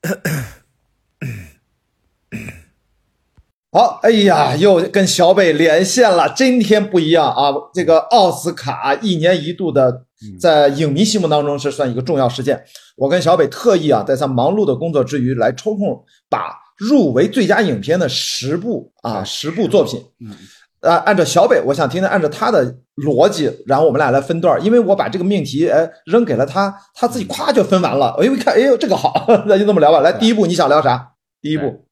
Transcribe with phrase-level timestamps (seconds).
[3.72, 6.34] 好，哎呀，又跟小北连线了。
[6.34, 10.06] 今天不一样啊，这个奥斯卡一年一度的，
[10.40, 12.64] 在影迷心目当中是算一个重要事件。
[12.96, 20.02] 我跟小北特意啊，在他忙碌的工作之余，来抽空把入围最佳影片的十部啊十部作品，
[20.80, 22.64] 嗯，啊，按照小北，我想听听按照他的
[22.96, 28.14] 逻辑，然后我们俩来分段，因为我把这个命题哎扔给了他，他自己咵就分完了。
[28.18, 30.00] 哎呦，一看，哎呦，这个好， 那就这么聊吧。
[30.00, 31.12] 来，第一部你想聊啥？
[31.40, 31.86] 第一部。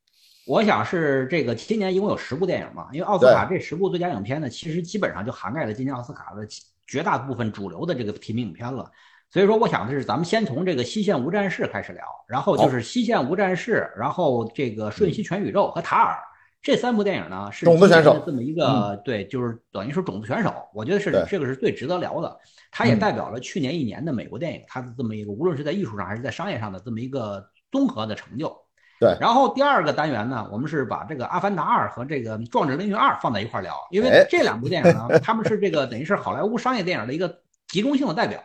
[0.47, 6.47] 我想是这个今年一共有十部电影嘛，因为奥斯卡这十部最佳影片呢，其实基本上就涵盖了今年奥斯卡的
[6.87, 8.91] 绝大部分主流的这个提名影片了。
[9.31, 16.15] 所以说，我想的是咱们先从这个《西线无战事》开始聊，然后就是《西线无战事》，然后这个《瞬息全宇宙》和《塔尔》
[16.61, 22.37] 这三部电影呢，是种子选手这么一个对，就是等于说种子选手，我觉得是这个是最值得聊的。
[22.71, 28.55] 它也代表了去年一年的美国电影它的这么一个，无论是在艺术上还是在商业上的这么一个综合的成就。
[29.01, 38.41] 对，然后第二个单元呢，我们是把这个《阿凡达二》和这个《壮志凌云二》放在一块聊，因为这两部电影呢，他们是这个等于是好莱坞商业电影的一个集中性的代表。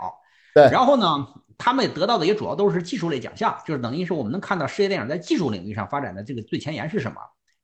[0.53, 1.27] 对，然后呢，
[1.57, 7.17] 他们得到的也主要都是技术类奖项，就是等于是我们能看到世界电影在技术领域上发展的这个最前沿是什么。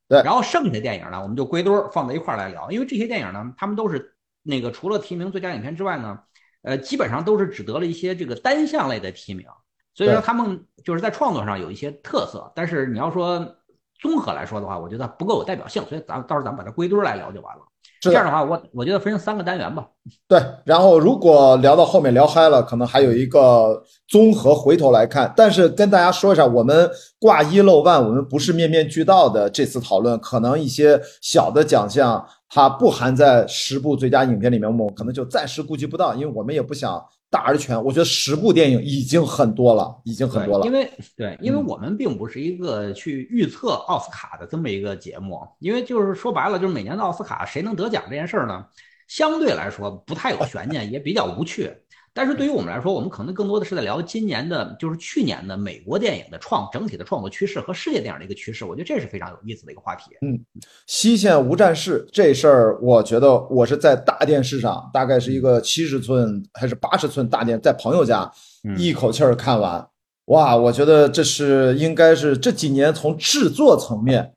[0.10, 6.20] 对，然后剩下的电影呢，我们就归堆放在一块来聊，因为这些电影呢，他们都是那个除了提名最佳影片之外呢，
[6.64, 9.46] 呃，基本上都是只得了一些这个单项类的提名。
[9.94, 13.56] 所以说他们就是在创作上有一些特色，但是你要说
[14.00, 17.64] 综合来说的话，我觉得不够有代表性，所以咱到时候咱们把它归堆来聊就完了。
[18.00, 19.86] 这样的话，我我觉得分成三个单元吧。
[20.28, 25.33] 对，然后如果聊到后面聊嗨了，可能还有一个综合回头来看。
[25.36, 29.50] 但是跟大家说一下，我们挂一漏万，我们不是面面俱到的。
[29.50, 37.03] 这次讨论可能一些小的奖项它不含在十部最佳影片里面，我们可能就暂时顾及不到，因为我们也不想。
[37.30, 40.66] 大而全，我觉得十部电影已经很多了，已经很多了。
[40.66, 48.66] 因为对，因为我们并不是一个去预测奥斯卡的这么一个节目，因为就是说白了，就是每年的奥斯卡谁能得奖这件事儿呢，
[49.07, 51.72] 相对来说不太有悬念，也比较无趣。
[52.19, 58.66] 但是对于我们来说，我们可能更多的是在聊今年的，就是去年的美国电影的创整体的创作趋势和世界电影的一个趋势。
[58.66, 60.12] 我觉得这是非常有意思的一个话题。
[60.19, 60.38] 嗯，
[60.85, 68.30] 西线无战事这事儿，我觉得我是在大电视上，大概是一个七十寸还是八十寸大电，在朋友家
[68.78, 69.88] 一口气儿看完。
[70.25, 74.34] 哇，我觉得这是应该是这几年从制作层面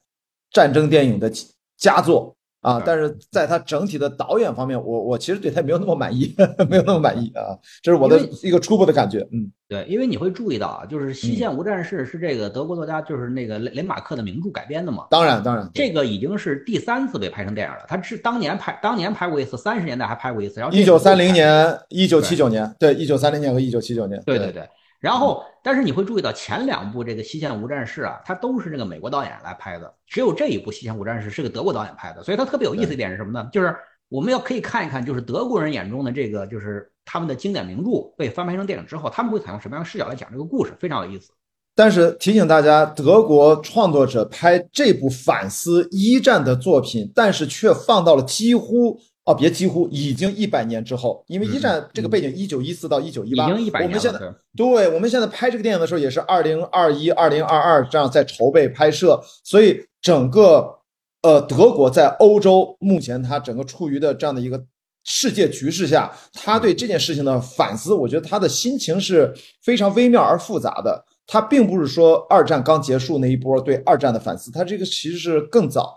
[0.52, 1.28] 战争电影的
[1.76, 2.32] 佳作。
[2.62, 6.32] 啊，但是在他整体的导演方面，我我其实对他没有那么满意，
[6.70, 9.18] 没有那么满意啊，这是我的一个初步的感觉。
[9.32, 15.08] 嗯，对，因为你会注意到啊，就是《西线无战事》是这个德国作家就是那个雷雷马克的名著改编的嘛。
[15.10, 17.80] 当然，当然，这个已经是第三次被拍成电影了。
[17.88, 20.60] 他是当年拍，当年拍过一次，三十年代还拍过一次。
[20.60, 24.22] 然后一九三零年、一九七九年，对，一九三零年和一九七九年。
[24.24, 24.62] 对对对。
[25.02, 33.48] 然后，但是你会注意到前两部这个《西线无战事》啊，它都是这个美国导演来拍的，只有这一部《西线无战事》是个德国导演拍的，所以它特别有意思一点是什么呢？
[33.52, 33.76] 就是
[34.08, 41.32] 我们要可以看一看，就是德国人眼中的这个，就是他们的经典名著被翻拍成电影之后，他们会采用什么样的视角来讲这个故事，非常有意思。
[41.74, 48.96] 但是提醒大家，德国创作者拍这部反思一战的作品，但是却放到了几乎。
[49.24, 54.18] 哦，别几乎已经一百年之后，因为一战这个背景一九一四到一九一八，已经一百年我们现在
[54.56, 60.68] 对，我们现在拍这个电影的时候也是二零二一、二零二二这样在筹备拍摄，所以整个
[61.22, 64.60] 呃德国在欧洲目前它整个处于的这样的一个
[65.04, 69.32] 世界局势下，他对这件事情的反思，我觉得他的心情是
[69.62, 71.04] 非常微妙而复杂的。
[71.24, 75.96] 他并不是说二战刚结束那一波对二战的反思，他这个其实是更早。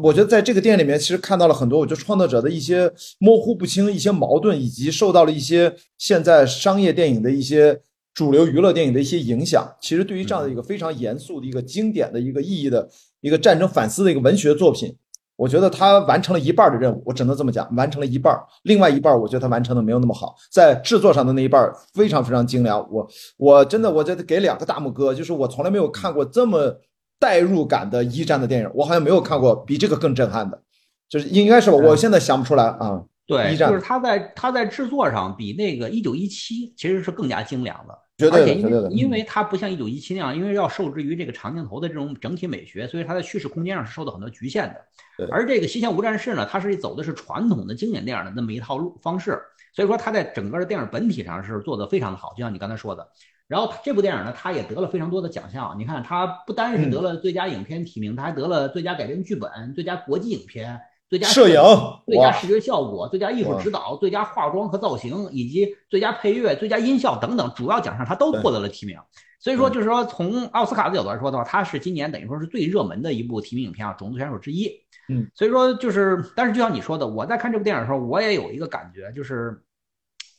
[0.00, 2.90] 我觉得在这个电影里面，其实看到了很多，我觉得创作者的一些
[3.20, 7.80] 模糊不清、一些矛盾，以及受到了一些现在商业电影的一些
[8.12, 9.64] 主流娱乐电影的一些影响。
[9.80, 12.88] 其实对于这样的一个非常严肃的一个经典的一个意义的
[13.20, 14.92] 一个战争反思的一个文学作品，
[15.36, 18.36] 我觉得他完成了一半的任务，我只能这么讲，完成了一半。
[18.64, 22.84] 另外一半，我觉得他完成的没有那么好，在制作上的那一半非常非常精良。
[22.90, 26.80] 我我真的，我觉得给两个大拇哥，就是我从来没有看过这么。
[27.18, 30.60] 代入感的一战的电影，我好像没有看过比这个更震撼的，
[31.08, 31.76] 就是应该是吧？
[31.76, 33.02] 我现在想不出来啊。
[33.26, 38.90] 对，就是他在他在制作上比那个一九一七其实是更加精良的，绝对的，绝对的。
[38.92, 45.26] 因为它不像一九一七那样，因为要受制于这个长镜头的这种整体美学，所以它在叙事空间上是受到很多局限的。
[45.30, 49.40] 而这个《西线无战事》呢，它是走的是传统的经典电影的那么一套路方式，
[49.74, 53.08] 所以说它在整个的电影本体上是做的非常的好，就像你刚才说的。
[53.46, 55.74] 然后这部电影呢，它也得了非常多的奖项。
[55.78, 60.80] 你看，它不单是得了最佳影片提名，它还得了最佳改编剧本、最佳国际影片、
[61.10, 61.60] 最佳摄影、
[62.06, 68.98] 最佳视觉效果、最佳艺术指导、最佳化妆和造型，以及最佳配乐、最佳音效等等主要奖项，他都获得了提名。
[69.38, 74.72] 所以说，就是说从奥斯卡的角度来说的话，它是今年等于说是最热门的一部提名影片啊，种子选手之一。
[75.10, 79.62] 嗯，所以说就是，但是就像你说的，我在看这部电影的时候，我也有一个感觉，就是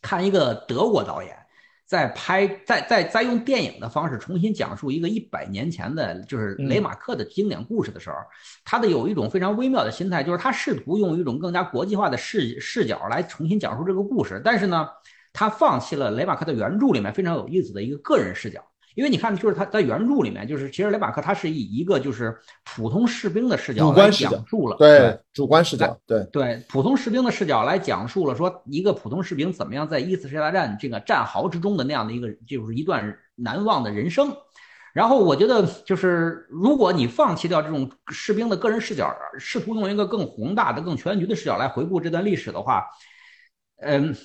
[0.01, 1.37] 看一个德国导演。
[1.85, 8.15] 在拍，在在在用电影的方式重新讲述一个一百年前的，就是雷马克的经典故事的时候，
[8.63, 14.87] 他的有一种非常微妙的心态，就是他试图用一种更加国际化的视视角来重新讲述这个故事，但是呢，
[15.31, 18.65] 他放弃了雷马克的原著里面非常有意思的一个个人视角。
[18.95, 34.33] 因为你看，就是他在原著里面，就是其实雷马克他是以一个就是普通士兵的视角来讲述了，对主观视角，对对普通士兵的视角来讲述了说一个普通士兵怎么样在一次世界大战这个战壕之中的那样的一个就是一段难忘的人生。
[34.93, 42.85] 然后我觉得就是如果你放弃掉这种士兵的个人视角，试图用一个更宏大的、更全局的视角来回顾这段历史的话，
[43.81, 44.15] 嗯。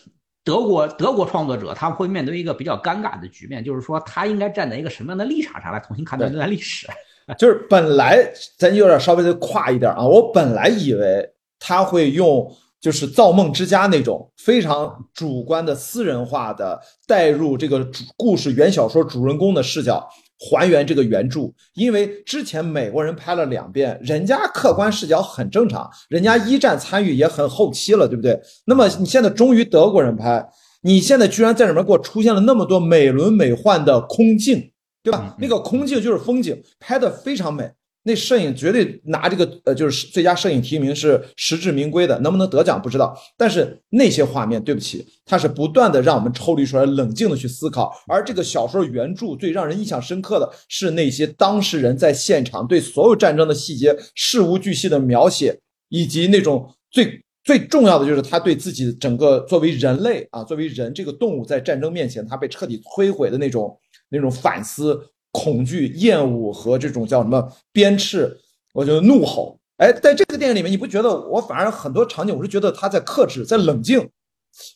[0.44, 6.86] 德国德国创作者他会面对一个比较尴尬的局面，就是说他应该站在一个什么样的立场上来重新看待这段历史？
[7.38, 8.18] 就是本来
[8.58, 12.50] 咱有点稍微的跨一点啊，我本来以为他会用
[12.80, 20.08] 就是《造梦之家》那种非常主观的私人化的带入这个主故事原小说主人公的视角。
[20.40, 28.40] 还原这个原著，因为之前美国人拍了两遍，人家客观视角很正常，人家一战参与也很后期了，对不对？
[28.64, 30.42] 那么你现在终于德国人拍，
[30.82, 34.72] 你现在居然在里面给我出现了那么多美轮美奂的空镜，
[35.02, 35.36] 对吧？
[35.38, 37.70] 那个空镜就是风景，拍的非常美。
[38.02, 43.14] 那摄影绝对拿这个呃，就是最佳摄影提名是实至名归的，能不能得奖不知道。
[43.36, 47.92] 但是那些画面，对不起，它是不断的让我们抽离出来，冷静的去思考。
[48.08, 55.60] 而这个小说原著最让人印象深刻的是那些当事人在现场对所有战争的细节事无巨细的描写，
[55.90, 64.98] 以及那种最最重要的就是他对自己整个作为人类啊，作为人这个动物在战争面前他被彻底摧毁的那种那种反思。
[65.30, 68.30] 恐惧、厌恶和这种叫什么鞭笞，
[68.72, 69.58] 我觉得怒吼。
[69.76, 74.06] 哎，在这个电影里面，你不觉得我反而很多场景，我是觉得他在克制，在冷静，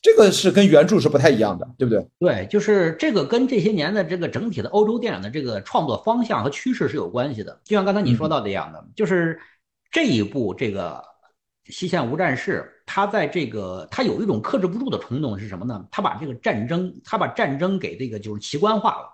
[0.01, 2.07] 这个是跟原著是不太一样的，对不对？
[2.19, 7.61] 对，就是这个跟这些年的这个整体的欧洲电影的这个创作方向和趋势是有关系的。
[7.65, 9.39] 就像刚才你说到的一样的，就是
[9.91, 11.03] 这一部这个
[11.73, 15.85] 《西线无战事》，他在这个他有一种克制不住的冲动是什么呢？
[15.91, 19.14] 他把这个战争，他把战争给这个就是奇观化了。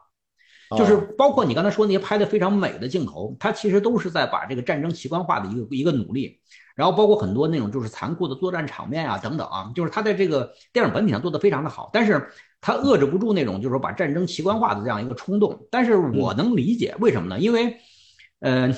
[0.76, 6.40] 就是包括你刚才说那些拍的非常美的镜头，它其实都是在把这个战争奇观化的一个一个努力。
[6.76, 12.30] 然后包括很多那种就是残酷的作战场面啊等等啊，就是他在这个电影本体上做的非常的好，但是
[12.60, 15.66] 他遏制不住那种就是说把战争奇观化的这样一个冲动。
[15.70, 17.38] 但是我能理解为什么呢？
[17.38, 17.76] 因为，
[18.38, 18.72] 呃，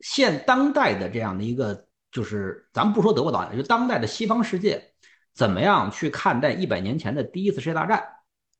[0.00, 4.80] 现当代的这样的一个就是咱们不说德国导演，就当代的西方世界
[5.34, 8.04] 怎么样去看待一百年前的第一次世界大战？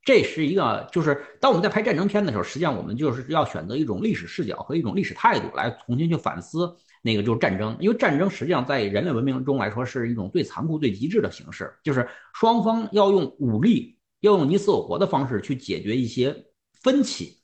[0.04, 17.38] 这是一个，就是当我们在拍战争片的时候，实际上我们就是要选择一种历史视角和一种历史态度来重新去反思那个就是战争，因为战争实际上在人类文明中来说是一种最残酷、最极致的形式，就是双方要用武力，要用你死我活的方式去解决一些分歧。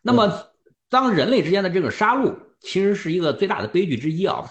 [0.00, 0.46] 那么，
[0.88, 4.48] 当人类之间的这个杀戮其实是一个最大的悲剧之一啊。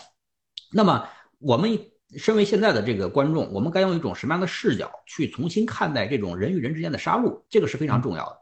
[0.73, 1.07] 那么
[1.39, 1.79] 我们。
[2.17, 7.41] 身为现在的这个观众，我们该用一种什么样的视角去重新看待这种人与人之间的杀戮？
[7.49, 8.37] 这个是非常重要的。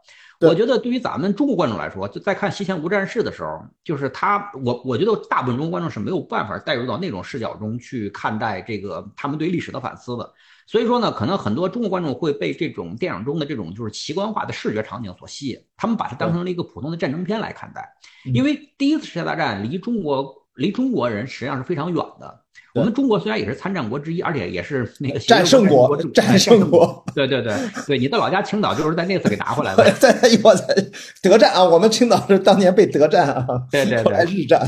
[0.48, 10.32] 我觉得对于咱们中国观众来说，就在看《西线无战事》的时候，就是他，我我觉得大部分中国观众是没有办法带入到那种视角中去看待这个他们对历史的反思的。
[10.66, 17.88] 所以说呢，可能很多中国观众会被这种电影中的这种就是奇观化的视觉场景所吸引，他们把它当成了一个普通的战争片来看待。
[18.34, 22.40] 因为第一次世界大战离中国离中国人实际上是非常远的。
[22.74, 27.04] 我们中国虽然也是参战国之一，而且也是那个战胜国，战胜国。
[27.14, 27.54] 对对对
[27.86, 29.90] 对，你的老家青岛就是在那次给拿回来的。
[29.92, 30.10] 在
[30.42, 30.74] 我在
[31.22, 34.60] 德战啊，我们青岛是当年被德战啊，对对对，日战。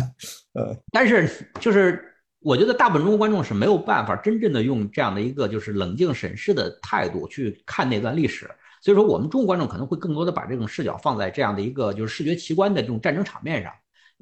[0.53, 1.99] 呃，但是就是
[2.41, 8.51] 我觉得大部分中国观众是没有办法真正的用这样的一个就是冷静审视的态度去看那段历史，
[8.83, 13.73] 所以说我们中国观众可能会更多的把这种视角放在这样的一个就是视觉奇观的这种战争场面上，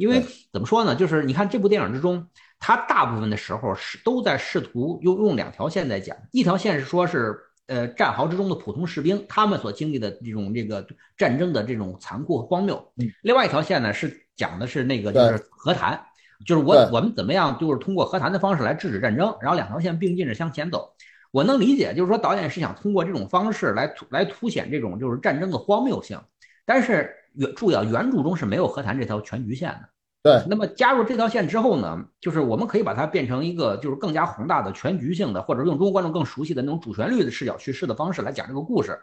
[0.03, 2.29] 因为怎么说呢，就是你看这部电影之中。
[2.65, 12.93] 他大部分的时候是都在试图用用两条线在讲，一条线是说是呃战壕之中的普通士兵他们所经历的这种这个战争的这种残酷和荒谬，
[13.23, 16.01] 另外一条线呢是讲的是那个就是和谈，
[16.47, 20.95] 就是我我们怎么样就是通过和谈的方式来制止战争，然后两条线并进着向前走。
[21.33, 26.17] 我能理解，就是说导演是想通过这种方式来突来凸显这种就是战争的荒谬性，
[26.65, 29.89] 但是原注要原著中是没有和谈这条全局线的。
[30.23, 38.97] 对，那么加入这条线之后呢，就是我们可以把它变成一个就是更加宏大的全局性的，或者用中国观众更熟悉的那种主旋律的视角叙事的方式来讲这个故事，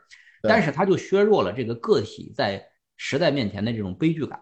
[0.44, 2.64] 但是它就削弱了这个个体在
[2.96, 4.40] 时代面前的这种悲剧感。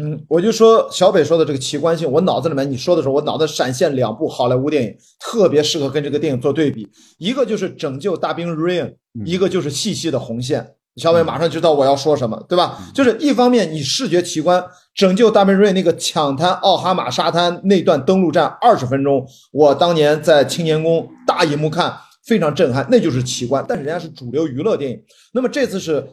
[0.00, 10.62] 嗯，我就说小北说的这个奇观性，我脑子里面你说的时候，我脑子闪现两部好莱坞电影，特别适合跟这个电影做对比，一个就是《拯救大兵瑞恩》，一个就是《细细的红线》。
[10.98, 12.78] 小北马上就知道我要说什么，对吧？
[12.92, 14.60] 就是一方面你视觉奇观，
[14.94, 23.64] 《拯救大兵瑞恩》那个抢滩奥哈马沙滩那段登陆战二十分钟，我当年在青年宫大荧幕看非常震撼，那就是奇观。
[23.68, 25.00] 但是人家是主流娱乐电影，
[25.32, 26.04] 那么这次是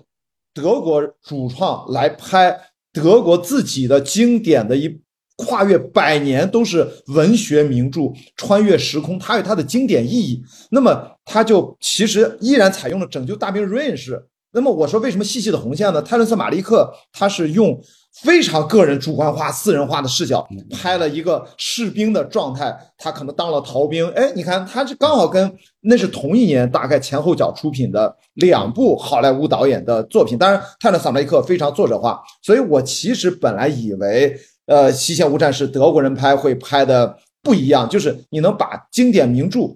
[0.53, 2.57] 德国主创来拍。
[2.93, 4.89] 德国自己的经典的一
[5.35, 8.03] 跨越百年都是文学名著，
[8.37, 10.41] 穿越时空，它有它的经典意义。
[10.71, 14.25] 那么，它就其实依然采用了拯救大兵瑞恩式。
[14.55, 16.01] 那么，我说为什么细细的红线呢？
[16.01, 17.79] 泰伦斯·马利克他是用。
[18.23, 24.09] 非常个人主观化、私人化的视角拍了一个士兵的状态，他可能当了逃兵。
[24.11, 30.37] 哎，你看，他是刚好跟那是同一年，大概前后脚出品的两部好莱坞导演的作品。
[30.37, 34.33] 当然，泰勒·萨雷克非常作者化，所以我其实本来以为，
[34.67, 39.75] 呃，《西线无战事》德国人拍会拍的不一样，就是你能把经典名著。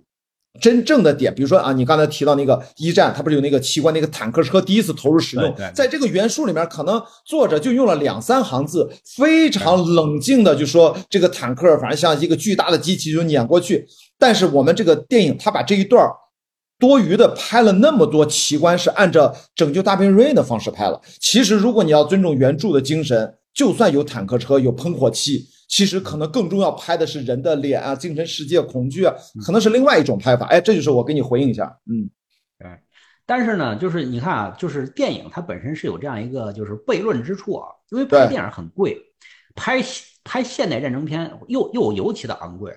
[0.60, 13.88] 真正的点，比如说啊，你刚才提到那个一战，它不是有那个奇观那个坦克车第一次投入使用，在这个原书里面，可能作者就用了两三行字，非常冷静的就说这个坦克反正像一个巨大的机器就碾过去。
[14.18, 16.06] 但是我们这个电影，他把这一段
[16.78, 21.00] 多余的拍了那么多奇观，是按照拯救大兵瑞恩的方式拍了。
[21.20, 25.48] 其实如果你要尊重原著的精神，就算有坦克车有喷火器。
[25.70, 29.14] 其实可能更重要拍的是人的脸啊，精神世界恐惧啊，
[29.46, 30.48] 可能是另外一种拍法。
[30.48, 32.10] 哎，这就是我给你回应一下，嗯，
[32.58, 32.68] 对。
[33.28, 39.00] 但是呢，就是你看啊，就是电影它本身是有这样一个就是悖论之处啊，因为拍电影很贵，
[39.56, 39.80] 拍
[40.24, 42.76] 拍现代战争片又又尤其的昂贵，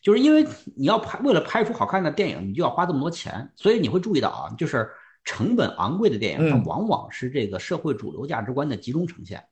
[0.00, 4.88] 就是因为你要拍为了拍出好看的电影，你就要花这么多钱，所以你会注意到啊，就是
[5.24, 9.42] 成本昂贵的电影，它往往是这个社会主流价值观的集中呈现。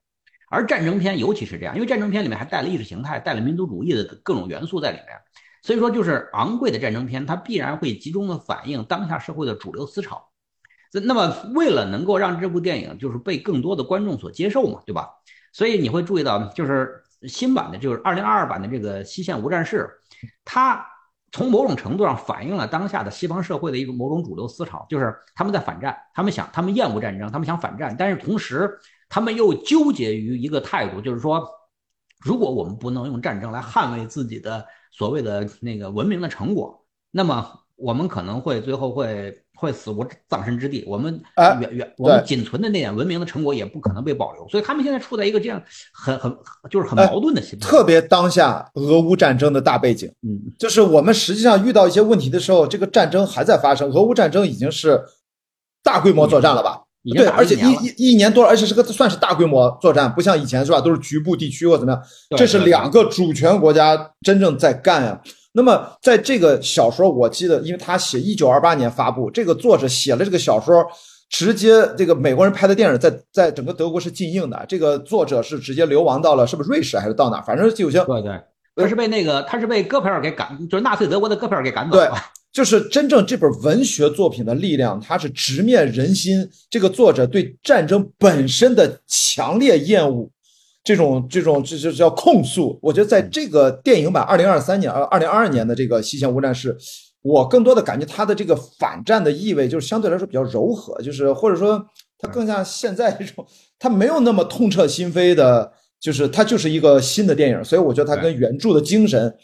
[0.48, 5.06] 而战争片尤其是这样，因为战争片里面还带了意识形态、带了民族主义的各种元素在里面，
[5.62, 10.24] 所以说就是昂贵的战争片，它必然会集中的反映当下社会的主流思潮。
[11.04, 15.10] 那么为了能够让这部电影就是被更多的观众所接受嘛，对吧？
[15.52, 19.88] 所以你会注意到，就是新版的，就是二零二二版的这个《西线无战事》，
[20.44, 20.86] 它
[21.32, 28.78] 从某种程度上反映了当下的西方社会的一种某种主流思潮，就是他们在反战，他们想，他们厌恶战争，他们想反战，但是同时。
[29.08, 31.48] 他们又纠结于一个态度，就是说，
[32.24, 40.82] 如果我们不能用战争来捍卫自己的所谓的那个文明的成果，那么我们可能会最后会会死无葬身之地。
[40.86, 41.22] 我们
[41.60, 44.48] 远远我们仅存的那点文明的成果也不可能被保留。
[44.48, 46.34] 所以他们现在处在一个这样很很
[46.70, 47.68] 就是很矛盾的心态。
[47.68, 53.90] 特别当下俄乌战争的大背景，嗯，就是我们实际上遇到一些问题的时候，这个战争还在发生。
[53.90, 55.04] 俄乌战争已经是
[55.82, 56.82] 大规模作战了吧？
[57.12, 60.80] 对，而且一一一年多，而且是个算是大规模作战，不像以前是吧？
[60.80, 62.02] 都是局部地区或怎么样。
[62.36, 65.20] 这是两个主权国家真正在干呀。
[65.52, 70.84] 那么在这个小说，我记得，因为他写一九二八年发布，这个作者写了这个小说，
[71.30, 74.64] 直接这个美国人拍的电影在在整个德国是禁映的。
[74.68, 77.40] 这个作者是直接流亡到了是不是瑞士还是到哪？
[77.40, 78.38] 反正就像对对，
[78.76, 82.14] 他是被那个他是被戈培尔给赶，就是纳粹德国的戈培尔给赶走了。
[82.56, 86.48] 就是真正这本文学作品的力量，它是直面人心。
[86.70, 90.26] 这个作者对战争本身的强烈厌恶，
[90.82, 92.78] 这种这种这就叫控诉。
[92.80, 96.72] 我觉得在这个电影版二零二三年呃二零二二年的这个《西线无战事》，
[97.20, 101.78] 我更多的感觉它的这个反战的意味就是相对来说比较柔和，就是或者说
[102.16, 103.46] 它更像现在这种，
[103.78, 105.70] 它没有那么痛彻心扉的，
[106.00, 107.62] 就是它就是一个新的电影。
[107.62, 109.36] 所以我觉得它跟原著的精神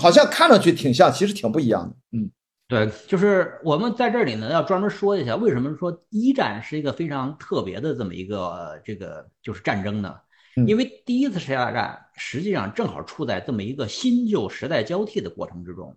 [0.00, 2.18] 好像看上去挺像，其实挺不一样的。
[2.18, 2.30] 嗯。
[2.66, 10.16] 对，就是我们在这里呢，要专门说一下，为什么说一战是一个非常特别的这么一个这个就是战争呢？
[10.66, 15.94] 因为第一次世界大战实际上正好处在这么一个新旧时代交替的过程之中，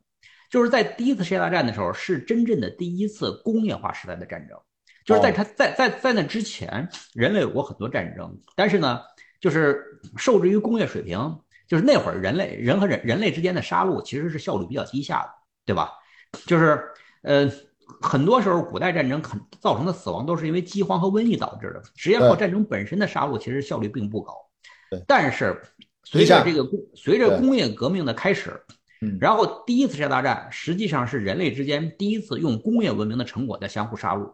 [0.49, 4.57] 就是在第一次世界大战的时候，是真正的第一次工业化时代的战争。
[5.05, 8.99] 就是在它在在在那之前，人类有过很多战争，但是呢，
[9.39, 15.29] 就是受制于工业水平，就是那会儿人类人和人人类之间的杀戮其实是效率比较低下的，
[15.65, 15.91] 对吧？
[16.45, 16.83] 就是，
[17.21, 17.51] 呃，
[18.01, 21.81] 很多时候古代战争很造成的死亡都是因为饥荒和瘟疫导致的。
[21.95, 24.33] 实际上靠战争本身的杀戮其实效率并不高。
[25.05, 25.61] 但是
[26.03, 28.61] 随着这个工随着工业革命的开始，
[29.19, 34.33] 然后第一次世界大战实际上是人类之间第一次用工业文明的成果在相互杀戮。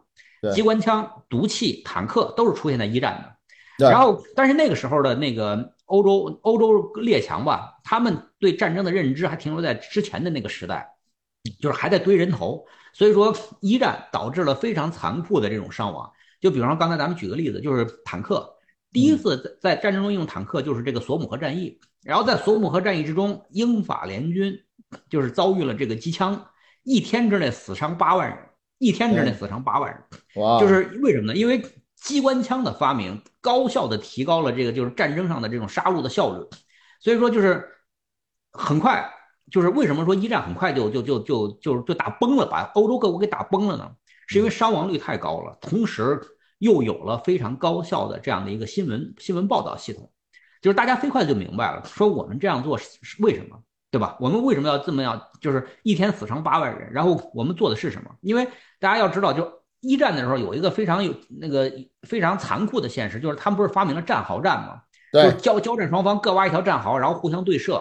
[0.52, 3.88] 机关枪、毒气、坦克都是出现在一战的。
[3.90, 10.93] 然后，但是那个时候的那个欧洲欧洲列强吧，他们对战争的认知还停留在之前的那个时代，
[11.60, 12.66] 就是还在堆人头。
[12.92, 16.10] 所以说，一战导致了非常残酷的这种伤亡。
[16.40, 18.48] 就比方说，刚才咱们举个例子，就是坦克，
[18.92, 21.80] 第一次在在战争中用坦克就是这个索姆河战役。
[22.04, 24.56] 然后在索姆河战役之中，英法联军
[25.08, 26.46] 就是遭遇了这个机枪，
[26.82, 28.38] 一天之内死伤八万人，
[28.78, 30.00] 一天之内死伤八万人。
[30.42, 30.60] 哇！
[30.60, 31.34] 就是为什么呢？
[31.36, 31.60] 因为
[31.96, 36.46] 机关枪的发明，高效的提高了这个就是战争上的这种杀戮的效率。
[37.00, 37.66] 所以说，就是
[38.52, 39.10] 很快。
[39.54, 43.88] 就是为什么说一战很快就就就就就就打崩了，把欧洲各国给打崩了呢？
[44.26, 46.20] 是因为伤亡率太高了，同时
[46.58, 50.10] 又有了非常高效的这样的一个新闻新闻报道系统，
[50.60, 53.56] 就是大家飞快就明白了，说我们这样做是为什么，
[53.92, 54.16] 对吧？
[54.18, 55.22] 我们为什么要这么样？
[55.40, 58.10] 就是一天死伤八万人，然后我们做的是什么？
[58.22, 58.44] 因为
[58.80, 59.48] 大家要知道，就
[59.82, 64.80] 一战的时候有一个非常有那个非常残酷的现实，就是他们不是发明了战壕战吗？
[65.12, 67.80] 对，交交战双方各挖一条战壕，然后互相对射，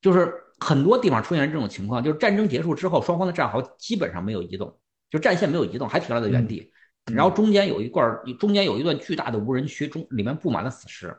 [0.00, 0.41] 就是。
[0.62, 4.72] 很多地方出现这种情况，就是战争结束之后，双方的战壕基本上没有移动，
[5.10, 6.70] 就战线没有移动，还停留在原地。
[7.12, 11.12] 然后中间有一段，中间有一段巨大的无人区，中里面布满了死尸。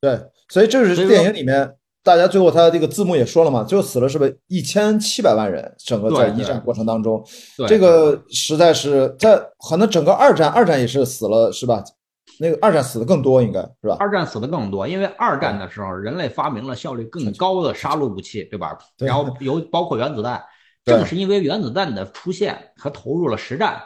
[0.00, 0.18] 对，
[0.48, 5.74] 所以这是电影里面大家最后他这个字幕也说了嘛，最后死了是不是一千七百万人？
[5.76, 7.22] 整个在一战过程当中，
[7.66, 11.84] 这个实在是在可能整个二战，二战也是死了是吧？
[12.40, 13.96] 那个二战死的更多，应该是吧？
[13.98, 18.78] 二战死的更多，因为二战的时候人类发明了效率更高的杀戮武器，对吧？
[18.98, 20.42] 然后有包括原子弹，
[20.84, 23.82] 正是因为原子弹的出现和投入了实战，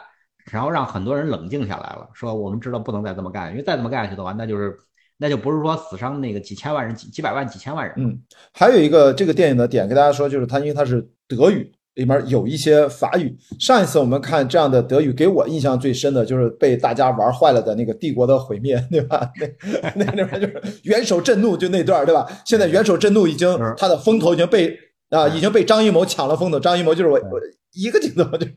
[0.51, 4.77] 然后让很多人冷静下来了，说我们知道不能再这么干，因为再这么干下去的话，那就是
[5.17, 7.95] 那就不是说死伤那个几千万人、几几百万、几千万人。
[7.97, 8.21] 嗯，
[8.53, 11.71] 还有一个这个电影的点，跟大家说，就是它因为它是德语。
[11.95, 13.35] 里面有一些法语。
[13.59, 19.29] 上一次我们看这样的德语，给我印象最深的就是被大家玩坏了的那个《帝国的毁灭》，对吧？
[19.95, 22.27] 那那里面就是元首震怒，就那段，对吧？
[22.45, 24.75] 现在元首震怒已经他的风头已经被
[25.09, 26.59] 啊，已经被张艺谋抢了风头。
[26.59, 27.39] 张艺谋就是我我
[27.73, 28.47] 一个镜头就，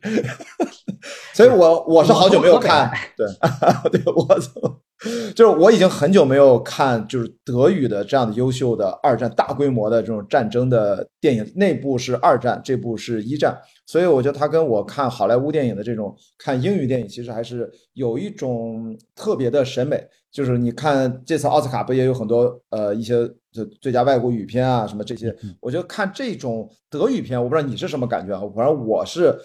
[1.34, 3.26] 所以我我是好久没有看，对
[4.00, 4.80] 对，我操。
[5.36, 13.54] 就是我已经很久没有看就是德语的这样的优秀的二战大规模的这种战争的电影，那部是二战，这部是一战，
[13.86, 20.02] 所以我觉得它跟我看好莱坞电影的这种看英语电影其实还是有一种特别的审美。
[20.32, 29.38] 就是你看这次奥斯卡不也有很多呃一些就最佳外国语片啊什么这些，我觉得看这种德语片，我不知道你是什么感觉啊，反正我是。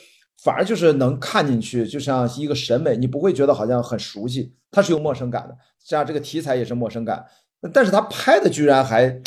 [0.43, 5.55] 反而就是能看进去，就像一个审美，你不会觉得好像很熟悉，它是有陌生感的。
[5.85, 7.25] 这样这个题材也是陌生感，
[7.73, 9.19] 但是他拍的居然还，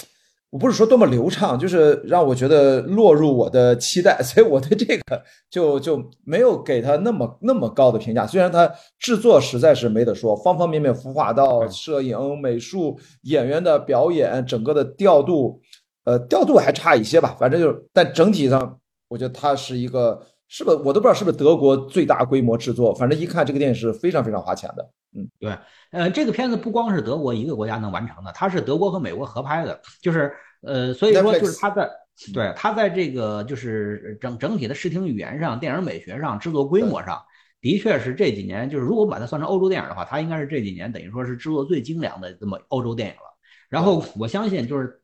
[0.51, 8.25] 我不是说多么流畅，就是让我觉得落入我的期待，所以我对这个就就没有给他那么那么高的评价。
[8.25, 15.61] 虽然他制作实在是没得说，方方面面，孵化到、摄影、美术、演员的表演，整个的调度，
[16.05, 17.37] 呃，调度还差一些吧。
[17.39, 18.79] 反正就是，但整体上，
[19.09, 20.21] 我觉得它是一个。
[20.57, 22.95] 是不是我都不知道是不是德国最大规模制作？
[22.95, 24.89] 反正一看这个电影是非常非常花钱的。
[25.17, 25.59] 嗯，对，
[25.91, 31.91] 呃，这个片子不光是德国一个国家能完成的，它是德国和美国合拍的，就是呃，所以说就是它在
[32.33, 37.21] 对它在这个就是整整体的视听语言上、电影美学上、制作规模上，
[37.61, 43.37] 的确是这几年就是如果把它算成欧洲电影的话，它应该是这几年等于说是制作最精良的这么欧洲电影了。
[43.69, 45.01] 然后我相信就是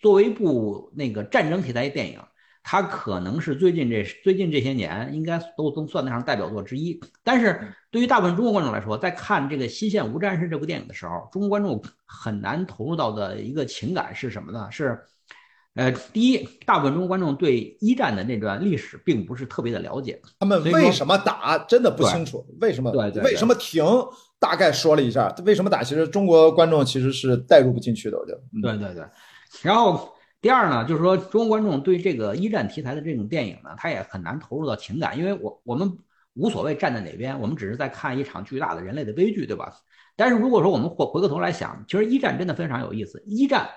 [0.00, 2.20] 作为一部那个战争题材电影。
[2.68, 14.66] 它可能是最近这最近这些年应该都能算得上代表作之一，但是对于大部分中国观众来说，在看这个《西线无战事》这部电影的时候，中国观众很难投入到的一个情感是什么呢？
[14.68, 14.98] 是，
[15.76, 23.84] 呃，第一，大部分中国观众对一战的那段历史并不是特别的了解，他们为什么打真的不清楚，为什么对为什么停，
[24.40, 28.40] 大概说了一下，为什么打，其实中国观众其实是代入不进去的，我觉得。
[28.60, 29.04] 对对对，
[29.62, 30.15] 然后。
[30.40, 35.90] 第二呢，就是说中国观众对这个一战题材的这种电影呢，他也很难投入到情感，因为我我们
[36.34, 39.72] 无所谓站在哪边，我们只是在看一场巨大的人类的悲剧，对吧？
[40.14, 43.68] 但是如果说我们回回过头来想，其实一战真的非常有意思，一战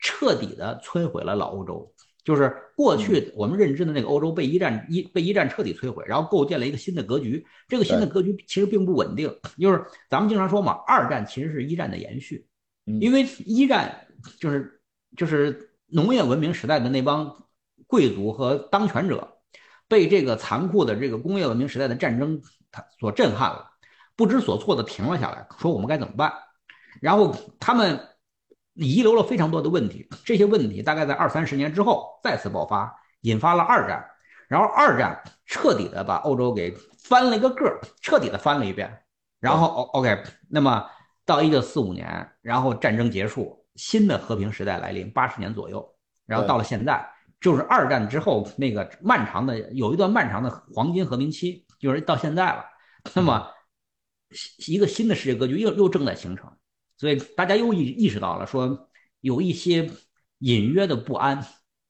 [0.00, 1.92] 彻底的摧毁了老欧洲，
[2.24, 12.44] 就是过去我们认知的那个欧洲被一战一被一战彻底摧毁，然后构建了一个新的格局，这个新的格局其实并不稳定，就是咱们经常说嘛，二战其实是一战的延续，
[12.84, 13.94] 因为一战
[14.40, 14.80] 就是
[15.16, 15.65] 就是。
[15.86, 17.44] 农业文明时代的那帮
[17.86, 19.38] 贵族和当权者，
[19.88, 23.70] 被这个残酷的这个工业文明时代的战争他所震撼了，
[24.16, 26.32] 不知所措的停了下来，说我们该怎么办？
[27.00, 28.00] 然后他们
[28.74, 34.04] 遗留了非常多的问题，这些问题大概在二三十年之后再次爆发，引发了二战。
[34.48, 36.72] 然后二战彻底的把欧洲给
[37.02, 39.02] 翻了一个个，彻底的翻了一遍。
[39.40, 40.88] 然后 O OK，那么
[41.24, 45.86] 到一九四五年，然后战争结束，新的和平时代来临，八十年左右，
[46.26, 47.08] 然后到了现在，
[47.40, 52.64] 就是二战之后那个漫长的有一段漫长的黄金和平期，就是到现在了。
[53.14, 53.48] 那么
[54.66, 56.50] 一个新的世界格局又又正在形成，
[56.98, 58.88] 所以大家又意意识到了说
[59.20, 59.90] 有一些
[60.38, 61.44] 隐约的不安，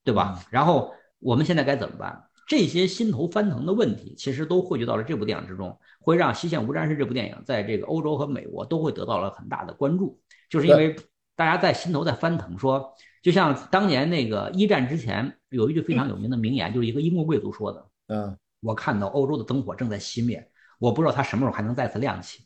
[0.05, 0.45] 对吧？
[0.51, 2.23] 然后我们现在该怎么办？
[2.47, 10.95] 这些心头翻腾的问题，其实都汇聚到了这部电影之中，会让《西线无战事》这部电影在这个欧洲和美国都会得到了很大的关注，就是因为
[11.37, 22.45] 大家在心头在翻腾，说就像当年那个一战之前有一句非常有名的名言，就是一个英国贵族说的：“嗯，我看到欧洲的灯火正在熄灭，我不知道它什么时候还能再次亮起。”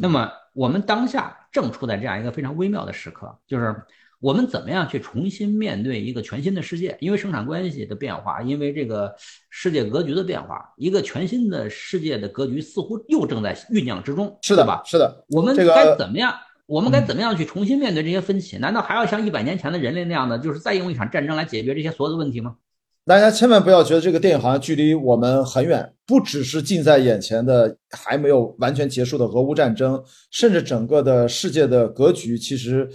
[0.00, 3.76] 那么我们当下正处在这样一个非常微妙的时刻，就是。
[4.18, 6.96] 我们怎么样去重新面对一个全新的世界？
[7.00, 9.14] 因为生产关系的变化，因为这个
[9.50, 14.80] 世界格局的变化，一个全新的世界的格局似乎又正在酝酿之中，是的吧？
[14.86, 15.22] 是的。
[15.28, 16.34] 我们该怎么样？
[16.66, 18.58] 我们该怎么样去重新面对这些分歧？
[18.58, 22.56] 难道还要像一百年前的人类那样的，就是再用一场战争来解决这些所有的问题吗？
[23.04, 32.88] 大家千万不要觉得这个电影好像距离我们很远，不只是近在眼前的还没有完全结束的俄乌战争，甚至整个的世界的格局，其实。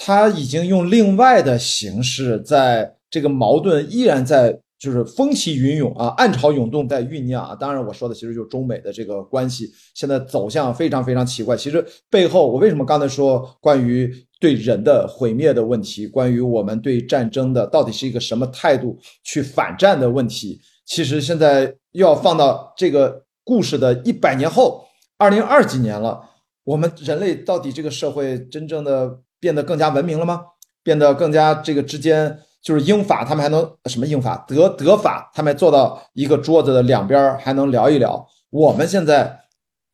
[0.00, 7.54] 他已经用另外的形式，在这个矛盾依然在，就是风起云涌啊，暗潮涌动在酝酿啊。
[7.54, 11.56] 当然，我说的其实就是中美的这个关系，现在走向非常非常奇怪。
[11.56, 24.86] 其实背后，我为什么刚才说关于对人的毁灭的问题，关于我们对战争的到底是一个什么态度去反战的问题，其实现在又要放到这个故事的一百年后，
[25.16, 26.20] 二零二几年了，
[26.64, 29.20] 我们人类到底这个社会真正的。
[29.40, 30.40] 变得更加文明了吗？
[30.82, 38.26] 变得更加这个之间就是英法，他们还能什么英法德德法，他们坐到一个桌子的两边还能聊一聊。
[38.50, 39.38] 我们现在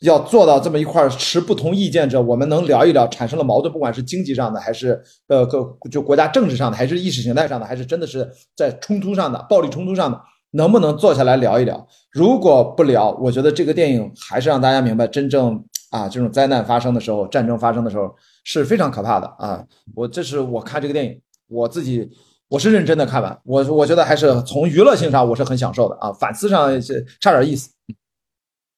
[0.00, 10.20] 要做到这么一块持不同意见者，我们能聊一聊，产生了矛盾，不管是经济上的，还是呃各就国家政治上的，还是意识形态上的，还是真的是在冲突上的暴力冲突上的，
[10.53, 11.87] 能不能坐下来聊一聊？
[12.11, 18.14] 如果不聊，我觉得这个电影还是让大家明白，真正啊这种灾难发生的时候，战争发生的时候。
[18.46, 19.64] 是非常可怕的啊！
[19.94, 22.07] 我这是我看这个电影，我自己
[22.55, 27.69] 我是认真的看完，我我觉得还是从娱乐性上我是很享受的啊，反思上是差点意思。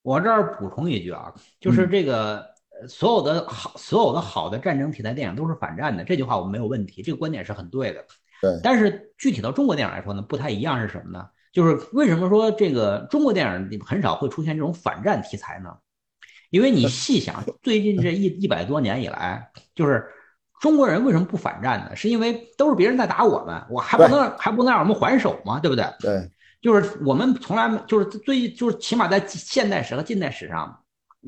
[0.01, 2.43] 我这儿补充一句啊，就是这个
[2.89, 8.03] 所有的好所有的好的战争题材电影都是反战的，这句话我没有问题，这个观点是很对的。
[8.41, 11.27] 对，但是具体到中国电影来说呢，不太一样是什么呢？
[11.53, 15.69] 就是为什么说这个中国电影很少会出现这种反战题材呢？
[16.49, 20.03] 因为你细想，最近这一一百多年以来，就是
[20.61, 21.95] 中国人为什么不反战呢？
[21.95, 25.61] 是因为都是别人在打我们，我还不能还不能让我们还手吗？
[25.61, 25.85] 对不对？
[26.01, 26.31] 对，
[26.63, 30.79] 就是我们从来就是最就是起码在现代史和近代史上，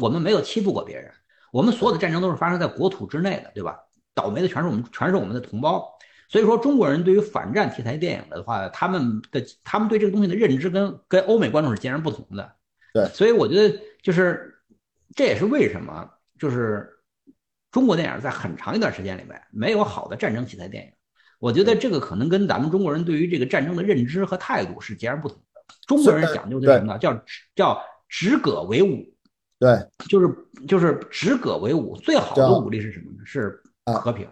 [0.01, 1.13] 我们没有欺负过别人，
[1.53, 3.79] 我们所有的战争都是发生在国土之内的，对吧？
[4.15, 5.87] 倒霉的全是我们，全是我们的同胞。
[6.29, 12.53] 所以说，中国人对于反战题材电影的话，他们的他们对这个东西的认知跟跟欧美观众是截然不同的。
[12.93, 14.55] 对，所以我觉得就是。
[15.17, 16.87] 这也是为什么，就是
[17.79, 20.91] 中国电影在很长一段时间里面没有好的战争题材电影。
[21.39, 25.63] 我觉得这个可能跟咱们中国人对于这个战争的认知和态度是截然不同的。
[25.87, 26.99] 中国人讲究的什么呢？
[26.99, 27.23] 叫
[27.55, 29.05] 叫止戈为武。
[29.61, 30.27] 对，就是
[30.67, 33.19] 就是止戈为武，最好的武力是什么呢？
[33.25, 34.29] 是和平，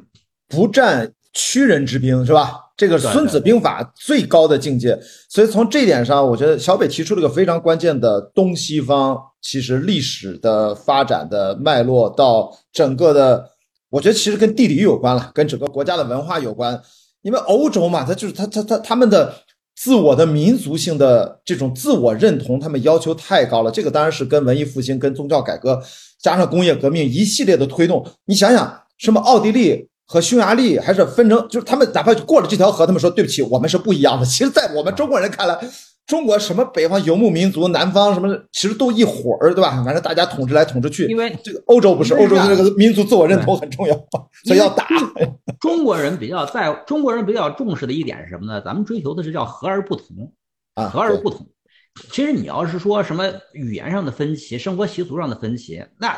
[0.48, 2.58] 不战屈人之兵，是吧？
[2.76, 4.98] 这个《孙子兵法》最高的境界。
[5.28, 9.16] 所以从这点上，我觉得小北提出了个非常关键的东西方。
[9.40, 13.48] 其实历史的发展的脉络到整个的，
[13.90, 16.82] 我觉得其实跟地理有关了，跟整个国家的文化有关。
[17.22, 19.32] 因为欧洲嘛，它就是它它它他们的
[19.76, 23.70] 自我的民族性的这种自我认同，他们要求太高了。
[23.70, 25.80] 这个当然是跟文艺复兴、跟宗教改革，
[26.20, 28.04] 加上工业革命一系列的推动。
[28.24, 34.24] 你想想，什么奥地利和匈牙利还是分成，就是他们哪怕过了这条河，他们说对不起，我们是不一样的。
[34.24, 35.58] 其实，在我们中国人看来。
[36.06, 39.82] 中国什么北方游牧民族，南方什么，其实都一伙儿，对吧？
[39.84, 41.04] 反正大家统治来统治去。
[41.06, 43.94] 因为这个欧洲不是欧洲的这个民族自我认同很重要，
[44.44, 44.86] 所以要打。
[45.58, 48.62] 中国人比较在中国人比较重视的一点是什么呢？
[48.64, 50.32] 咱们追求的是叫和而不同
[50.76, 51.44] 啊，和而不同。
[52.10, 56.08] 其实你要是说什么语言上的分歧、生活习俗上的分歧，那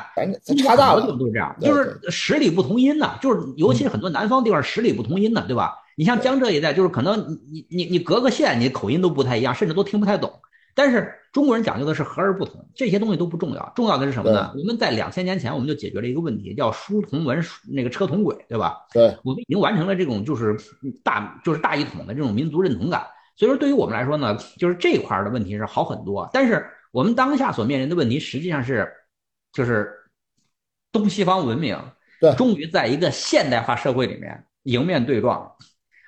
[0.57, 3.17] 差大了，都是这样，就是十里不同音呐。
[3.21, 5.75] 就是尤其是很多南方地方十里不同音呢，对吧？
[5.97, 10.33] 你像江浙一带，就是可能你你你你隔个县，你口音都不太一样，甚至都听不太懂。
[10.75, 14.53] 但是中国人讲究的是和而不同，这些东西都不重要，重要的是什么呢？
[14.57, 18.77] 我们在两千年前我们就解决了一个问题，叫书同文，那个车同轨，对吧？
[18.93, 20.57] 对，我们已经完成了这种就是
[21.03, 23.05] 大就是大一统的这种民族认同感。
[23.39, 26.29] 所以说，对于我们来说呢，就是这块的问题是好很多。
[26.33, 28.93] 但是我们当下所面临的问题，实际上是
[29.53, 29.91] 就是
[30.91, 31.81] 东西方文明
[32.21, 35.55] 对，终于在一个现代化社会里面迎面对撞，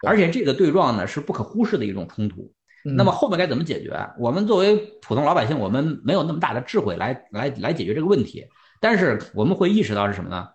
[0.05, 2.53] 而且这个对撞呢是不可忽视的一种冲突。
[2.83, 3.95] 那么后面该怎么解决？
[4.19, 8.45] 我们作为普通老百姓，我们没有那么大的智慧来来来解决这个问题。
[8.81, 10.49] 但是我们会意识到是什么呢？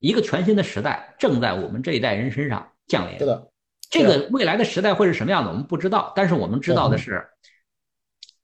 [0.00, 3.18] 一个全新的时代正在我们这一代人身上降临。
[3.18, 3.50] 是的，
[3.90, 6.12] 这个未来的时代会是什么样的，我们不知道。
[6.14, 7.26] 但是我们知道的是，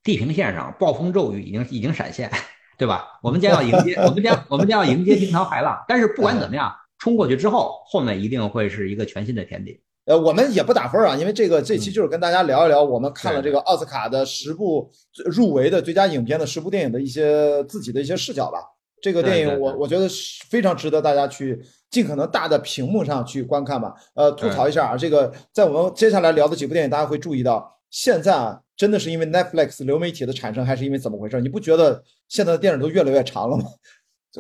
[0.02, 2.30] 地平线上暴风骤雨已经已经闪现，
[2.78, 3.18] 对吧？
[3.22, 5.84] 我们将要迎接， 我们将我们将要迎接惊涛骇浪。
[5.86, 9.80] 但是不管怎么样，冲过去之后，后面一定会是一个全新的天地。
[10.06, 14.90] 呃，我们也不打分啊，因为这个这期就是跟大家聊一聊我们看了这个奥斯卡的十部
[15.24, 18.58] 入围的最佳影片的十部电影的一些自己的一些视角吧。
[19.00, 21.58] 这个电影我我觉得是非常值得大家去
[21.94, 23.94] 尽可能大的屏幕上去观看吧。
[24.14, 31.40] 呃，吐槽一下啊，这个在我们接下来聊的几部电影，大家会注意到，现在啊，真的是因为 Netflix 流媒体的产生，还是因为怎么回事？
[31.40, 33.64] 你不觉得现在的电影都越来越长了吗？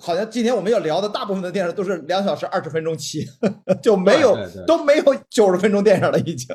[0.02, 3.24] 好像今天我们要聊的大部分的电影都是两小时二十分钟起，
[3.80, 4.36] 就没有
[4.66, 6.48] 都没有九十分钟电影了，已经。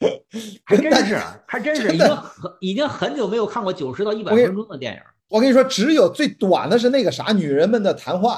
[0.64, 5.00] 还真是，还真是，已经很已经很久没有看过九十到一百分钟的电影。
[5.28, 8.36] 我跟你说，只有最短的是那个啥《女人们的谈话》，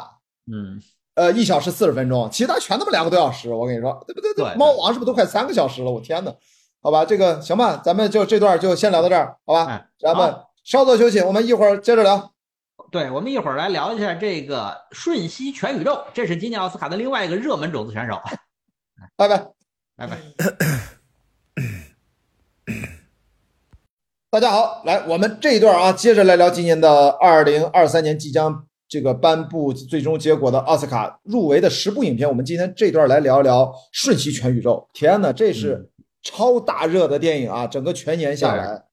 [0.52, 0.80] 嗯，
[1.14, 3.52] 呃，一小时四十分钟，其他全他妈两个多小时。
[3.52, 4.32] 我跟你说，对不对？
[4.34, 4.54] 对。
[4.56, 5.90] 猫王是不是都快三个小时了？
[5.90, 6.34] 我天哪！
[6.80, 9.86] 好吧，这个行吧，咱们就这段就先聊到这儿，好吧？
[10.00, 12.32] 咱们稍作休息，我们一会儿接着聊。
[12.90, 18.20] 对，我们一会儿来聊一下这个《瞬息全宇宙》，这是今年奥斯卡的另外一个热门种子选手。
[19.16, 19.46] 拜拜，
[19.96, 20.18] 拜拜。
[24.30, 32.28] 大家好，来，我们这一段啊，接着来聊今年的二零二三年即将这个颁布最终结果的奥斯卡入围的十部影片。
[32.28, 34.86] 我们今天这段来聊一聊《瞬息全宇宙》。
[34.98, 35.90] 天呐，这是
[36.22, 37.66] 超大热的电影啊！
[37.66, 38.84] 整个全年下来。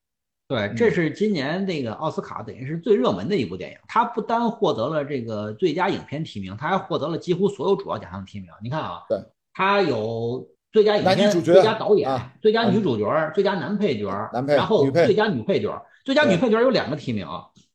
[0.47, 3.77] 对，这是今年那个奥斯卡等于是最热门的一部电影。
[3.89, 8.47] 它不单获得了这个最佳影片提名，它还获得了几乎所有主要奖项的提名。
[8.63, 9.19] 你看啊，对，
[9.53, 12.09] 它有最佳影片、最佳导演、
[12.41, 14.07] 最佳女主角、最佳男配角，
[14.47, 17.27] 然后最佳女配角，最佳女配角有两个提名。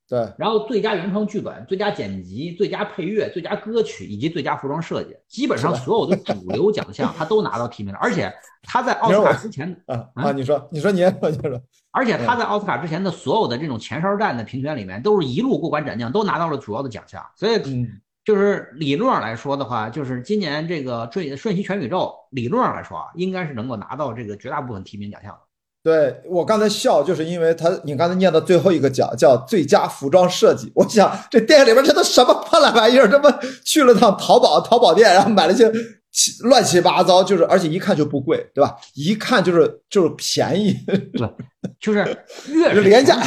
[0.06, 7.98] 对，然后最佳原创剧本、最佳剪辑、最佳配乐、最佳歌曲以及最佳服装设计，基本上所有的主流奖项他都拿到提名了。
[8.02, 8.30] 而且
[8.62, 17.24] 他在奥斯卡之前啊啊，你说你说你说你说，而且他在奥斯卡之前的所有的这种前哨战的评选里面，都是一路过关斩将，都拿到了主要的奖项。
[17.34, 17.86] 所以
[18.24, 25.38] 就是理论上来说的话，就是今年这个《瞬瞬息全宇宙》理论上来说啊，应该是能够拿到这个绝大部分提名奖项的。
[25.84, 30.72] 对我刚才笑，就是因为他，你刚才念的最后一个奖叫最佳服装设计。
[30.74, 33.06] 我想这电影里边这都什么破烂玩意儿？
[33.06, 33.28] 这不
[33.66, 35.70] 去了趟淘宝淘宝店，然后买了些
[36.40, 38.74] 乱七八糟，就是而且一看就不贵，对吧？
[38.94, 41.30] 一看就是就是便宜，对，
[41.78, 41.98] 就是
[42.48, 43.20] 越是廉价，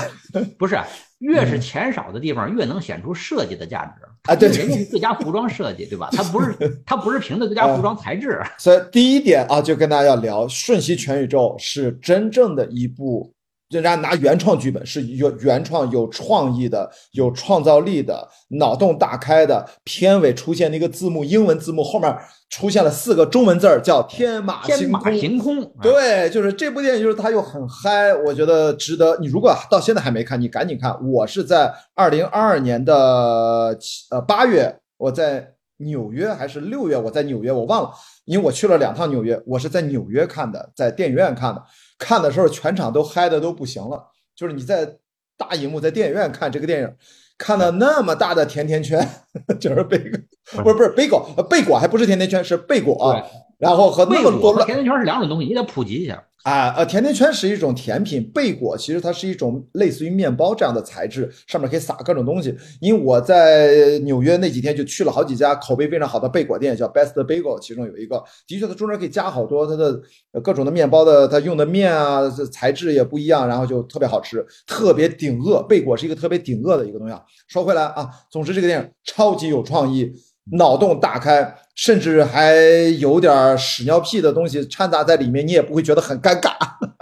[0.58, 0.76] 不是。
[1.20, 4.36] 越是钱少的地方，越能显出设计的价值啊！
[4.36, 6.10] 对，人家是最佳服装设计，对吧？
[6.12, 8.42] 它不是， 它不是凭的自家服装材质。
[8.58, 13.34] 所以第一点啊，就跟大家要聊《瞬息全宇宙》是真正的一部。
[13.70, 18.26] 人家拿原创剧本是有原创、有创意的、有创造力的、
[18.60, 19.68] 脑洞大开的。
[19.84, 22.18] 片尾出现那个字幕，英文字幕后面
[22.50, 25.12] 出现了四个中文字儿，叫“天马行空”。
[25.20, 29.18] 行空，对，就是这部电影，就是它又很嗨，我觉得值得。
[29.20, 30.98] 你如果到现在还没看，你赶紧看。
[31.12, 33.78] 我是在二零二二年的
[34.12, 36.98] 呃八月，我在纽约还是六月？
[36.98, 37.92] 我在纽约，我忘了，
[38.24, 39.38] 因为我去了两趟纽约。
[39.46, 41.62] 我是在纽约看的，在电影院看的。
[41.98, 44.12] 看的时候，全场都嗨的都不行了。
[44.36, 44.98] 就是你在
[45.38, 46.96] 大荧幕在电影院看这个电影，
[47.38, 49.08] 看到那么大的甜甜圈，
[49.60, 50.20] 就是贝果，
[50.64, 53.16] 不是不是贝果，贝果还不是甜甜圈，是贝果。
[53.58, 56.24] 然后和那么多甜甜圈是两种东西，你得普及一下。
[56.48, 62.56] 啊呃，甜甜圈是一种甜品，贝果其实它是一种类似于面包这样的材质，上面可以撒各种东西。
[62.80, 70.02] 因为我在纽约那几天就去了好几家口碑非常好的贝果店，叫 Best Bagel，其中有一个，的确它中间可以加好多它的
[70.42, 75.62] 各种的面包的，它用的面啊材质也不一样，然后就特别好吃，特别顶饿。
[75.64, 77.14] 贝果是一个特别顶饿的一个东西。
[77.14, 77.22] 啊。
[77.50, 80.14] 说回来啊，总之这个电影超级有创意。
[80.54, 82.56] 脑洞大开，甚至还
[83.00, 86.52] 有点屎尿屁的东西掺杂在里面，你也不会觉得很尴尬。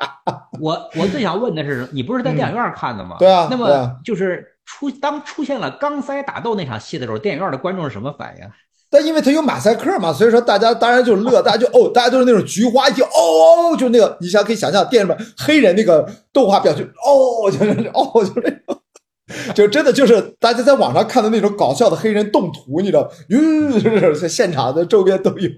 [0.59, 3.15] 我我最想问的是，你不是在电影院看的吗？
[3.17, 3.47] 对啊。
[3.49, 8.43] 那么就是出当出现了钢塞打斗那场戏的时候，电影院的观众是什么反应？
[8.89, 18.81] 但因为他有马赛克嘛，所以说大家当然就乐，大家就哦，大家都是那种菊花一听哦哦，就那个，你想可以想象电影里面黑人那个动画表情哦，就是哦，就那种。
[19.55, 25.49] 就真的就是大家在网上看的那种搞笑的黑人动图，你知道，嗯，就是 在现场的周边都有，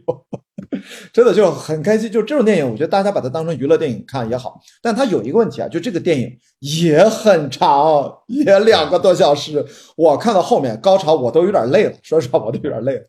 [1.12, 2.10] 真的就很开心。
[2.10, 4.60] 就这种电影，我觉得大家把它当成娱乐电影看也好。
[4.82, 9.65] 但它有一个问题啊，就这个电影也很长，也两个多小时。
[9.97, 11.93] 我看到后面高潮，我都有点累了。
[12.03, 13.03] 说实话，我都有点累了。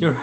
[0.00, 0.16] 就是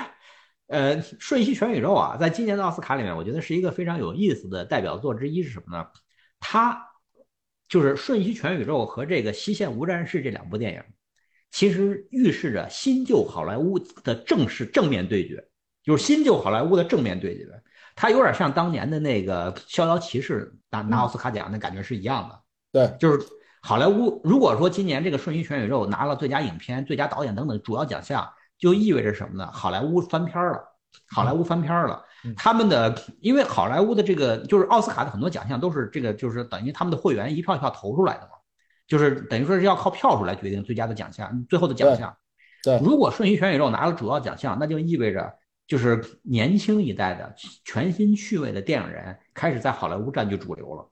[0.68, 5.86] 呃，《瞬息全宇宙》啊，在今年的奥斯卡里面，我觉得是一个非常有意思的代表作之一是什么呢？
[6.40, 6.76] 它
[7.68, 10.84] 就是《瞬息全宇宙》和这个《西线无战事》这两部电影，
[11.52, 15.44] 其实预示着新旧好莱坞的正式正面对决，
[15.84, 17.48] 就是新旧好莱坞的正面对决。
[17.96, 22.40] 它有点像当年的那个《逍遥骑士》拿拿奥斯卡奖的感觉是一样的。
[22.72, 23.26] 对，就是
[23.62, 24.22] 好莱坞。
[24.24, 29.50] 如果说今年这个《瞬息全宇宙》拿了最佳影片、最佳导演等等主要奖项，就意味着什么呢？
[29.52, 30.62] 好莱坞翻篇了，
[31.08, 32.05] 好莱坞翻篇了。
[32.36, 38.30] 他们的因为好莱坞的这个就是奥斯卡的很多奖项都是这个就是等于他们的会员一票一票投出来的嘛，
[38.88, 42.16] 就是等于说是要靠票数来决定最佳的奖项、最后的奖项。
[42.64, 45.34] 对，如果《瞬息全宇宙》拿了主要奖项，那就意味着。
[45.68, 47.34] 就是年轻一代的
[47.64, 50.88] 全新趣味的电影人开始在好莱坞占据主流了，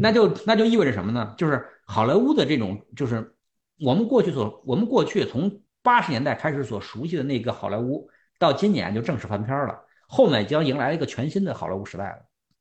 [0.00, 1.32] 那就那就意味着什么呢？
[1.38, 3.36] 就是好莱坞的这种，就是
[3.78, 12.18] 我们过去所我们过去从八十年代开始所熟悉的那个好莱坞，到今年就正式翻篇了，后面将迎来一个全新的好莱坞时代了。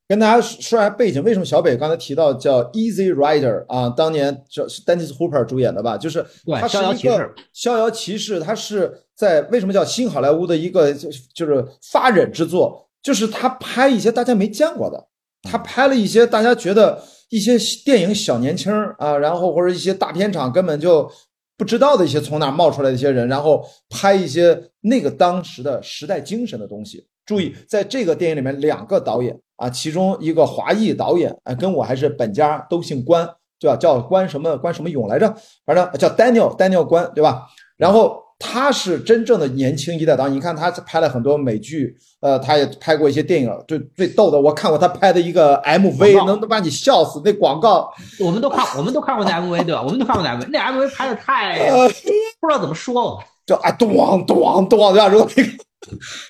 [0.08, 3.90] 跟大家说下背景，为什么小北刚才提到叫 Easy Rider 啊？
[3.90, 5.98] 当年这是 Dennis Hooper 主演的吧？
[5.98, 6.24] 就是
[6.60, 12.88] 他是一个逍遥骑士，他是在为什么叫新好莱坞的一个就就是发忍之作？
[13.02, 15.08] 就是他拍一些大家没见过的，
[15.42, 21.12] 他拍了一些大家觉得一些电影小年轻啊，然后或者一些大片场根本就
[21.58, 27.08] 不知道的一些从哪冒出来的一些人，然后拍一些那个当时的时代精神的东西。
[27.26, 29.38] 注意，在这个电影里面，两个导演。
[29.58, 33.26] 啊，其中一个华裔导演，啊，跟我还是本家都姓关，
[33.58, 33.78] 对吧？
[33.78, 35.34] 叫关什么关什么勇来着？
[35.66, 37.44] 反正叫 Daniel Daniel 关，对吧？
[37.78, 43.50] 然后他是真正的年轻一代导演，你看他拍了很多美剧，呃，他也拍过一些电影。
[43.66, 47.22] 最最逗的，我看过他拍的一个 MV，能能把你笑死。
[47.24, 49.82] 那广告我们都看，我们都看过那 MV，对吧？
[49.82, 51.70] 我们都看过那 MV，那 MV 拍的太
[52.42, 55.08] 不知道怎么说了，就啊，咚咚咚，对吧？
[55.08, 55.50] 如果那个。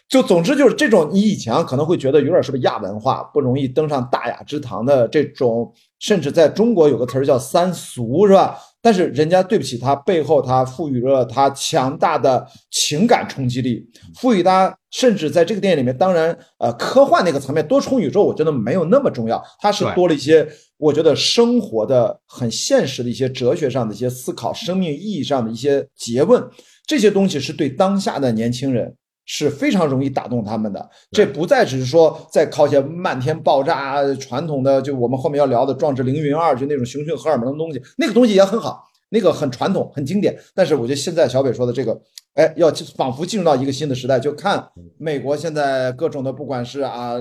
[0.09, 8.57] 就总之就是这种，你以前可能会觉得有点是不是亚文化，不容易登上大雅之堂的这种，甚至在中国有个词儿叫三俗，是吧？
[8.81, 13.83] 但是人家对不起，他背后他赋予了他强大的情感冲击力，
[14.19, 26.47] 赋予他甚至在这个电影里面，当然呃科幻那个层面多重宇宙，我觉得没有那么重要，它是多了一些我觉得生活的很现实的一些哲学上的一些思考，生命意义上的一些诘问，
[26.85, 28.95] 这些东西是对当下的年轻人。
[29.25, 40.37] 是非常容易打动他们的，这不再只是说在靠些漫天爆炸、传统的，就我们后面要聊的《壮志凌云二》就那种雄性荷尔蒙的东西，那个东西也很好，那个很传统、很经典。
[40.53, 41.99] 但是我觉得现在小北说的这个，
[42.35, 44.63] 哎，要仿佛进入到一个新的时代，就看
[44.99, 47.15] 美国现在各种的，不管是啊，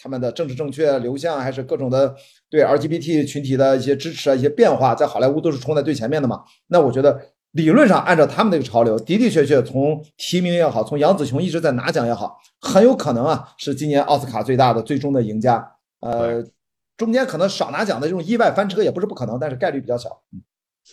[0.00, 2.14] 他们的政治正确流向，还是各种的
[2.48, 6.42] 对 LGBT 群体的一些支持啊，一些变化，在好莱坞都是冲在最前面的嘛。
[6.68, 7.18] 那我觉得。
[7.52, 15.66] 理论上，按照他们那个潮流，的的确确从提名也好，从杨紫琼一直在拿奖也好，很有可能啊是今年奥斯卡最大的最终的赢家。
[16.00, 16.44] 呃，
[16.96, 20.10] 中间可能少拿奖的这种意外翻车也不是不可能，但是概率比较小。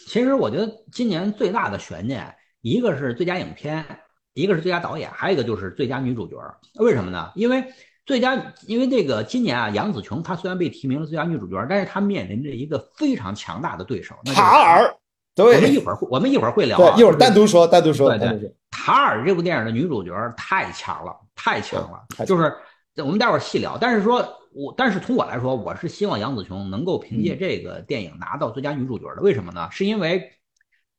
[0.08, 3.86] 其实我觉得今年最大的悬念，一个是最佳影片，
[4.34, 6.36] 一个是最佳导演，还有一个就是最佳女主角。
[6.80, 7.32] 为什么呢？
[7.36, 7.64] 因为
[8.06, 14.96] 最佳，因为这个今年啊，杨紫琼她虽然被提名了最佳女主角，但是她面临着一个非常强大的对手卡尔。
[15.36, 16.78] 对，我们一会儿会，我们一会儿会聊。
[16.78, 18.10] 对，一会儿单独说，单独说。
[18.18, 22.56] 对对，塔尔这部电影的女主角太强了，太强了，就是
[22.98, 23.78] 我们待会儿细聊。
[23.78, 29.22] 但是说我，但是从我来说，我是希望杨紫琼能够凭借这个电影拿到最佳女主角的。
[29.22, 29.68] 为什么呢？
[29.72, 30.32] 是因为，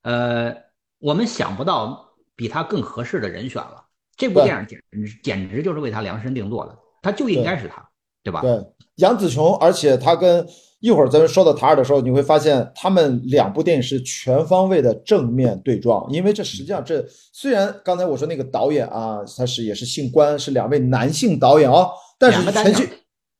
[0.02, 0.54] 呃，
[0.98, 3.84] 我们想不到比她更合适的人选了。
[4.16, 7.82] 这部电影简直简直就是为她量身定做的，她就应该是她，
[8.22, 8.42] 对吧？
[8.42, 8.62] 对，
[8.96, 10.46] 杨紫琼，而且她跟。
[10.80, 22.88] 一会儿咱们说到塔尔的时候，你会发现他们两部电影是全方位的正面对撞，因为这实际上这虽然刚才我说那个导演啊，他是也是姓关，是两位男性导演哦，但是全息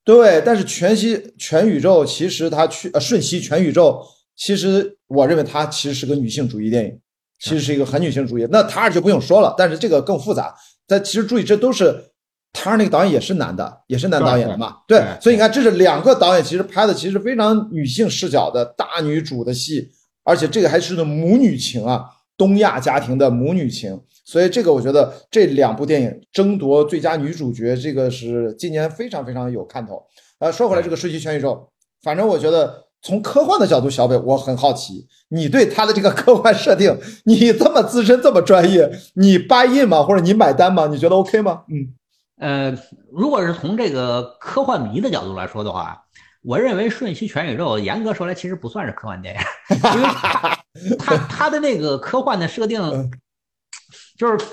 [0.02, 4.02] 对，但是全息全宇宙其实他去呃瞬息全宇宙，
[4.34, 6.98] 其实我认为它其实是个女性主义电影，
[7.38, 8.48] 其实是一个很女性主义。
[8.50, 10.54] 那塔尔就不用说了，但是这个更复杂。
[10.86, 12.02] 但其实注意，这都是。
[12.58, 14.78] 他那个导演也是男的，也是男导演的嘛？
[14.88, 19.90] 对，所以你看，这是两个导演其实拍的其实非常女性视角的大女主的戏，
[20.24, 22.06] 而且这个还是个母女情啊，
[22.38, 24.00] 东亚家庭的母女情。
[24.24, 30.02] 所以这个我觉得这两部电影争夺最佳女主角，这个是今年非常非常有看头。
[30.38, 31.52] 呃，说回来，这个《瞬息全宇宙》，
[32.02, 40.02] 反正我觉得从科幻的角度，小北我很好奇，你对他的这个科幻设定， 你这么资深这么专业，你 buy in 吗？
[40.02, 40.88] 或者你买单吗？
[40.88, 41.62] 你觉得 OK 吗？
[41.68, 41.92] 嗯。
[42.38, 42.76] 呃，
[43.12, 46.04] 如果是从这个科幻迷的角度来说的话，
[46.42, 49.40] 我认为《瞬息全宇宙》严格说来其实不算是科幻电影，
[49.96, 50.58] 因为它
[50.98, 52.80] 它它的那个科幻的设定，
[54.18, 54.46] 就是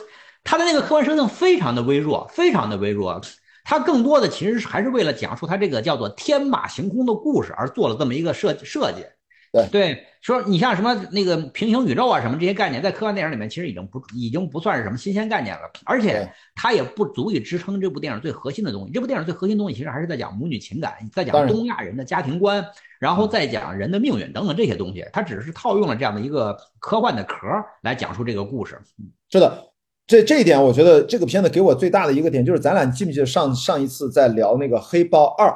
[0.43, 3.21] 它的那个科幻设定非常的微弱，非常的微弱。
[3.65, 9.05] 它更多的其实还是为了讲述它这个叫做天马行空的故事而做了这么一个设设计。
[9.53, 18.91] 对对，说你像什么那个平行宇宙啊什么这些概念，在科幻电影里面其实已经不已经不算是什么新鲜概念了，而且它也不足以支撑这部电影最核心的东西。
[18.91, 22.65] 这部电影最核心的东西其实还是在讲母女情感，在讲东亚人的家庭观，
[22.99, 25.05] 然后再讲人的命运等等这些东西。
[25.13, 27.37] 它只是套用了这样的一个科幻的壳
[27.83, 28.81] 来讲述这个故事。
[29.29, 29.65] 是的，
[30.07, 35.47] 这这一点我觉得这个片子给我最大的一个点就是，咱俩记不记得上上一次在聊那个《黑豹二》，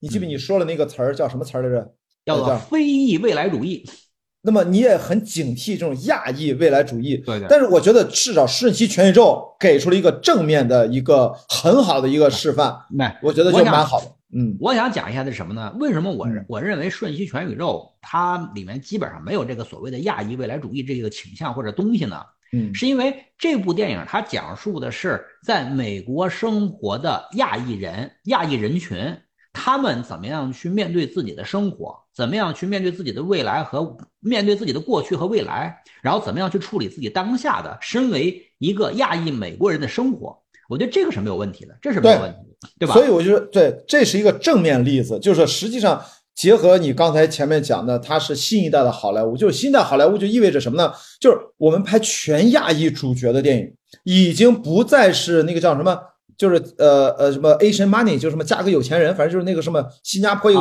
[0.00, 0.24] 你记不？
[0.24, 1.94] 你说了那个词儿叫什么词儿来着？
[2.24, 3.84] 叫做非裔未来主义，
[4.42, 7.16] 那么你也很警惕这种亚裔未来主义。
[7.16, 7.48] 对对。
[7.48, 12.76] 但是我觉得至少瞬息全宇宙给出了一个正面的一个很好的一个示范。
[12.90, 14.06] 那我觉得就蛮好的。
[14.34, 15.74] 嗯，我想讲一下的是什么呢？
[15.78, 22.22] 为什么我我认为瞬息全宇宙它里面基本上没有这个所谓的亚裔未来主义这个倾向或者东西呢？
[22.52, 29.16] 嗯，是因为这部电影它讲述的是在美国生活的亚裔人、亚裔人群。
[29.54, 32.01] 他们怎么样去面对自己的生活？
[32.14, 35.82] 怎么样去面对自己的未来和面对自己的过去和未来？
[36.02, 40.36] 然后怎么样去处理自己当下的身为一个亚裔美国人的生活？
[40.68, 42.94] 我觉得这个是没有问题的，这是没有问题的，对吧？
[42.94, 46.02] 所以我觉得，对，这是一个正面例子，就是实际上
[46.34, 50.92] 结合你刚才前面讲的，它是新一代的好莱坞，就是新一代好莱坞就意味着什么呢？
[51.20, 55.98] 就是我们拍全亚裔主角的电影，已经不再是那个叫什么。
[56.34, 60.60] 就是呃呃什么 Asian Money，就什么嫁个有钱人，反正就是那个什么新加坡有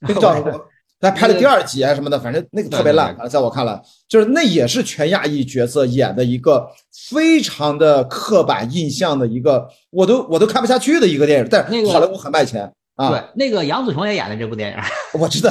[0.00, 0.60] 那个叫什么，
[1.02, 3.14] 他拍了第二集啊什么的，反正那个特别烂。
[3.28, 6.66] 在我看来，就是那也是全亚裔角色演的一个
[7.10, 11.48] 非常的刻板印象的一个，我都我都看不下去的一个电影。
[11.50, 12.72] 但是好莱坞很卖钱。
[13.10, 14.78] 对，那个杨紫琼也演了这部电影，
[15.20, 15.50] 我知道。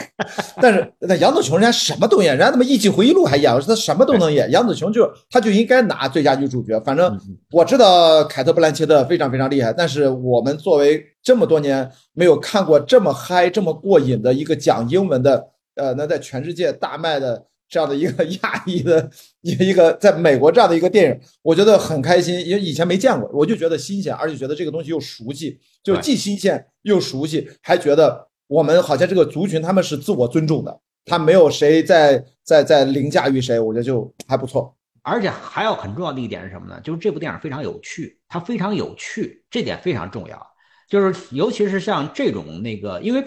[0.60, 4.50] 但是那杨紫琼人家什么都演，人家他妈《艺伎回忆录》还演，她什么都能演。
[4.50, 6.78] 杨紫琼就她就应该拿最佳女主角。
[6.80, 7.18] 反正
[7.50, 17.44] 我知道凯特·布兰切特非常非常厉害，但是我们作为这么多年没有看过这么嗨、这么过瘾的一个讲英文的，呃，能在全世界大卖的。
[17.74, 19.10] 这样的一个亚裔的
[19.40, 34.72] 一 一个在美国这样的一个电影，我觉得很开心，因为以前没见过，我就觉得新鲜，而且觉得这个东西又熟悉，就既新鲜又熟悉，还觉得我们好像这个族群他们是自我尊重的，他没有谁在在在凌驾于谁，我觉得就还不错。
[35.02, 36.80] 而且还有很重要的一点是什么呢？
[36.80, 40.40] 就是这部电影非常有趣，它非常有趣，这点非常重要。
[40.88, 43.24] 就是尤其是像这种那个，因为。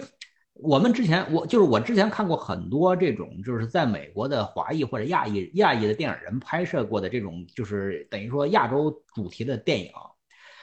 [0.60, 9.90] 我们之前，我就是我之前看过很多这种，就是在美国的华裔或者亚裔亚裔的电影人拍摄过的这种，就是等于说亚洲主题的电影。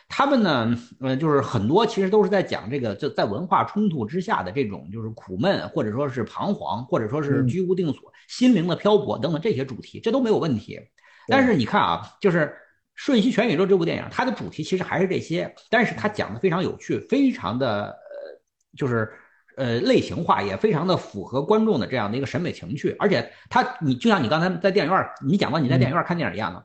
[0.08, 10.80] 他们呢，呃，就是很多其实都是在讲这个，就在文化冲突之下的这种，就是苦闷，或者说是彷徨，或者说是居无定所、心灵的漂泊等等这些主题，这都没有问题。
[11.28, 12.40] 但是你看啊，就是
[12.96, 17.96] 《瞬息全宇宙》这部电影，它的主题其实还是这些，但是它讲的非常有趣，非常的呃，
[18.78, 19.10] 就是。
[19.58, 26.62] 呃，类型化也非常的符合观众的这样的一个审美情趣，而且他，你就像你刚才在电影院，你讲到你在电影院看电影一样的，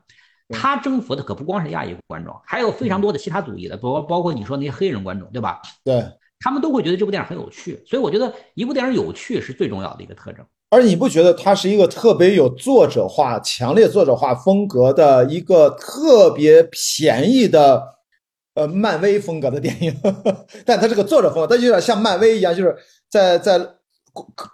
[0.49, 5.61] 他征服的可不光是亚裔观众，还有非常多的其他族裔的，包包括你说那些黑人观众，对吧？
[5.83, 6.03] 对，
[6.39, 10.45] 他们都会觉得这部电影很有趣，所以我觉得一部电影有趣是最重要的一个特征。
[10.69, 18.00] 而你不觉得它是一个特别有作者化、强烈作者化风格的一个特别便宜的？
[18.53, 19.95] 呃，漫威风格的电影，
[20.65, 22.75] 但它是个作者风格，它有点像漫威一样，就是
[23.09, 23.59] 在在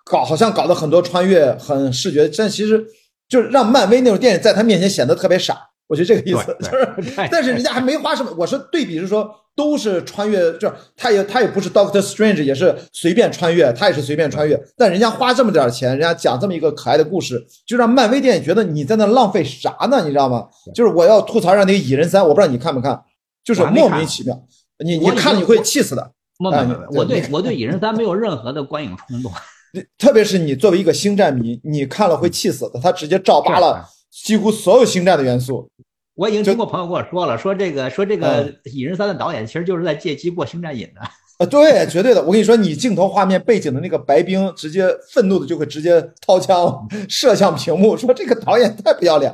[0.06, 2.86] 搞，好像搞的很多穿越，很视觉，但其实
[3.28, 5.58] 就是让漫威那种电影在他面前显得特别傻。
[5.88, 6.70] 我觉得这个意思就
[7.02, 8.30] 是， 但是人家还没花什么。
[8.38, 20.04] 我说对比是说，都是穿越，就是他也他也不是 Doctor Strange，也是随便穿越，他也是随便穿越，但人家花这么点钱，人家讲这么一个可爱的故事，就让漫威电影觉得你在那浪费啥呢？
[20.04, 20.46] 你知道吗？
[20.76, 23.02] 就是我要吐槽让那个蚁人三，我不知道你看不看。
[23.48, 24.38] 就是莫名其妙，
[24.84, 26.12] 你你看你会气死的。
[26.38, 29.32] 没没没，我对我对蚁人三没有任何的观影冲动。
[29.98, 32.80] 特别是你作为一个星战迷，你看了会气死的。
[32.82, 35.70] 他直接照扒了几乎所有星战的元素。
[36.16, 41.02] 我已经听过朋友跟我说了，说这个说这个蚁人三的导演其实就是在借机过星战瘾的。
[41.38, 42.22] 啊，对，绝对的。
[42.22, 49.34] 我跟你说，你镜头画面背景的那个白冰，直接愤怒的就会直接掏枪 射向屏幕，说这个导演太不要脸。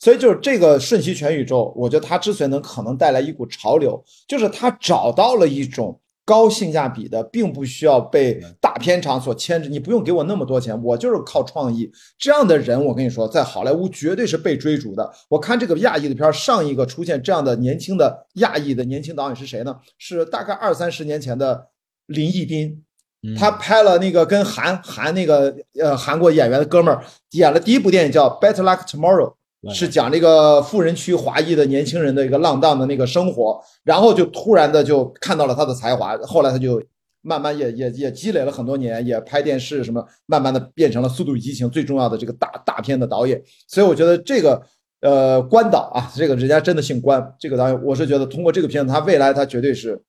[0.00, 9.68] 所以就是这个瞬息全宇宙，我觉得它之所以能可能带来一股潮流，就是它找到了一种高性价比的，并不需要被大片场所牵制。
[9.68, 12.82] 你不用给我那么多钱，我就是靠创意这样的人。
[12.82, 15.10] 我跟你说，在好莱坞绝对是被追逐的。
[15.28, 19.76] 我看这个亚裔的片，上一个出现这样的年轻的亚裔的年轻导演是谁呢？
[19.98, 21.66] 是大概二三十年前的
[22.06, 22.82] 林毅斌，
[23.36, 29.30] 他拍了那个跟韩韩那个呃韩国演员的哥们儿演了第一部电影叫《Better Luck Tomorrow》。
[29.68, 36.82] 是讲这个富人区华裔的年轻人的一个浪荡的那个生活，然后就突然的就看到了他的才华，后来他就
[37.20, 43.38] 慢慢也也也积累了很多年，也拍电视什么，慢慢的变成了《速度与激情》最重要的这个大大片的导演。
[43.68, 44.62] 所以我觉得这个
[45.02, 50.00] 呃关导啊，这个人家真的姓关，这个导演我是觉得通过这个片子，他未来他绝对是，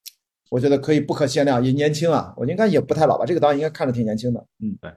[0.49, 4.89] 我觉得可以不可限量，也年轻啊，我应该也不太老吧，这个导演应该看着挺年轻的，嗯，对。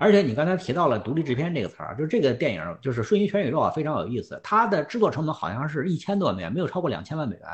[0.00, 4.40] 而且你刚才提到了独立制片这个词儿，就是这个电影就是《瞬息全宇宙》啊，非常有意思。
[4.44, 7.44] 它的制作成本好像是一千多万美元，没有超过两千万美元。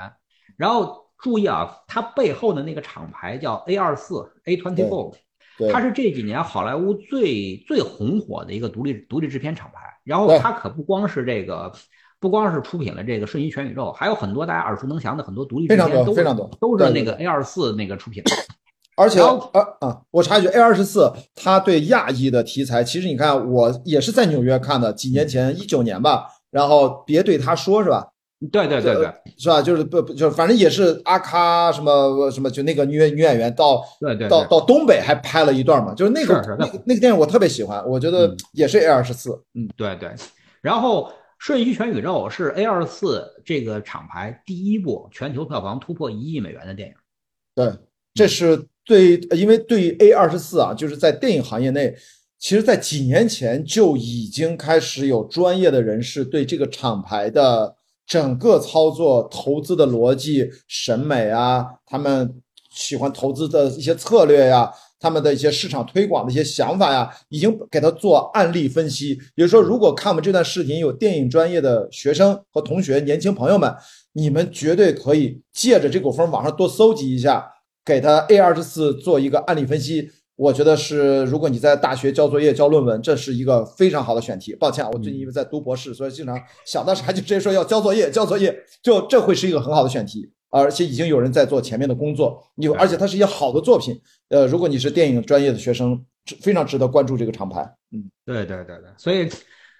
[0.54, 5.14] 然后注意啊，它背后的那个厂牌叫 A 二四 A twenty four，
[5.72, 9.80] 它是这几年好莱坞最最红火的一个独立独立制片厂牌。
[10.04, 11.72] 然后它可不光是这个，
[12.20, 18.30] 不光是出品了这个《瞬息全宇宙》，还有很多大家耳熟能详的很多独立制片都非常多，都是那个 A 二四那个出品的。
[18.96, 26.28] 而且，呃啊，我插一句，A 二十四，它对亚裔的题材，其实你看，我也是在纽约看的，几年前，一九年吧。
[26.50, 28.06] 然后别对他说，是吧？
[28.52, 29.60] 对对对对，是吧？
[29.60, 40.14] 就是不不，就反正也是阿卡什么什么，就那个女女演员到对对到到东北还拍了一段嘛，就是那个那个那个电影我特别喜欢，我觉得也是 A 二十四，嗯，对对。
[40.60, 46.94] 然后《瞬息全宇宙》是 A 二十四这个厂牌第一部全球票房突破一亿美元的电影，
[47.56, 47.72] 对，
[48.14, 48.68] 这是。
[48.84, 51.94] 对，因为对于 A 二十四啊，就是在电影行业内，
[52.38, 57.74] 其实，在几年前就已经开始有专业的人士对这个厂牌的
[58.06, 62.34] 整个操作、投资的逻辑、审美啊，他们
[62.70, 64.70] 喜欢投资的一些策略呀，
[65.00, 69.14] 他们的一些市场推广的一些想法呀，已经给他做案例分析。
[69.34, 73.74] 比如说，如果看我们这段视频有电影专业的学生和同学、年轻朋友们，
[74.12, 77.50] 你们绝对可以借着这股风，网上多搜集一下。
[77.84, 84.54] 给他 A 二十四做一个案例分析，我觉得是，如果你在大学交作业、交论文，这是一个非常好的选题。
[84.56, 92.42] 抱歉啊，我最近因为在读博士，所以经常想到啥就直接说要交作业、交作业，就这会是一个很好的选题，而且已经有人在做前面的工作。
[92.54, 96.02] 你而且它是一些好的作品，呃，如果你是电影专业的学生，
[96.40, 97.60] 非常值得关注这个厂牌。
[97.92, 99.28] 嗯，对对对对，所以，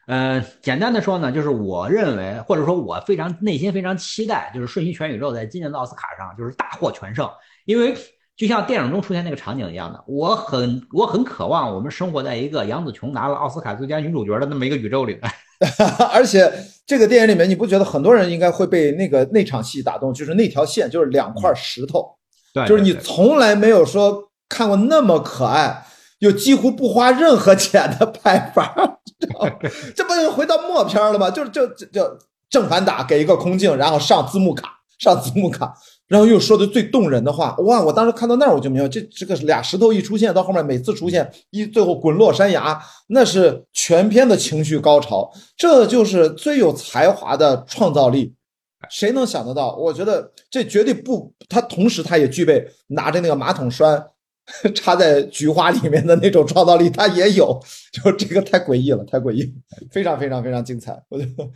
[0.07, 7.26] 呃，简单的说呢，就是我认为，或者说我非常内心非常期待，就是《瞬息全宇宙》在今年的奥斯卡上就是大获全胜。
[7.65, 7.95] 因为
[8.37, 15.23] 就像电影中出现那个场景一样的，我很我很渴望我们生活在一个杨紫琼拿了奥斯卡最佳女主角的那么一个宇宙里面。
[16.12, 16.53] 而且
[16.85, 20.12] 这个电影里面，你不觉得很多人应该会被那个那场戏打动？
[20.12, 22.05] 就是那条线，就是两块石头，
[22.53, 25.87] 对，就是你从来没有说看过那么可爱
[26.19, 28.75] 又几乎不花任何钱的拍法，
[29.95, 31.31] 这不就回到默片了吗？
[31.31, 32.19] 就是就就
[32.51, 35.73] 正反打，给一个空镜，然后上字幕卡，上字幕卡。
[36.07, 37.82] 然后又说的最动人的话，哇！
[37.82, 42.78] 我当时看到那儿我就明白，这这个俩石头一出现，到后面每次出现一最后滚落山崖，
[43.09, 48.34] 那是全片的情绪高潮，这就是最有才华的创造力。
[48.90, 49.74] 谁能想得到？
[49.76, 54.05] 我觉得这绝对不，他同时他也具备拿着那个马桶栓
[54.74, 57.59] 插在菊花里面的那种创造力，他也有。
[57.92, 59.50] 就这个太诡异了，太诡异，
[59.90, 61.48] 非常非常非常精彩，我觉得。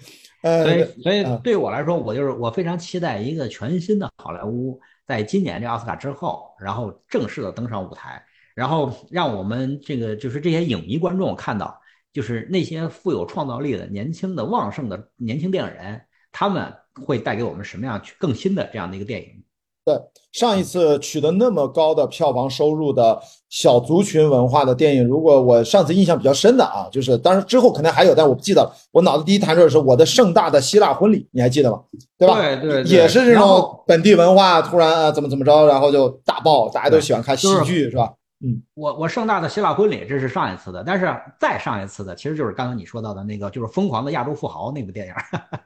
[0.42, 8.22] 所以，所以对我来说，我就是我非常期待一个全新的好莱坞，在今年这奥斯卡之后，然后正式的登上舞台，
[8.54, 11.80] 然后让我们这个就是这些影迷观众看到，
[12.12, 19.44] 就是那些富有创造力的年轻的旺盛的年轻电影人，他们会带给我们什么样更新的这样的一个电影。
[19.88, 20.00] 对
[20.32, 23.18] 上一次取得那么高的票房收入的
[23.48, 28.70] 小族群文化的电影，如果我上次印象比较深的啊，就是当然之后可能还有，但我不记得了。
[28.92, 31.80] 我脑子第一弹出的是我的盛大的希腊婚礼，你还记得吗？
[32.18, 32.34] 对吧？
[32.36, 38.12] 对对，也是这种本地文化突然啊怎么怎么着，然后就大爆，大家都喜欢看喜剧，是吧？
[38.44, 45.12] 嗯，我我盛大的希腊婚礼这是上一次的，但是再上一次的其实就是刚刚你说到的那个，就是疯狂的亚洲富豪那部电影。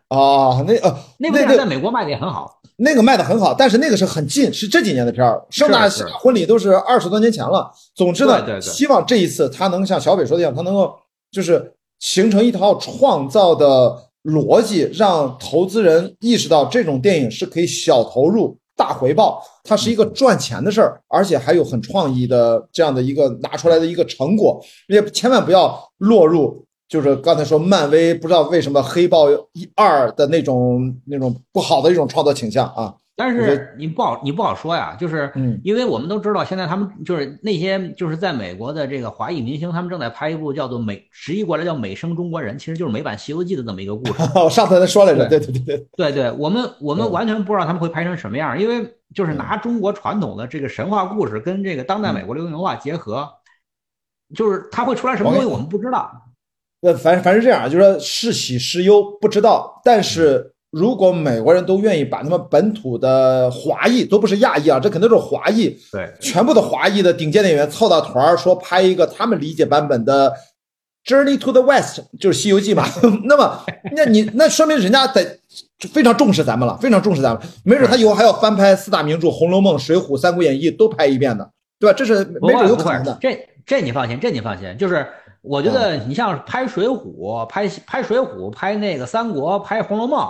[0.09, 2.61] 哦，那呃，那部电影 在美国卖的也很好。
[2.83, 5.41] 那个卖的很好，但是那个是很近，是这几年的片儿。
[5.51, 5.89] 盛大
[6.21, 7.71] 婚礼都是二十多年前了。
[7.95, 10.93] 总之呢，希望这一次他能像小北说的一样，他能够
[11.31, 18.59] 就是形成一套创造的逻辑，让投资人意识到这种电影是可以小投入。
[18.75, 32.95] 大回报，它是一个赚钱的事儿，而且还有很创意的这样的一个拿出来的一个成果，也千万不要落入就是刚才说漫威不知道为什么黑豹一二的那种那种不好的一种创作倾向啊。
[33.17, 35.33] 但是你不好，你不好说呀，就是
[35.65, 44.13] 因为我们都知道，现在他们就是那些就是在美国的这个华裔明星，他们正在拍一部叫做《美》，直译过来叫《美声中国人》，其实就是美版《西游记》的这么一个故事。
[44.37, 53.27] 我上次还说来着，对对对对对对，我们我们完全不知道他们会拍成什么样，因为就是拿中国传统的这个神话故事跟这个当代美国流行文化结合，
[54.35, 56.11] 就是它会出来什么东西，我们不知道。
[56.83, 59.81] 呃，反正反正这样，就是说是喜是忧不知道。
[59.85, 70.33] 但是如果美国人都愿意把他们本土的华裔，都不是亚裔啊，这肯定是华裔，对，全部的华裔的顶尖演员凑到团儿，说拍一个他们理解版本的。
[71.05, 72.87] Journey to the West 就是《西游记》嘛，
[73.27, 73.59] 那么，
[73.97, 75.37] 那你那说明人家在
[75.93, 81.45] 非常重视咱们了，非常重视咱们，没准他以后还要翻拍四大名著《红楼梦》《水浒》《三国演义》都拍一遍呢，
[81.81, 81.97] 对吧？
[81.99, 83.19] 这是没准有可能的。
[83.21, 85.05] 这这你放心，这你放心，就是
[85.43, 86.97] 我觉得你像拍《水浒》、
[87.47, 90.21] 拍拍《水浒》、拍那个《三国》、拍《红楼梦》。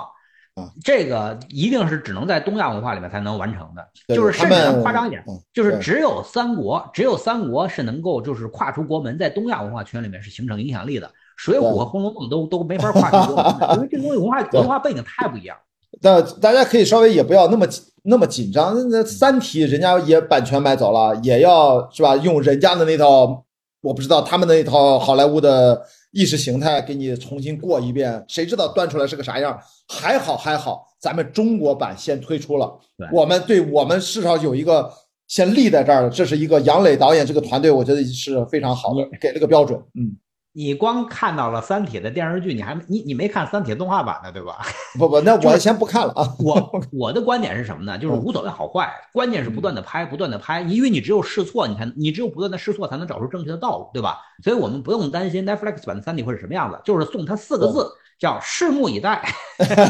[0.54, 15.56] 啊，这个一定是只能在东亚文化里面才能完成的，就是甚至夸张一点，就是只有三国，只有三国是能够就是跨出国门，在东亚文化圈里面是形成影响力的，水浒和红楼梦都都没法跨出国门， 因为这东西文化文化背景太不一样。
[16.02, 17.66] 但大家可以稍微也不要那么
[18.02, 22.14] 那么紧张，那三体人家也版权买走了，也要是吧？
[22.16, 23.42] 用人家的那套，
[23.82, 25.82] 我不知道他们那一套好莱坞的。
[26.14, 29.58] 意识形态给你重新过一遍，谁知道端出来是个啥样？
[29.88, 32.70] 还好还好，咱们中国版先推出了，
[33.10, 34.92] 我们对我们至少有一个
[35.28, 36.10] 先立在这儿了。
[36.10, 39.80] 这是一个杨磊导演这个团队，我觉得是非常好的，给了个标准。
[39.94, 40.14] 嗯。
[40.54, 44.58] 你光看到了《三体》的电视剧，你还你你没看《三体》动画版呢，对吧？
[44.98, 46.28] 不不，那我先不看了啊。
[46.38, 47.96] 我我的观点是什么呢？
[47.96, 54.18] 就是无所谓好坏，关键是不断的拍，不断的拍，因为你只有试错，你才你只有不断的试错，才能找出正确的道路，对吧？
[54.44, 59.26] 所以我们不用担心 Netflix 版的《三体》会是什么样子，就是送它四个字，叫拭目以待。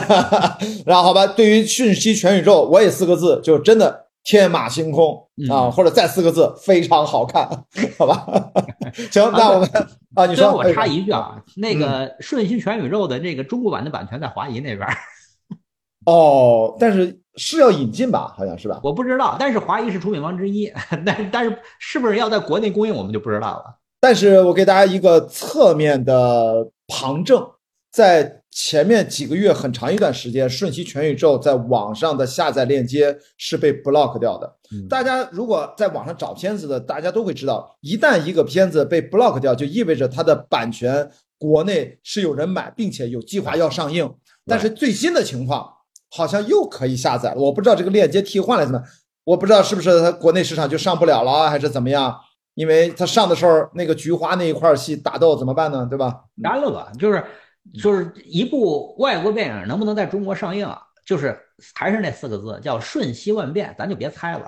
[0.86, 7.48] 然后好吧，对于讯息全宇宙，我也四个字，就真的天马行空啊，或者再四个字，非常好看，
[7.98, 8.26] 好吧？
[9.10, 9.68] 行，那我们。
[10.14, 14.86] 啊，你说我插一句啊，那个《瞬息全宇宙》的这个中国版的版权在华谊那边。
[16.04, 18.34] 哦，但是是要引进吧？
[18.36, 18.78] 好像是吧？
[18.82, 20.70] 我不知道，但是华谊是出品方之一，
[21.06, 23.76] 但但是是不是要在国内供应，我们就不知道了。
[24.00, 27.44] 但是我给大家一个侧面的旁证。
[27.92, 34.56] 在前面几个月很长一段时间，瞬息全宇宙在网上的下载链接是被 block 掉的。
[34.90, 44.14] 大家如果在网上找片子的，大家都会知道，一旦一个片子被 block 掉，就意味着它的版权国内是有人买，并且有计划要上映。
[44.44, 45.66] 但是最新的情况
[46.10, 48.82] 好像又可以下载了，我不知道这个链接替换了怎么，
[49.24, 52.14] 我不知道是不是它国内市场就上不了了，还是怎么样？
[52.54, 55.86] 因为它上的时候那个菊花那一块戏打斗怎么办呢？
[55.88, 56.24] 对吧？
[56.42, 57.24] 干了吧，就是。
[57.82, 60.80] 就是一部外国电影能不能在中国上映啊？
[61.04, 61.36] 就是
[61.74, 64.46] 还是那四个字，叫瞬息万变，咱就别猜了。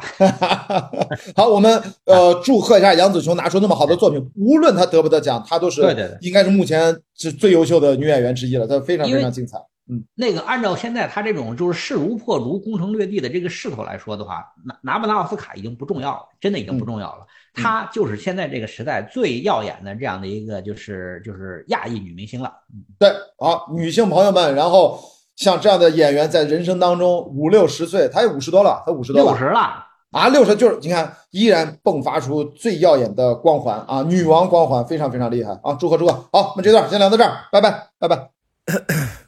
[1.34, 9.58] 好，我们呃祝贺一下杨紫琼拿出那么好的作品，无论她得不得奖，她都是对对对，应该是目前是最优秀的女演员之一了，她非常非常精彩。
[9.90, 17.26] 嗯，那个按照现在她这种就是势如破竹、攻城略地的这个势头来说的话，拿拿不拿奥斯卡已经不重要了，真的已经不重要了。
[17.55, 22.52] 她就是现在这个时代最耀眼的这样的一个就是就是亚裔女明星了。
[22.98, 25.00] 对，好，女性朋友们，然后
[25.36, 36.12] 像这样的演员，在人生当中五六十岁，她也五十多了，她五十多了，六十了啊，六十就是你看依然迸发出最耀眼的光环啊，女王光环非常非常厉害啊，祝贺祝贺。
[36.32, 39.24] 好，我们这段先聊到这儿，拜拜拜拜。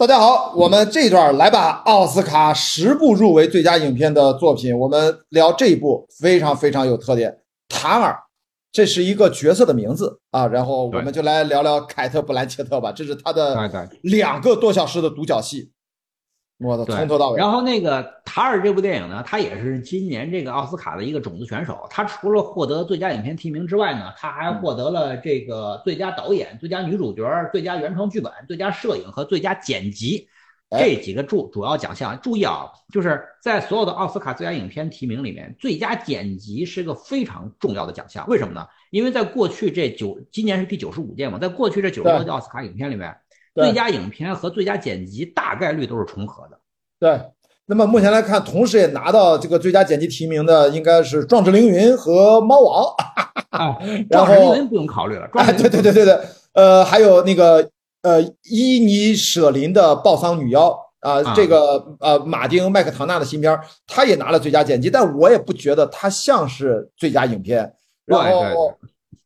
[0.00, 1.82] 大家好，我们这一段来吧。
[1.84, 7.36] 奥斯卡十部入围最佳影片的作品，我们聊这一部非常非常有特点。
[7.68, 8.18] 塔尔，
[8.72, 10.46] 这是一个角色的名字啊。
[10.46, 13.54] 然后我们就来聊聊凯特·布兰切特吧，这是他的
[14.00, 15.70] 两个多小时的独角戏。
[16.60, 17.38] 我的从头到尾。
[17.38, 21.86] 然后那个塔尔这部电影呢，他也是今年这个奥斯卡的一个种子选手。
[21.88, 30.28] 他除了获得最佳影片提名之外呢，他还获得了这个最佳导演、最佳女主角、最佳原创剧本、最佳摄影和最佳剪辑
[30.78, 32.20] 这几个主主要奖项。
[32.20, 38.28] 注意啊，就是在所有的奥斯卡最佳影片提名里面，最佳剪辑是个非常重要的奖项。
[38.28, 38.66] 为什么呢？
[38.90, 43.16] 因为在过去这九，今年是第九十五届嘛，在过去这九十多届奥斯卡影片里面。
[43.52, 46.49] 最佳影片和最佳剪辑大概率都是重合的。
[47.00, 47.20] 对，
[47.66, 52.84] 那么目前来看，同时也拿到这个最佳剪辑提名的应该是 《壮志凌云》和《猫王》。
[53.48, 53.78] 啊，
[54.08, 55.26] 《壮志凌云》不用考虑了。
[55.32, 56.20] 哎，对对对对对，
[56.52, 57.68] 呃，还有那个
[58.02, 60.78] 呃，伊尼舍林的《暴桑女妖》
[61.08, 67.72] 啊，这个呃，马丁麦克唐纳的新片，他也拿了最佳剪辑，但我也不觉得他像是最佳影片。
[68.04, 68.74] 然后。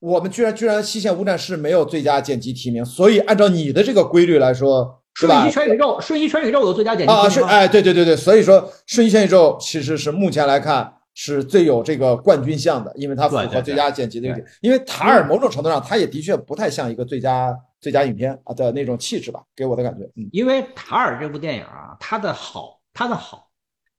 [0.01, 5.01] 我们居然居然西线无战事没有最佳剪辑提名，所以按照你的这个规律来说？
[5.15, 7.29] 瞬息全宇宙，瞬息全宇宙有最佳剪辑啊！
[7.29, 14.45] 是哎，对对对对，所以说瞬息全宇宙其实是目前来看是最有这个冠军相的，因为它符合最佳剪辑的一点。
[14.61, 20.05] 因为塔尔某种程度上，它也的确不太像一个最佳最佳影片啊的那种气质吧，给我的感觉。
[20.17, 23.49] 嗯，因为塔尔这部电影啊，它的好，它的好，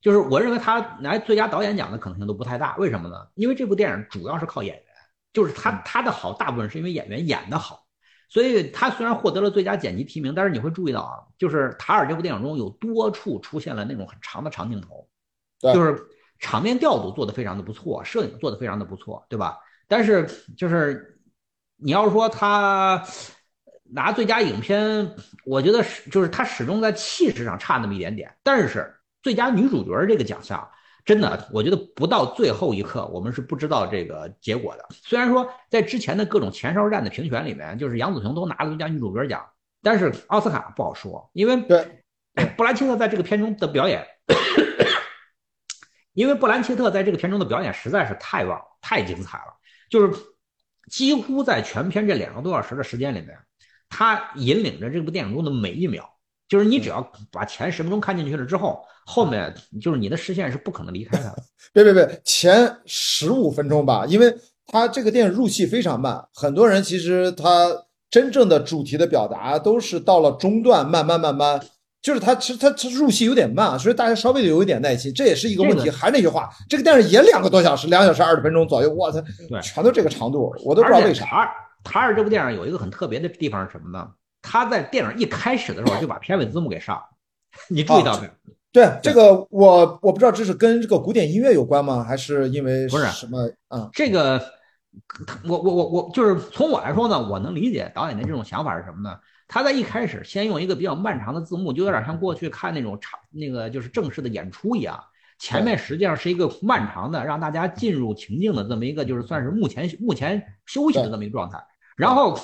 [0.02, 2.76] 就是我认为他拿最佳导演奖的可能性都不太大。
[2.78, 3.16] 为什么呢？
[3.36, 4.84] 因为这部电影主要是靠演员。
[5.34, 7.84] 就是他他的好大部分是因为演员演的好，
[8.30, 15.08] 所以他虽然获得了最佳剪辑提名，但是你会注意到啊，就是塔尔这部电影中有多处出现了那种很长的长镜头，
[15.74, 16.04] 就是
[16.40, 19.58] 场面调度做得非常的不错，摄影做得非常的不错，对吧？
[19.88, 21.20] 但是就是
[21.78, 23.06] 你要说他
[23.84, 25.16] 拿最佳影片，
[25.46, 30.68] 我觉得是就是他始终在气势上差那么一点点，但是最佳女主角这个奖项。
[31.06, 34.84] 真的，我觉得不到最后一刻，我们是不知道这个结果的。
[34.90, 39.48] 虽然说在之前的各种前哨战的评选里面，就是杨紫琼都拿了最佳女主角奖，
[39.84, 42.04] 但是奥斯卡不好说，因为对
[42.58, 44.04] 布兰切特在这个片中的表演，
[46.14, 49.54] 因为布兰切特在这个片中的表演实在是太棒、太精彩了，
[49.92, 50.20] 就是
[50.90, 53.38] 几乎在全片这两个多小时的时间里面，
[53.90, 56.15] 他引领着这部电影中的每一秒。
[56.48, 61.38] 就是你只要把前十分钟看进去了之后，后面就是你的视线是不可能离开它的。
[61.74, 64.34] 别别别，前十五分钟吧，因为
[64.68, 67.70] 它这个电影入戏非常慢，很多人其实他
[68.10, 71.60] 真正的主题的表达都是到了中段，慢慢慢慢，
[72.02, 75.90] 就是他其实他他入戏有点慢，所以大家稍微的有一点耐心，这也是一个问题。
[75.90, 79.20] 还是那句话，这个电影也两个多小时，两小时二十分钟左右，我操，
[79.62, 81.26] 全都这个长度，我都不知道为啥。
[81.26, 81.52] 塔
[81.84, 84.08] 塔尔这部电影有一个很特别的地方是什么呢？
[84.48, 87.04] 他在电影一开始的时候就把片尾字幕给上，
[87.68, 88.32] 你注意到没有？
[88.72, 92.04] 对这个，我我不知道这是跟这个古典音乐有关吗？
[92.04, 93.90] 还是因为不是什么啊？
[93.92, 94.40] 这个，
[95.48, 99.18] 我我我我就是从我来说呢，我能理解导演的这种想法是什么呢？
[99.48, 105.02] 他在一开始先用一个比较漫长的字幕，就有点像过去看那种场那个就是正式的演出一样，
[105.40, 111.64] 前面实际上是一个漫长的让大家进入情境的这么一个就是算是目前目前休息的这么一个状态，
[111.96, 112.38] 然后。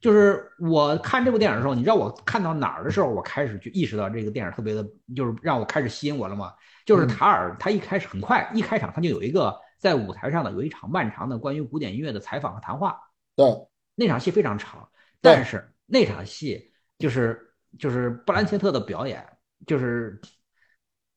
[0.00, 6.52] 就是我看这部电影的时候，你知道我看到哪儿的时候，我开始就意识到这个电影特别的，就是让我开始吸引我了吗？
[6.84, 12.98] 就是塔尔他一开始很快一开场他就有一个在舞台上的有一场漫长的关于古典音乐的采访和谈话。
[13.34, 13.46] 对，
[13.94, 14.88] 那场戏非常长，
[15.20, 17.38] 但是那场戏就是
[17.78, 19.26] 就是布兰切特的表演，
[19.66, 20.20] 就是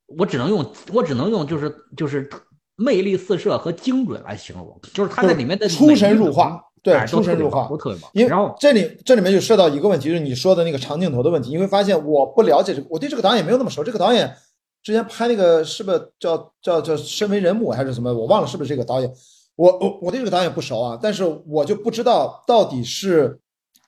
[0.06, 2.28] 我只能用我只能用就是就是
[2.76, 6.62] 魅力四射和精准来形容，就是他在里面的出神入化。
[6.82, 8.10] 对，出神入化，都特别棒。
[8.14, 11.50] 因为然后这里这里面就涉到一个问题，就是你说的那个长镜头的问题。
[11.50, 13.84] 你会发现，我不了解这个，我对这个导演没有那么熟。
[13.84, 14.34] 这个导演
[14.82, 18.12] 之前拍那个是不是叫叫叫身为人母还是什么？
[18.12, 19.12] 我忘了是不是这个导演。
[19.56, 23.38] 我我我对这个导演不熟啊，但是我就不知道到底是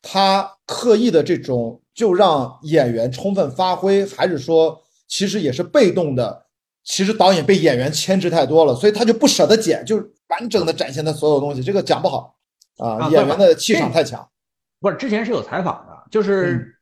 [0.02, 6.42] 他刻意的这种就让演员充分发挥，还是说其实也是被动的。
[6.84, 11.62] 其实导演被演员牵制太多了，所以他就不舍得剪，就是完整的展现他所有东西。
[11.62, 12.34] 这个讲不好。
[12.78, 14.28] 啊，演员的气场太强。
[14.80, 16.78] 不是，之前是有采访的，就是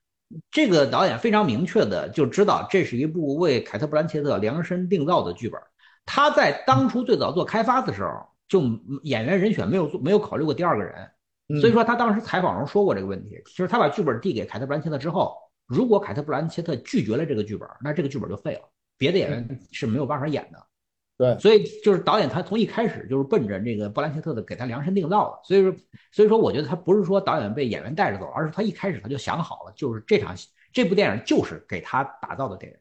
[0.51, 5.61] 这个导演非常明确的就知道这是一部为凯特·布兰切特量身定造的剧本。
[6.07, 8.62] 他在当初最早做开发的时候，就
[9.03, 11.11] 演员人选没有做，没有考虑过第二个人。
[11.61, 15.36] 所以说他当时采访中说过这个问题，就是他把剧本递给凯特·布兰切特之后，
[15.66, 18.62] 如果凯特·布兰切特拒绝了这个剧本，那这个剧本就废了，
[18.97, 20.59] 别的演员是没有办法演的。
[21.20, 25.74] 对，所以就是导演他从一开始就是奔着这个布兰切特的给他量身定造的，所以说
[26.10, 30.34] 所以说我觉得他不是说导演被演员带着走，而是他一开始他就想好了，就是这场
[30.72, 32.78] 这部电影就是给他打造的电影。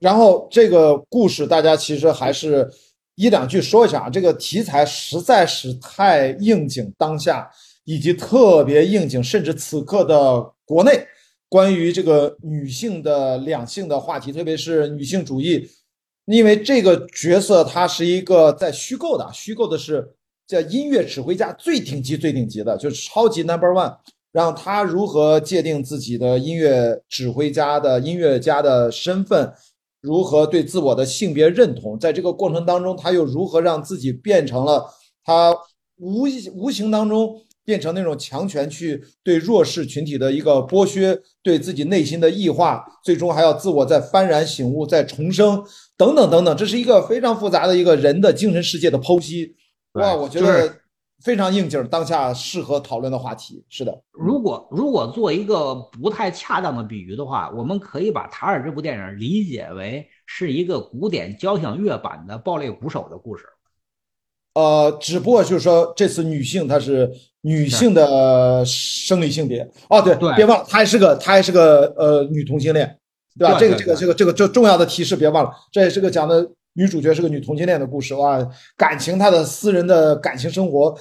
[0.00, 2.68] 然后这个故事大家其实还是
[3.14, 7.48] 一两句说一下，这个题材实在是太应景当下，
[7.84, 11.06] 以及特别应景，甚至此刻的国内
[11.48, 15.70] 关于这个女性的两性的话题，特别是女性主义。
[16.26, 20.12] 因为这个角色他是一个在虚构的，虚构的是
[20.46, 23.96] 叫音乐指挥家最顶级、最顶级的，就是超级 number one。
[24.32, 29.50] 让他如何界定自己的音乐指挥家的音乐家的身份，
[30.02, 34.92] 如何对自我的性别认同，在这个过程当中，他又如何让自己变成了
[35.24, 35.56] 他
[35.96, 45.64] 无无形当中变成那种强权，去对弱势群体的一个剥削，对自己内心的异化，最终还要自我再幡然醒悟、再重生。
[45.96, 49.54] 等等等等，这是一个非常复杂的一个人的精神世界的剖析，
[49.92, 50.70] 哇，我觉得
[51.24, 53.64] 非常应景，当下适合讨论的话题。
[53.70, 63.44] 是的，如果如果做一个不太恰当的比喻的话，我们可以把《塔尔》这部电影理解为是一个古典交响乐版的《爆裂鼓手》的故事。
[64.54, 69.66] 呃，只不过就是说，这次女性她是女性的生理性别。
[69.88, 72.98] 哦，对，别忘了，她还是个她还是个呃女同性恋。
[73.38, 73.58] 对吧？
[73.58, 78.38] 这个这个这个这个这重要的提示别忘了，这也是个讲的女主角是个女同性恋的故事哇，
[78.76, 80.94] 感情她的私人的感情生活，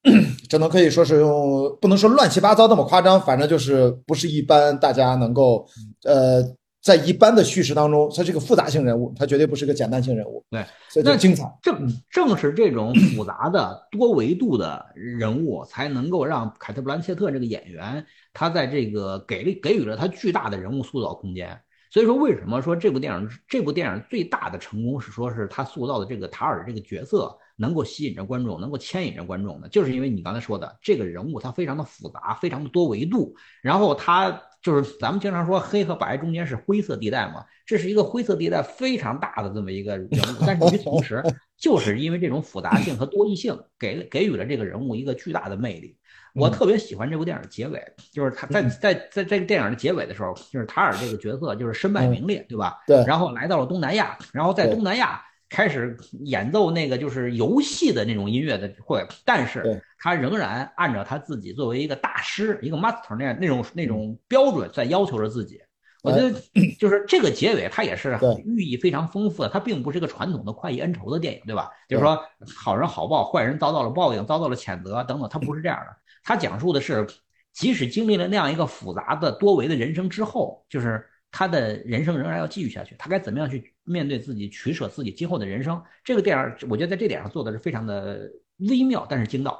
[0.48, 5.66] 只能可以说是用不能说乱七八糟那么夸张，反正就是不是一般大家能够
[6.04, 6.42] 呃
[6.80, 10.42] 在一般的叙事当中，他是个复杂性人物，他绝对不是个简单性人物。
[10.50, 11.44] 对，所以就精彩。
[11.60, 21.60] 正正是这种复杂的多维度的人物，才能够让凯特·布兰切特这个演员，他在这个给了给予了他巨大的人物塑造空间。
[21.90, 41.22] 所以说，为什么说这部电影这部电影最大的成功是说是他塑造的这个塔尔这个角色能够吸引着观众，能够牵引着观众呢，就是因为你刚才说的这个人物他非常的复杂，非常的多维度，然后他就是咱们经常说黑和白中间是灰色地带嘛，这是一个灰色地带非常大的这么一个人物，但是与此同时，
[41.56, 45.96] 就是因为这种复杂性和多义性，给给予了这个人物一个巨大的魅力。
[46.38, 47.82] 我特别喜欢这部电影的结尾，
[48.12, 52.78] 就是他在在在这个电影的结尾的时候，就是塔尔这个角色就是身败名裂，对吧？
[52.86, 53.04] 对。
[53.04, 65.60] 然后来到了东南亚，然后在东南亚开始演奏那个就是游戏的那种音乐的会，但是他仍然按照他自己作为一个大师、一个 master 那样那种那种标准在要求着自己。
[66.04, 66.32] 我觉得
[66.78, 69.48] 就是这个结尾，它也是寓意非常丰富的。
[69.48, 71.68] 它并不是一个传统的快意恩仇的电影，对吧？
[71.88, 72.16] 就是说
[72.56, 75.96] 好人好报，坏人遭到了报应，遭到了谴责等等，它不是这样的。
[76.28, 77.06] 他讲述的是，
[77.54, 82.94] 即使经历了那样一个复杂的多维的人生之后，就是他的人生仍然要继续下去。
[82.98, 85.82] 他该怎么样去面对自己，取舍自己今后的人生？
[86.04, 89.58] 这个电影，我觉得在这点上做的是非常的微妙，但是精到。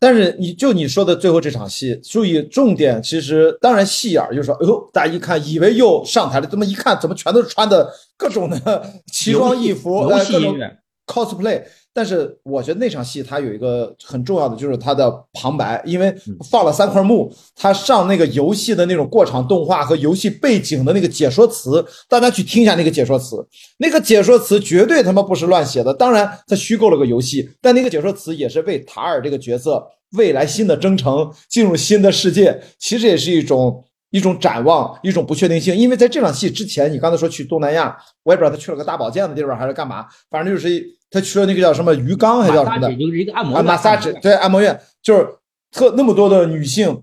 [0.00, 10.76] 但是你就你说的最后这场戏，注意重点，其实当然戏眼儿就是说，哎呦，大家一看以为又上台了，这么一看，怎么全都是穿的各种的 奇装异服，游戏音乐。
[11.10, 11.60] cosplay，
[11.92, 16.14] 但是我觉得那场戏它有一个很重要的，就是它的旁白，因为
[16.48, 23.36] 放了三块幕，它上那个游戏的那种过场动画和游戏背景的那个解说词，大家去听一下那个解说词，
[23.78, 33.84] 那个解说词绝对他妈不是乱写的，当然他虚构了个游戏，但那个解说词也是为塔尔这个角色未来新的征程，进入新的世界，其实也是一种。
[34.12, 40.68] 一种展望，一种不确定性，因为在这场戏之前，你刚才说去东南亚，我也不知道他去了个大保健的地方还是干嘛，反正就是
[41.10, 45.26] 他去了那个叫什么鱼缸还叫什么的，就是一个按摩马萨治，对，按摩院，就是
[45.70, 47.02] 特那么多的女性，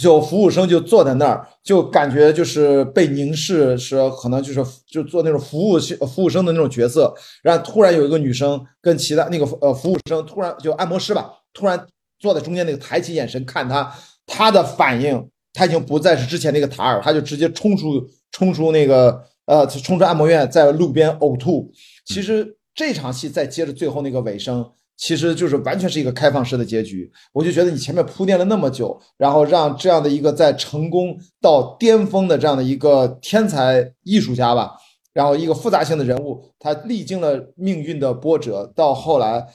[0.00, 11.86] 就服务生就坐在那儿，就感觉就是被凝视，是可能就是就做那种服务服务生的那种角色，然后突然有一个女生跟其他那个呃服务生突然就按摩师吧，突然
[12.18, 13.92] 坐在中间那个抬起眼神看他，
[14.26, 15.28] 他的反应。
[15.56, 21.70] 他已经不再是之前那个塔尔，他就直接冲出冲出那个呃冲出按摩院，在路边呕吐。
[22.04, 27.10] 其实这场戏再接着最后那个尾声，其实就是完全是一个开放式的结局。
[27.32, 34.72] 我就觉得你前面铺垫了那么久，然后让这样的一个在成功到巅峰的这样的一个天才艺术家吧，
[35.12, 39.46] 然后一个复杂性的人物，他历经了命运的波折，到后来。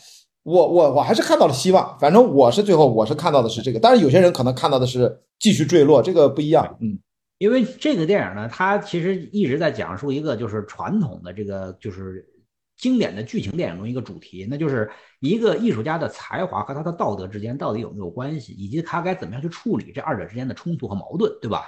[0.44, 6.78] 我我我还是看到了希望，反正我是最后我是看到的是这个，但是有些人可能看到的是继续坠落，这个不一样。
[6.80, 6.98] 嗯，
[7.38, 12.26] 因为这个电影呢，它其实一直在讲述一个就是传统的这个就是
[12.80, 21.66] 经典的剧情电影中一个主题，那就是一个艺术家的才华和他的道德之间到底有没有关系，以及他该怎么样去处理这二者之间的冲突和矛盾，对吧？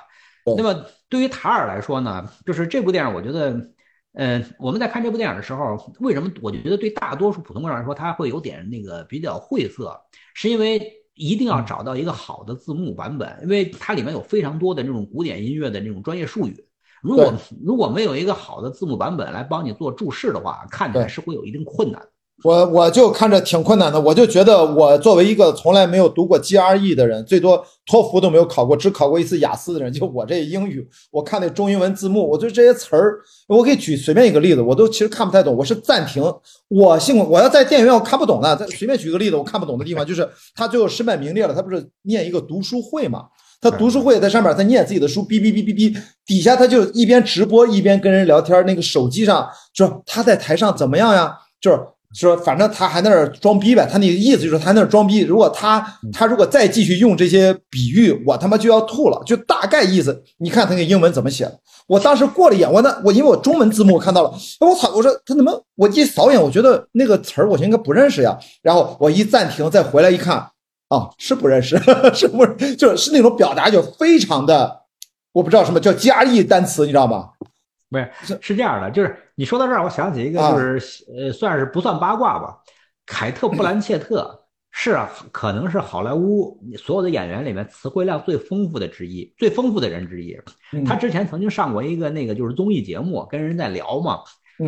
[0.58, 3.72] 那么对于塔尔来说呢，就是这部电影，我觉得。
[4.14, 9.98] 嗯，我们在看这部电影的时候，为什么我觉得对大多数普通观众来说，他会有点那个比较晦涩，
[10.34, 16.66] 是因为一定要找到一个好的字幕版本，因为它里面有非常多的这种古典音乐的这种专业术语，
[17.02, 17.34] 如果
[17.66, 22.02] 如果没有一个好的字幕版本来帮你做注释的话，看起来是会有一定困难。
[22.44, 35.56] 我我就看着挺困难的，我就觉得我作为一个从来没有读过 GRE 的人，最多托福都没有考过，只考过一次雅思的人，就我这英语，我看那中英文字幕，我对这些词儿，我可以举随便一个例子，我都其实看不太懂。
[35.56, 36.24] 我是暂停，
[36.68, 43.26] 我幸我要在电影院我看不懂的，再随便举个例子，我看不懂的地方就是他最后身败名裂了，他不是念一个读书会嘛？
[43.62, 45.96] 他读书会在上面，他念自己的书，哔哔哔哔哔，
[46.26, 51.38] 底下他就一边直播一边跟人聊天，那个手机上说他在台上怎么样呀？
[51.62, 51.80] 就是。
[52.14, 55.22] 说反正他还在那儿装逼呗，他那个意思就是他在那儿装逼。
[55.22, 55.80] 如果他
[56.12, 59.24] 他如果再继续用这些比喻，我他妈就要吐了。
[59.26, 61.58] 就大概意思，你看他那个英文怎么写的？
[61.88, 64.92] 我当时过了一眼，我那我因为我中文字幕我看到了，我操！
[64.94, 65.64] 我说他怎么？
[65.78, 68.38] 我一扫眼，我觉得那个词儿我应该不认识呀。
[68.62, 70.46] 然后我一暂停，再回来一看，
[70.92, 71.78] 啊，是不认识，
[72.14, 72.76] 是不是？
[72.76, 74.82] 就是是那种表达就非常的，
[75.32, 77.30] 我不知道什么叫加义单词，你知道吗？
[77.90, 82.58] 不是，是是这样的，就是你说到这儿，我想起一个，就是呃，算是不算八卦吧。
[83.06, 84.38] 凯特·布兰切特
[84.72, 90.38] 是啊可能是好莱坞所有的演员里面词汇量最丰富的之一，最丰富的人之一。
[90.86, 94.20] 他之前曾经上过一个那个就是综艺节目，跟人在聊嘛。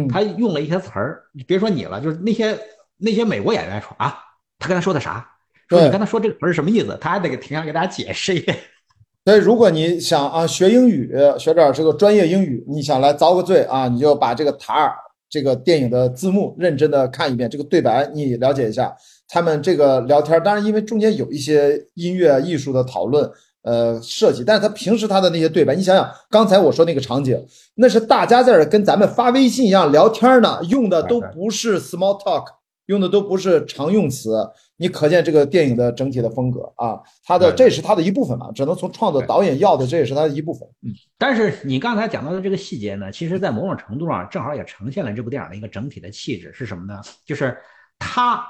[0.09, 2.57] 他用了一些词儿，别说你了，就是那些
[2.97, 4.17] 那些美国演员说啊，
[4.57, 5.29] 他跟他说的啥？
[5.69, 6.97] 说你刚才说这个词是什么意思？
[7.01, 8.57] 他还得给停下给大家解释一遍。
[9.25, 14.93] 所以如果你想啊学英语，学点这个专业英语，你想来遭个罪啊，你就把这个塔尔
[15.29, 18.93] 这个电影的字幕认真的看一遍，这个对白你了解一下。
[19.29, 23.27] 他们这个聊天，当然因为中间有一些音乐艺术的讨论，
[23.63, 27.43] 呃，设计，但是他平时他的那些对白，你想想刚才我说那个场景，
[27.75, 32.45] 那是大家在这跟咱们发微信一样聊天呢，用的都不是 small talk，
[32.87, 34.35] 用的都不是常用词，
[34.77, 40.67] 你可见这个电影的整体的风格啊，它的这是它的一部分嘛，只能从创作导演要的，这也是它的一部分。
[40.81, 47.01] 嗯，但是你刚才讲到的这个细节呢，其实在某种程度上正好也呈现了这部电影的一个整体的气质是什么呢？
[47.25, 47.57] 就是
[47.97, 48.45] 它。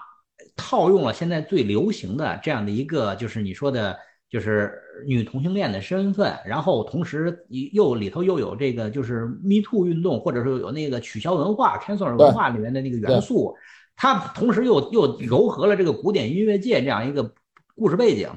[0.58, 3.98] 套用了现在最流行的这样的一个，就是你说的，
[4.30, 4.74] 就是
[5.08, 13.56] 女同性恋的身份，然后同时又里头又有这个就是 Me Too 运动，或者说有那个取消文化、cancel 文化里面的那个元素，
[13.96, 17.34] 它同时又又糅合了这个古典音乐界这样一个
[17.76, 18.30] 故事背景。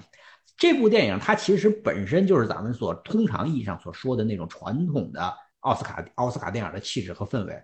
[0.57, 7.62] 这部电影它其实本身就是咱们所通常意义上所说的那种传统的奥斯卡奥斯卡电影的气质和氛围。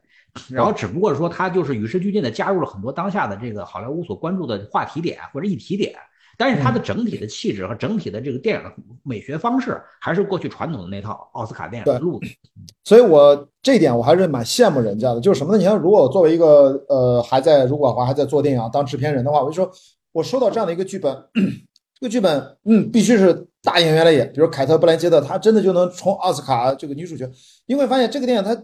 [0.49, 5.95] 然后只不过说，它就是与时俱进的加入了很多当下的这个好莱坞所关注的话题点或者议题点，
[6.39, 8.73] 但是它的整体的气质和整体的这个电影的
[9.03, 12.27] 美学方式，还是过去传统的那套奥斯卡电影的路子。
[12.85, 15.21] 所以我这一点我还是蛮羡慕人家的。
[15.21, 15.59] 就是什么呢？
[15.59, 19.71] 你看，如果我作为一个呃还在如果我还在做电影当制片人的话，我就说
[20.13, 21.17] 我收到这样的一个剧本，
[22.01, 27.31] 这个剧本嗯必须是大演员来演，比如凯特·布兰切特，她真的就能冲奥斯卡这个女主角。
[27.67, 28.57] 你会发现这个电影它。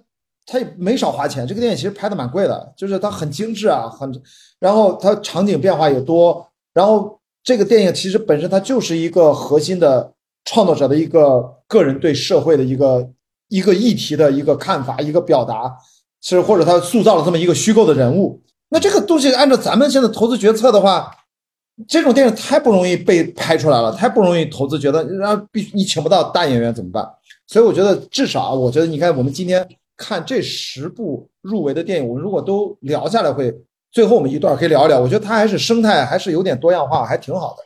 [0.51, 4.11] 他也没少花钱，这个电影其实拍的蛮贵的，就是它很精致啊，很，
[4.59, 6.43] 然后它场景变化也多，
[6.73, 7.18] 然后
[7.49, 10.13] 这个电影其实本身它就是一个核心的
[10.45, 13.09] 创作者的一个个人对社会的一个
[13.49, 15.75] 一个议题的一个看法，一个表达，
[16.21, 18.39] 是或者他塑造了这么一个虚构的人物。
[18.69, 21.11] 那这个东西按照咱们现在投资决策的话，
[21.89, 27.03] 这种电影太不容易被拍出来了，太不容易投资，觉得然后必须你请不到大演员怎么办？
[27.47, 29.67] 所以我觉得至少，我觉得你看我们今天。
[30.01, 33.53] 看这十部入围的电影，我们如果都聊下来，会
[33.91, 35.01] 最后我们一段可以聊一聊。
[35.01, 37.65] 我觉得它还是生态还是有点多样化，还挺好的。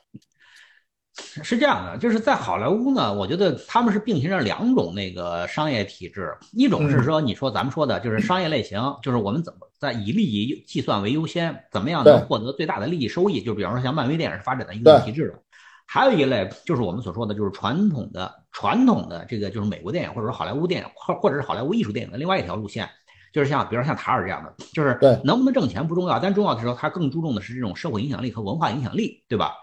[1.42, 15.38] 是这样的，就是在好莱坞呢，我觉得他们是并行着两种那个商业体制，一种是说你说咱们说的就是商业类型，就是我们怎么在以利益计算为优先，怎么样能获得最大的利益收益，就比方说像漫威电影是发展的一个体制的。
[15.86, 22.88] 还有一类就是我们所说的，就是传统的传统的这个就是美国电影或者说好莱坞电影或或者是好莱坞艺术电影的另外一条路线，
[23.32, 29.54] 就是像比如说像塔尔这样的，就是能不能挣钱不重要，但重要的时候他更注重的是这种社会影响力和文化影响力，对吧？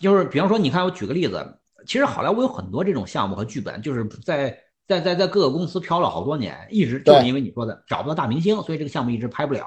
[0.00, 4.56] 就是比方说，你看我举个例子，其实好莱坞有很多这种项目和剧本，就是在
[4.86, 9.66] 在在在各个公司飘了好多年，一直就是因为你说的找不到大明星，所以这个项目一直拍不了。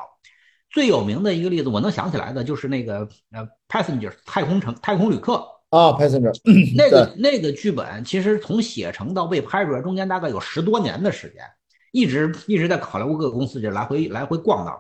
[0.69, 5.45] 最有名的一个例子，我能想起来的就是那个呃，Passenger 太空城太空旅客。
[5.69, 6.31] 啊，Passenger，
[6.75, 11.43] 那个 那个剧本其实从写成到被拍出来，中间大概有十多年的时间，
[11.93, 14.75] 一直一直在好莱坞各个公司就来回来回逛荡。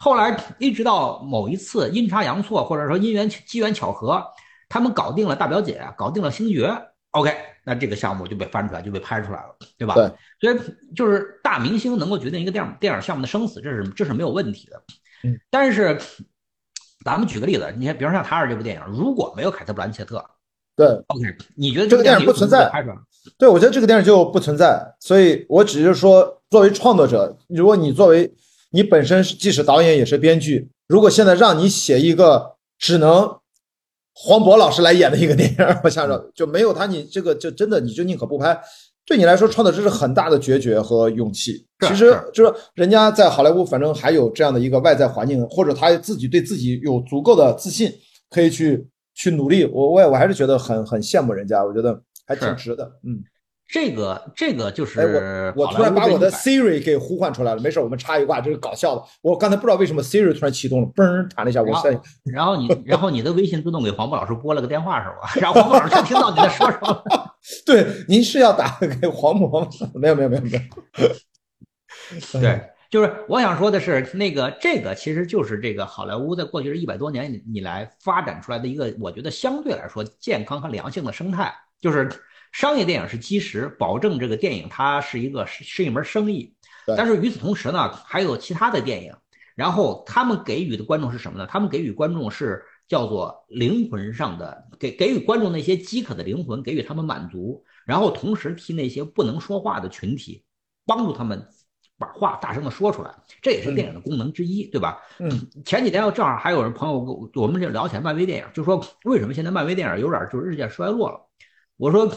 [0.00, 4.24] 后来一直到某一次阴差阳错，或者说因缘机缘巧合，
[4.68, 6.74] 他们搞定了大表姐，搞定了星爵
[7.10, 7.32] ，OK，
[7.64, 9.94] 那这个项目就被翻出来，就被拍出来了，对吧？
[9.94, 10.10] 对。
[10.40, 14.82] 所以就是大明星能够决定一个电影电影项目的生死，这是这是没有问题的。
[15.22, 15.38] 嗯。
[15.50, 16.00] 但是
[17.04, 20.24] 咱们举个例子，你看，比如像《塔尔》这部电影，如果没有凯特·布兰切特。
[20.76, 22.68] 对，OK，你觉得这个电影不存在？
[23.38, 24.94] 对，我觉得这个电影就不存在。
[25.00, 28.30] 所以我只是说，作为创作者，如果你作为
[28.70, 33.22] 你本身既是导演也是编剧，如果现在让你写一个只能
[34.14, 38.60] 黄渤老师来演的一个电影，我想着就没有他，你这个就真的你就宁可不拍。
[39.06, 41.66] 对你来说，创作这是很大的决绝和勇气。
[41.86, 47.92] 其实就是人家在好莱坞，反正还有这样的一个外在环境，或者他自己对自己有足够的自信，
[48.30, 48.86] 可以去。
[49.16, 51.96] 去努力，我我也我还是觉得很很羡慕人家，我觉得
[52.26, 52.84] 还挺值的。
[53.04, 53.22] 嗯，
[53.66, 59.02] 这个这个就是我我突然把我的 Siri 给呼唤出来了，没事，我们插一挂，这是搞笑的。
[59.22, 61.90] 我刚才不知道为什么 Siri 突然启动了，嘣弹了一下，我然后
[62.24, 65.32] 然后你 然后你的微信自动给黄渤老师拨了个电话是吧？
[65.40, 67.04] 然后黄渤老师听到你在说什么？
[67.66, 69.68] 对，您是要打给黄渤吗？
[69.94, 70.58] 没有没有没有没有。
[72.40, 72.70] 对。
[72.90, 81.52] 就是我想说的是，那个这个其实就是这个好莱坞在过去这一百多年以来发展出来的一个，我觉得相对来说健康和良性的生态。
[81.84, 82.08] 就是
[82.50, 86.56] 商业电影是基石，保证这个电影它是一个是是一门生意。
[86.96, 89.14] 但是与此同时呢，还有其他的电影，
[89.54, 91.46] 然后他们给予的观众是什么呢？
[91.46, 100.42] 他们给予观众是叫做灵魂上的，给给予观众那些饥渴的灵魂，给予他们满足，然后同时替那些不能说话的群体
[100.86, 101.46] 帮助他们。
[101.96, 105.00] 把话大声的说出来，这也是电影的功能之一，对吧？
[105.20, 105.30] 嗯，
[105.64, 111.20] 前几天正好还有人朋友跟我们这聊起来漫威电影，就说为什么现在漫威电影有点就是日渐衰落了？
[111.76, 112.10] 我说，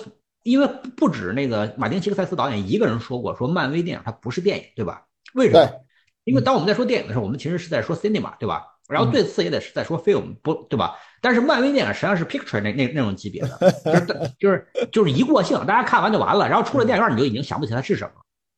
[0.44, 5.04] 因为不止那个马丁·西克塞斯导演一个人说过，说漫威电影它不是电影，对吧？
[5.34, 5.70] 为什么？
[6.24, 8.66] 因为当我们在说电影的时候，我们其实是在说 cinema，对吧？
[8.88, 10.96] 然后最次也得是在说 film，不对吧？
[11.22, 14.06] 但是漫威电影实际上是 picture 那那那种级别的，就是
[14.40, 18.12] 就是就是一过性，大家看完就完了，然后出了电影院你就已经想不起来是什么。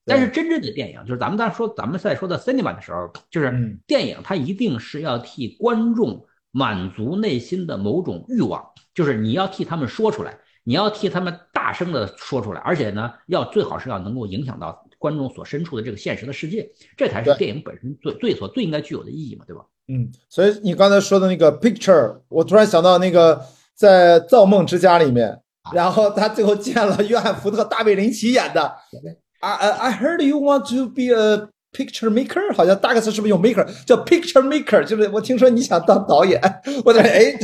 [0.05, 10.37] 但是真正的电影，就是咱们在说咱们在说的 cinema 的时候，就是电影它一定是要替观众满足内心的某种欲望，就是你要替他们说出来，
[10.70, 14.86] 你要替他们大声的说出来，而且呢，要最好是要能够影响到。
[14.99, 19.63] 观众所身处的这个现实的世界，这才是电影本身最最所最应该具有的意义嘛，对吧？
[19.88, 23.41] 嗯，所以你刚才说的那个 picture，我突然想到那个
[23.74, 25.39] 在《造梦之家》里面，
[25.74, 28.76] 然后他最后见了约翰福特、大卫林奇演的。
[29.39, 34.84] I I heard you want to be a picture maker，好像大概是是不是用 maker 叫 picture maker？
[34.84, 36.41] 就是我听说你想当导演，
[36.84, 37.39] 我在哎，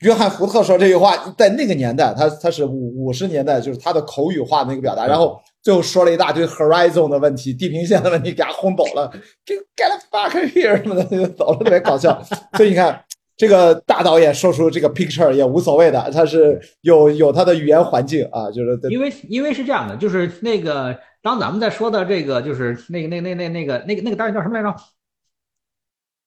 [0.00, 5.40] 约翰福特说这句话在那个年代，他他是五五十年代，就是他的口语化的那个表达，然后。
[5.60, 9.12] 最后说了一大堆 horizon 的问题，地平线的问题，给他轰走了。
[9.44, 12.22] 这 get fuck here 什么的就走了，特别搞笑。
[12.56, 13.04] 所以你看，
[13.36, 24.74] 这个大导演说出这个 picture 也无所谓的，他是有有他的语言环境啊，就是因为因为是这样的，就是那个当咱们在说到这个，就是那个那那那那个那个那个导演叫什么来着？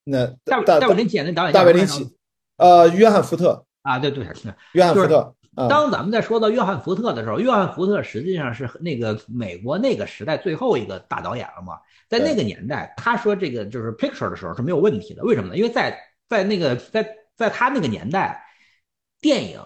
[0.04, 2.06] 那大大卫林奇演的导演大卫林奇，
[2.62, 5.36] 呃，约翰福特啊，对对对，约翰福特。
[5.68, 11.74] 当咱们在说到约翰福特的时候，约翰福特实际上是那个美国那个时代最后一个大导演了嘛。
[12.08, 15.24] 在那个年代，他说这个就是 picture 的时候是没有问题的。
[15.24, 15.58] 为什么呢？
[15.58, 15.98] 因为在
[16.30, 17.06] 在那个在
[17.36, 18.42] 在他那个年代，
[19.20, 19.60] 电影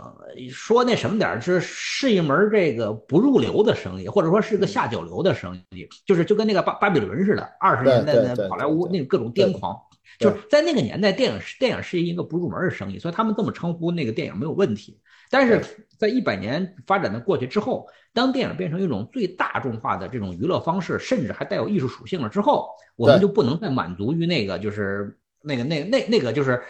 [0.50, 9.80] 说那什么点儿是是一门这个不入流的生意，或者说是个下九流的生意，就是就跟那个巴巴比伦似的，二十年代的好莱坞那各种癫狂，
[10.20, 15.00] 就是在那个年代，电影是电影是一个不入门的生意，所以他们这么称呼那个电影没有问题。
[15.30, 15.60] 但是
[15.98, 26.62] 在一百年发展的过去之后，当电影变成一种最大众化的这种娱乐方式，甚至还带有艺术属性了之后，我们就不能再满足于那个就是那个那那那个就是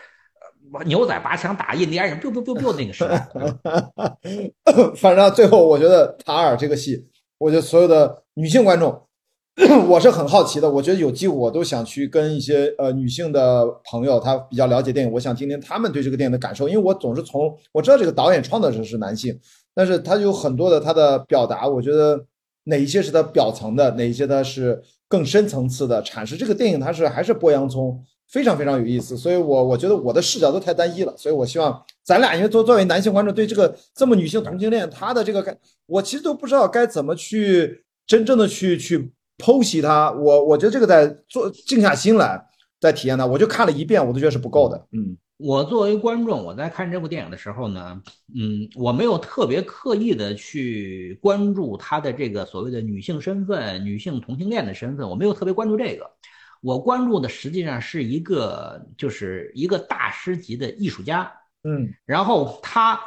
[0.86, 3.28] 牛仔拔枪打印第安人，biu biu biu biu 那个时代。
[4.96, 9.05] 反正最后我觉得塔尔这个戏，我觉得所有的女性观众。
[9.88, 19.40] 我是很好奇的，我觉得有机会我都想去跟一些呃女性的朋友，她比较了解电影，我想听听他们对这个电影的感受，因为我总是从我知道这个导演创作者是男性，
[19.74, 22.22] 但是他有很多的他的表达，我觉得
[22.66, 26.36] 哪一些是他表层的，哪一些他是更深层次的阐释。
[26.36, 27.98] 这个电影它是还是剥洋葱，
[28.30, 39.14] 非常非常有意思，所以我我觉得我的视角都太单一了，所以我希望咱俩因为作作为男性观众对这个这么女性同性恋，他的这个感，我其实都不知道该怎么去真正的去去。
[39.38, 42.42] 剖析它，我我觉得这个在做静下心来
[42.80, 44.88] 再体验它，我就看了一遍，我都觉得是不够的。
[44.92, 48.02] 嗯，我作为观众，我在看这部电影的时候呢，
[48.34, 56.10] 嗯，我没有特别刻意的去关注他的这个所谓的女性身份、女性同性恋的身份，我没有特别关注这个。
[56.62, 61.32] 我关注的实际上是一个，就是一个大师级的艺术家。
[61.64, 63.00] 嗯，然后他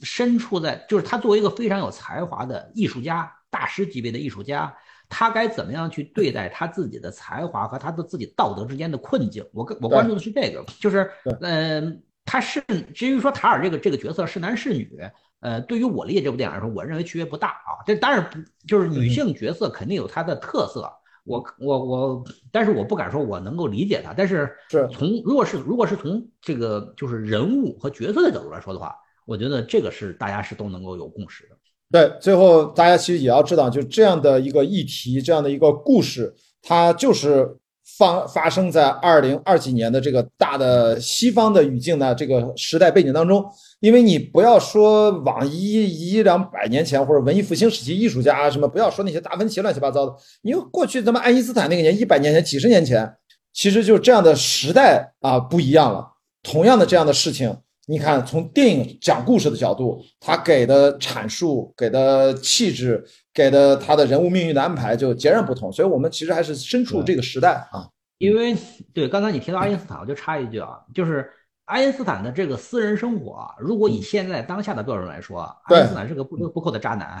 [0.00, 4.72] 身处在，就是他作为一个非常有才华的艺术家，大师级别的艺术家。
[5.10, 9.44] 他该怎么样去对待他自己的才华和他的自己道德之间的困境？
[9.52, 12.62] 我我关注的是这个，就是，嗯，他是
[12.94, 14.98] 至于说塔尔这个这个角色是男是女，
[15.40, 17.82] 呃，对于我理解这部电影来说，我认为区别不大啊。
[17.84, 18.38] 这当然不
[18.68, 20.88] 就是女性角色肯定有她的特色，
[21.24, 24.14] 我我我，但是我不敢说我能够理解她。
[24.16, 24.54] 但是
[24.92, 28.94] 从如果是如果是从这个就是人物和角色的角度来说的话，
[29.26, 31.56] 我觉得这个是大家是都能够有共识的。
[31.92, 36.32] 对，最后大家其实也要知道，就这样的一个议题，这样的一个故事，
[36.62, 37.56] 它就是
[37.98, 43.44] 发发生在二零二几年的这个大的西方的语境的这个时代背景当中。
[43.80, 53.12] 因为你不要说往一一两百年前或者文艺复兴时期艺术家啊什么，不要说那些达芬奇乱七八糟的，因为过去咱们爱因斯坦那个年一百年前、几十年前，
[53.52, 56.06] 其实就这样的时代啊不一样了。
[56.42, 57.56] 同样的这样的事情。
[57.90, 63.04] 你看，从电影讲故事的角度，他给的阐述、给的气质、
[63.34, 65.72] 给的他的人物命运的安排就截然不同。
[65.72, 67.88] 所以，我们其实还是身处这个时代啊。
[68.18, 68.56] 因为
[68.94, 71.28] 对刚才你提到爱因斯坦，我就插一句啊，就是
[71.64, 77.20] 爱因斯坦的这个私人生活，如果以现在当下的标准来说，爱因斯坦是个不折不扣的渣男。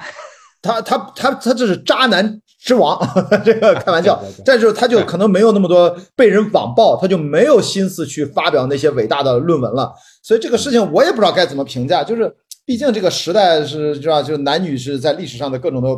[0.62, 2.98] 他他他他这是渣男之王，
[3.44, 4.22] 这个开玩笑。
[4.44, 9.92] 但是他就可能没有那么多被人网暴，他就没有心思去发表那些伟大的论文了。
[10.22, 12.04] 所以这个事情我也不知道该怎么评价。
[12.04, 12.30] 就是
[12.66, 14.22] 毕竟这个时代是知道？
[14.22, 15.88] 就是男女是在历史上的各种的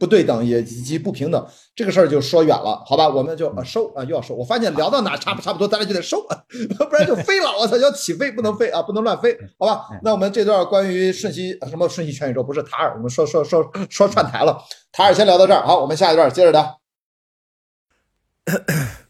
[0.00, 1.46] 不对等也以及不平等，
[1.76, 3.06] 这个事儿就说远了，好吧？
[3.06, 4.34] 我们就啊收啊，又要收。
[4.34, 6.26] 我发现聊到哪差不差不多，咱俩就得收，
[6.88, 7.50] 不然就飞了。
[7.58, 9.86] 我操，要起飞不能飞啊，不能乱飞，好吧？
[10.02, 14.58] 那我们这段关于瞬息什么瞬息全宇宙不是塔尔，我们说说说说串台了。
[14.90, 16.80] 塔尔先聊到这儿，好，我们下一段接着聊。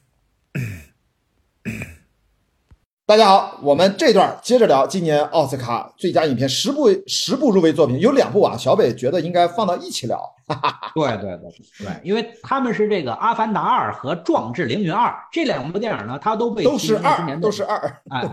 [3.10, 10.16] 大家好，我们这段接着聊今年奥斯卡最佳影片十部十部入围作品，有两部啊，小北觉得应该放到一起聊。
[10.94, 11.50] 对对对
[11.80, 17.80] 对，因为他们是这个《阿凡达二》和《壮志凌云二》这两部电影呢，它都被都是二，都是二，
[18.10, 18.24] 哎，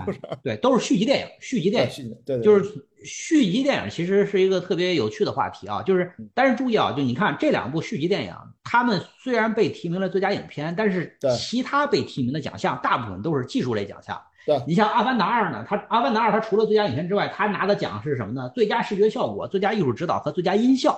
[0.44, 2.72] 对，都是续集电影，续集电影， 对，就是
[3.04, 8.34] 续集电影其实是一个特别有趣的话题啊，就是但是注意啊，就你看这两部续集电影，
[8.64, 14.22] 他们虽然被提名了最佳影片，但是其他被提名的奖项大部分都是技术类奖项。
[14.48, 18.50] 对你像《阿凡达二》呢，它《阿凡达二》它除了最佳影片之外，它拿的奖是什么呢？
[18.56, 20.98] 最佳视觉效果、最佳艺术指导和最佳音效。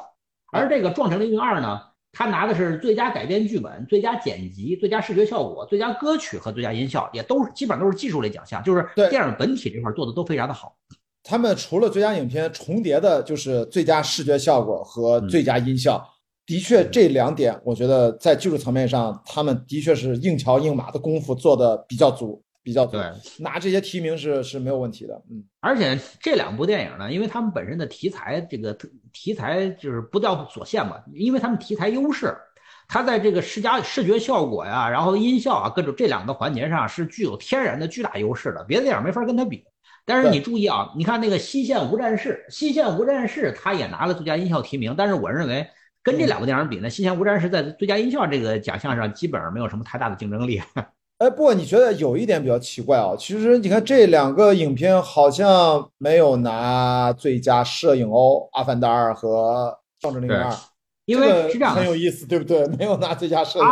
[0.52, 1.82] 而这个《壮志凌云二》呢，
[2.12, 10.76] 它拿的是最佳改编剧本、最佳剪辑、最佳视觉效果、最佳歌曲和最佳音效，也都是基本上都是技术类奖项，就是电影本体这块做的都非常的好。
[11.24, 16.08] 他们除了最佳影片重叠的，就是最佳视觉效果和最佳音效。
[16.46, 22.44] 的确，这两点我觉得在技术层面上，他们的确是硬桥硬马的功夫做的比较足。
[22.70, 23.02] 比较对，
[23.40, 28.78] 拿这些提名是是没有问题的，嗯，而且这两部电影呢，因为他们本身的题材，这个
[29.12, 32.38] 题材就是不叫所限嘛，因为他们题材优势，
[32.88, 39.66] 它在这个视加视觉效果呀，然后音效啊，各种这两个环节上是具有天然的巨大优势的，别的电影没法跟它比。
[40.06, 45.68] 但是你注意啊，你看那个《西线无战事》，《西线无战事》它也拿了最佳音效提名，但是我认为
[46.04, 50.62] 跟这两部电影比呢，《西线无战事》在最佳音效这个奖项上基本上没有什么太大的竞争力。
[51.20, 53.14] 哎，不过你觉得有一点比较奇怪啊？
[53.20, 60.50] 其实你看这两个影片好像没有拿最佳摄影哦，《阿凡达二》和《壮志凌云二》，
[61.04, 62.66] 因为是这样很有意思，对不对？
[62.78, 63.66] 没有拿最佳摄影。《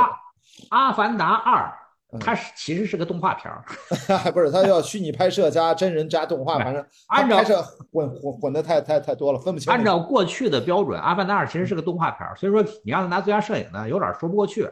[0.70, 1.74] 阿凡达二》
[2.20, 3.64] 它是其实是个动画片儿，
[4.34, 7.62] 不是它叫虚拟拍摄加真人加动画，反正 按照拍摄
[7.94, 9.72] 混混混的太太太多了，分不清。
[9.72, 14.70] 按照过去的标准，《阿凡达二》其实是个动画片儿，所以说你让他拿最佳摄影呢，有点说不过去。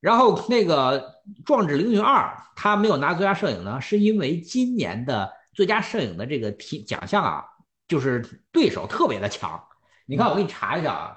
[0.00, 1.00] 然后那个
[1.44, 7.44] 《壮志凌云二》，他没有拿最佳摄影呢，是因为今年的最佳摄影的这个提奖项啊，
[7.88, 8.22] 就是
[8.52, 9.60] 对手特别的强。
[10.06, 11.16] 你看，我给你查一下啊，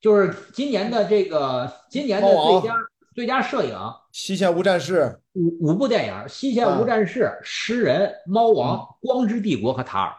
[0.00, 2.74] 就是今年的这个今年的最佳
[3.14, 3.74] 最佳摄影，
[4.12, 10.14] 《西线无战事》五五部电影，《西线无战事》、《诗人》、《猫王》、《光之帝国》和《塔尔》。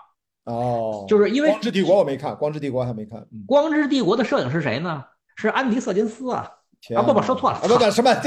[0.51, 3.19] 哦，就是因为《光之帝国》我没看，《光之帝国》还没看。
[3.45, 5.05] 《光之帝国》的摄影是谁呢？
[5.35, 6.51] 是安迪·瑟金斯啊。
[6.95, 8.13] 啊不不说错了，不不什么？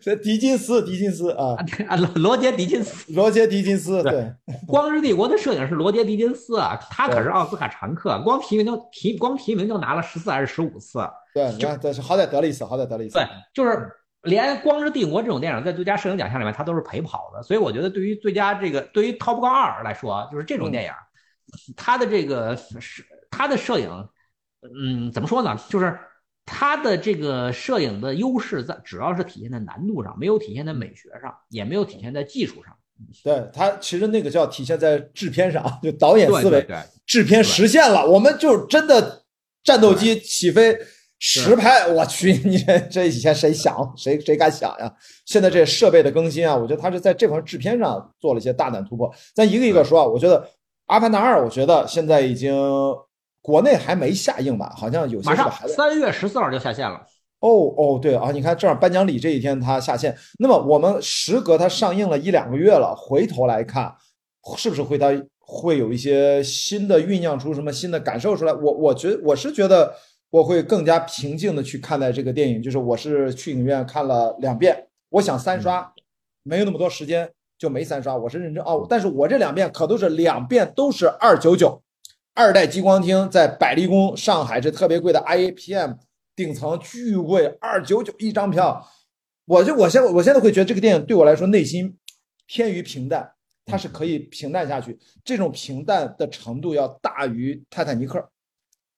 [0.00, 1.54] 这迪金斯，迪金斯啊
[1.86, 4.12] 啊罗罗杰迪金斯，罗杰迪金斯对，
[4.66, 10.98] 《光之帝国》的摄影是罗杰迪金斯啊，他可是奥斯卡常客，光提名就提光提名就拿了十四还是十五次？
[11.34, 13.18] 对，那这是好歹得了一次，好歹得了一次。
[13.18, 13.92] 对，就是
[14.22, 20.90] 连《光之帝国》这种电影在最佳摄影奖项里面，他都是陪跑的，所以我觉得对于最佳这个对于《Top Gun 二》来说，就是这种电影，
[21.76, 24.08] 他的这个是他的摄影，
[24.62, 25.54] 嗯，怎么说呢？
[25.68, 25.98] 就是。
[26.52, 32.76] 它的这个摄影的优势在主要是体现在难度上，没有体现在美学上，也没有体现在技术上。
[33.22, 39.22] 对它其实那个叫体现在制片上， 就导演思维，对制片实现了，我们就真的
[39.62, 40.76] 战斗机起飞
[41.20, 44.92] 实拍，我去， 你这这以前谁想谁谁敢想呀？
[45.26, 49.08] 现在这设备的更新啊，我觉得它是在这块制片上做了一些大胆突破。
[49.36, 50.40] 咱一个一个说啊，我觉得
[50.86, 52.52] 《阿凡达二》，我觉得现在已经。
[53.42, 54.72] 国内还没下映吧？
[54.76, 57.00] 好像有些马上三月十四号就下线了。
[57.40, 60.14] 哦哦，对啊，你看正好颁奖礼这一天它下线。
[60.38, 63.94] 那么我们时隔它上映了一两个月了，回头来看，
[64.58, 68.52] 是不是会它会有一些新的酝酿出什么新的感受出来？
[68.52, 69.94] 我我觉我是觉得
[70.28, 72.62] 我会更加平静的去看待这个电影。
[72.62, 75.90] 就是我是去影院看了两遍，我想三刷，
[76.42, 77.26] 没有那么多时间
[77.58, 78.14] 就没三刷。
[78.14, 81.82] 我是认真哦，但是我这两遍可都是两遍都是二九九。
[82.34, 85.96] 二代激光厅在百丽宫上海这特别贵的 IAPM
[86.34, 88.86] 顶层巨贵，二九九一张票。
[89.46, 91.96] 我就我现我现在会觉得这个电影对我来说内心
[92.46, 93.32] 偏于平淡，
[93.66, 94.98] 它是可以平淡下去。
[95.24, 98.30] 这种平淡的程度要大于泰坦尼克。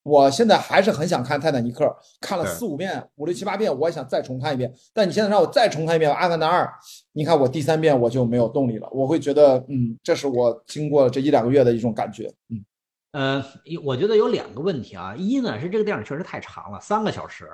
[0.04, 4.72] 我现在还是很想看泰坦尼克，看了四五遍、五六七八遍，我也想再重看一遍。
[4.92, 6.64] 但你现在让我再重看一遍《阿凡达二》，
[7.12, 8.88] 你看我第三遍我就没有动力了。
[8.92, 12.64] 我会觉得，嗯，这是我经过这一两个月的一种感觉，嗯。
[13.12, 13.44] 呃，
[13.84, 15.14] 我觉得有两个问题啊。
[15.16, 17.48] 一呢是这个电影确实太长了，三个小时，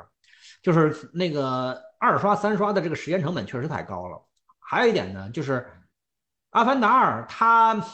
[0.62, 4.24] 就是那个二刷、三刷的这个时间成本确实太高了。
[4.59, 5.60] 还有一点呢，就是
[6.51, 7.85] 《阿凡达二》它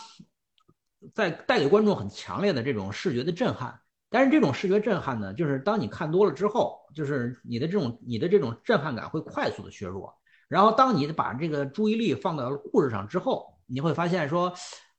[1.15, 3.81] 在带给观众很强烈的这种视觉的震撼，
[4.11, 10.15] 但是这种视觉震撼呢，就是当你看多了之后，就是你的这种你的这种震撼感会快速的削弱。
[10.49, 14.53] 然后当你把这个注意力放到故事上之后，你会发现说，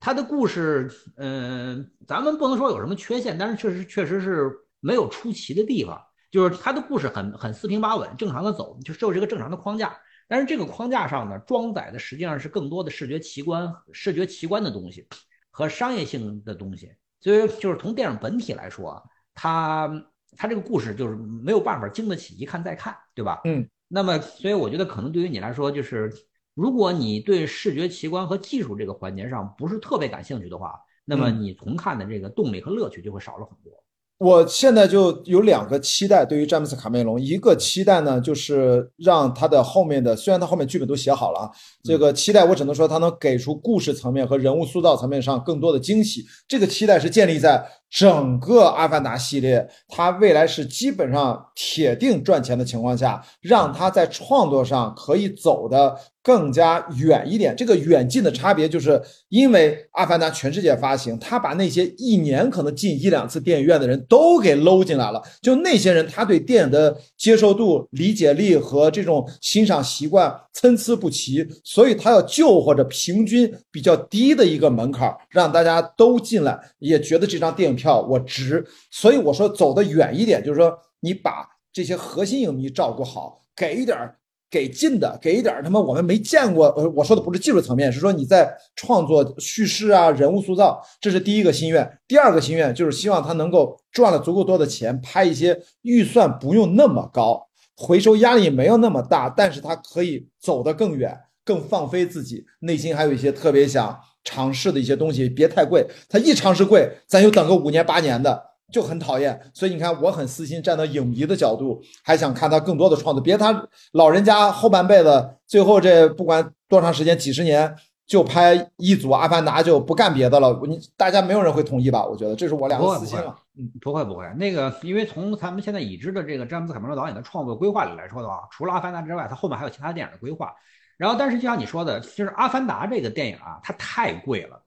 [0.06, 0.88] 他的故事，
[1.18, 6.00] 嗯，咱们不能说有什么缺陷，但是确实确实是没有出奇的地方。
[6.30, 9.98] 就是他的故事很很四平八稳，正常的走，就就是一个正常的框架。
[10.28, 15.08] 但是这个框架上呢，装载的实际上是更多的视觉奇观、视觉奇观的东西
[15.50, 16.92] 和商业性的东西。
[17.20, 19.04] 所以就是从电影本体来说，
[19.34, 19.90] 它
[20.38, 23.42] 它这个故事就是没有办法经得起一看再看，对吧？
[23.46, 23.68] 嗯。
[23.88, 26.14] 那么，所以我觉得可能对于你来说，就是
[26.56, 30.74] 如果你对视觉奇观和技术这个环节上不是特别感兴趣的话，
[31.04, 33.72] 那么你重看的这个动力和乐趣就会少了很多。
[34.18, 41.52] 我现在就有两个期待，对于詹姆斯卡梅隆，一个期待呢，就是让他的后面的，虽然他后面剧本都写好了啊，
[41.86, 46.26] 这个期待我只能说他能给出故事层面和人物塑造层面上更多的惊喜。
[46.48, 55.96] 这个期待是建立在整个阿凡达系列，它未来是基本上铁定赚钱的情况下，让它在创作上可以走得。
[56.26, 59.00] 更加远一点，这个远近的差别就是
[59.30, 65.22] 因为《阿凡达》全世界发行，它把那些一年可能进一两次电影院的人都给搂进来了。
[65.40, 78.66] 就那些人，他对电影的接受度、理解力和这种欣赏习惯参差不齐，所以他要救或者平均比较低的一个门槛，让大家都进来，也觉得这张电影票我值。
[78.92, 84.16] 所以我说走得远一点，就是说你把这些核心影迷照顾好，给一点儿。
[84.48, 86.68] 给近的，给一点他妈我们没见过。
[86.78, 92.00] 呃，我说的不是技术层面，是说你在创作叙事啊、人物塑造，这是第一个心愿。
[92.08, 97.46] 第二个心愿就是希望他能够赚了足够多的钱，拍一些预算不用那么高、
[97.76, 105.86] 回收压力没有那么大，但是他可以走得更远、更放飞自己，内心还有一些特别想尝试的一些东西，别太贵。
[106.10, 108.52] 他一尝试贵，咱就等个五年八年的。
[108.74, 113.24] 就很讨厌，所以你看，我很私心，站到影迷的角度，还想看他更多的创作。
[113.24, 117.74] 别他老人家后半辈子，最后这不管多长时间，几十年
[118.08, 120.60] 就拍一组《阿凡达》，就不干别的了。
[120.68, 122.04] 你大家没有人会同意吧？
[122.04, 123.38] 我觉得这是我俩的私心了。
[123.56, 124.26] 嗯，不会不会。
[124.36, 130.52] 那个，因为从咱们现在已知的这个詹姆斯卡梅隆导演的创作规划里来说的话，除了《阿凡达》之外，他后面还有其他电影的规划。
[130.98, 134.62] 然后，但是就像你说的，就是《阿凡达》这个电影啊，它太贵了。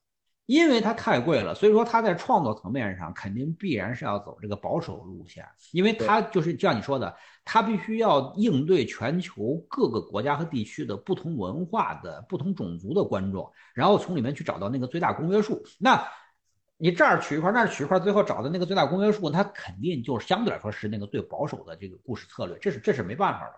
[0.46, 7.14] 因为它太贵了，所以说它在创作层面上肯定必然是要走这个保守路线，因为它就是就像你说的，
[7.44, 15.62] 它必须要应对全球各个国家和地区的不同文化的不同种族的观众，然后从里面去找到那个最大公约数。
[15.78, 16.02] 那
[16.78, 23.52] 你这儿取一块，那儿取一块，最后找的那个最大公约数，它肯定就是相对来说是那个最保守的这个故事策略，这是这是没办法的。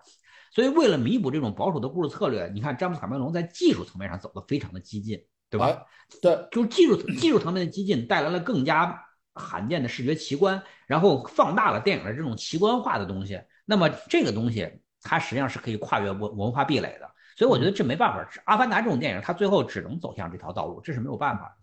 [0.51, 5.19] 所以为了弥补这种保守的故事策略，你看詹姆斯卡梅隆在技术层面上走的非常的激进。
[5.51, 5.85] 对吧？
[6.21, 8.97] 对，就是技术技术层面的激进带来了更加
[9.33, 13.37] 罕见的视觉奇观，然后放大了电影的这种奇观化的东西。
[13.65, 18.25] 那么这个东西它实际上是可以跨越文文化壁垒的，所以我觉得这没办法。
[18.45, 21.53] 阿凡达这种电影，它最后只能走向这条道路，这是没有办法。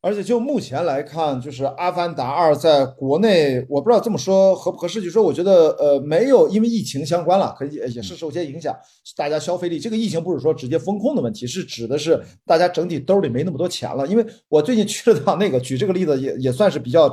[0.00, 5.02] 而且就目前来看，就是《阿凡达二》在国内，我不知道这么说合不合适。
[5.02, 8.72] 就说我觉得，呃，没有因为疫情相关了，可以也是受些影响。
[9.16, 14.06] 大家消费力，这个疫情不是说直接风控的问题，是指的是大家整体兜里没那么多钱了。
[14.06, 17.12] 因为我最近去了趟那个，举这个例子也也算是比较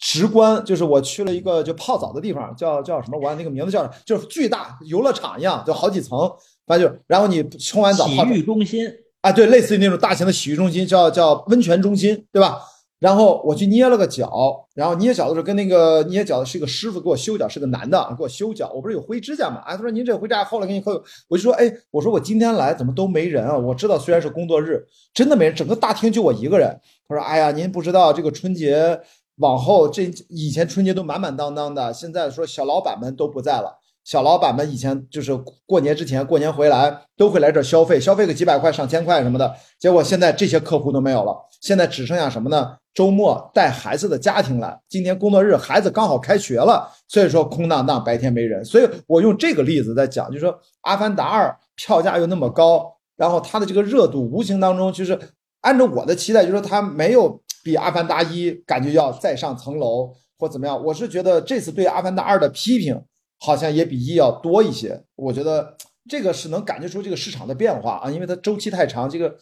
[0.00, 3.20] 直观，就是我去了一个就泡澡的地方，叫叫什么？
[3.20, 6.18] 我那个名字叫，就是巨大游乐场一样，就好几层，
[6.66, 8.90] 反正就然后你冲完澡，洗浴中心。
[9.24, 12.60] 啊，对，类似于那种大型的洗浴中心，叫叫温泉中心，对吧？
[12.98, 14.30] 然后我去捏了个脚，
[14.74, 18.70] 然后捏脚的时候跟那个捏脚的是一个师傅给我修脚，是个男的，给我修脚。
[18.74, 19.62] 我不是有灰指甲嘛？
[19.64, 20.92] 哎，他说您这灰指甲后来给你扣。
[21.28, 23.56] 我就说，哎，我说我今天来怎么都没人啊？
[23.56, 24.84] 我知道虽然是工作日，
[25.14, 26.78] 真的没人，整个大厅就我一个人。
[27.08, 29.00] 他说，哎呀，您不知道这个春节
[29.36, 33.80] 往后这以前春节都满满当当的，现在说小老板们都不在了。
[34.04, 39.54] 小老板们以前就是过年之前，过年回来都会来这消费，消费个几百块、上千块什么的。
[39.80, 42.76] 结果现在这些客户都没有了，现在只剩下什么呢？
[42.92, 48.62] 周末带孩子的家庭来，今天工作日孩子刚好开学了，所以说空荡荡，白天没人。
[48.64, 50.52] 所以我用这个例子在讲，就是说
[50.82, 55.18] 《阿凡达二》票价又那么高，然后它的这个热度无形当中就是
[55.62, 60.84] 按照我的期待，就是说它没有比《阿凡达一》感觉要再上层楼或怎么样。
[60.84, 63.02] 我是觉得这次对《阿凡达二》的批评。
[63.44, 65.76] 好像也比一要多一些，我觉得
[66.08, 69.36] 这个是能感觉出这个市场的变化啊，因为它周期太长，这个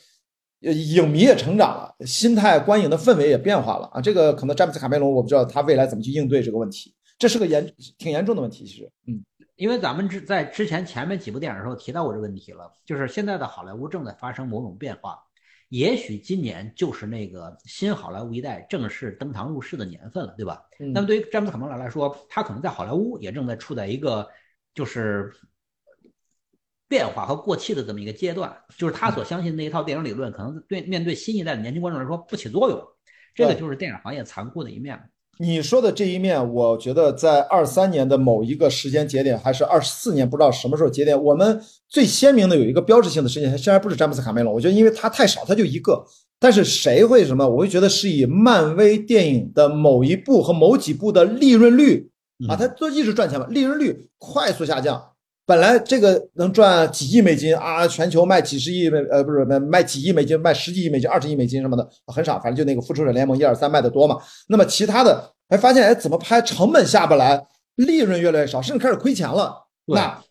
[0.61, 9.25] 影迷也成长了，心态观影的氛围也变化了啊，这个可能詹姆斯卡梅隆我不知道他未来怎么去应对这个问题，这是个严挺严重的问题，其实，嗯，
[9.57, 15.19] 因为咱们之在之前前面几部电影的时候提到过这个问题了，就是现在的好莱坞正在发生某种变化，
[15.73, 20.63] 也许今年就是那个新好莱坞一代正式登堂入室的年份了，对吧？
[20.79, 24.29] 那么对于詹姆斯卡梅隆来说，他可能在好莱坞也正在处在一个
[24.75, 25.33] 就是
[26.89, 32.79] 变化和过气的这么一个阶段，就是他所相信那一套电影理论，可能对面对新一代的年轻观众来说不起作用，
[33.35, 35.03] 这个就是电影行业残酷的一面。
[35.39, 46.05] 你说的这一面，我觉得在二三年的某一个时间节点，还是二四年，不知道什么时候节点，我们最鲜明的有一个标志性的事件，虽然不是詹姆斯卡梅隆，我觉得因为他太少，他就一个，
[46.39, 47.49] 但是谁会什么？
[47.49, 52.11] 我会觉得是以漫威电影的某一部和某几部的利润率
[52.49, 55.12] 啊，它都一直赚钱嘛，利润率快速下降。
[55.45, 64.19] 本来这个能赚几亿美金啊，全球卖几十亿美，呃，不是卖卖几亿美金，卖十几亿美金、二十亿美金什么的很少，反正就那个复仇者联盟一二三卖的多嘛。
[64.49, 67.45] 那么其他的，哎，发现哎怎么拍成本下不来，
[67.77, 69.67] 利润越来越少，甚至开始亏钱了。
[69.87, 70.23] 那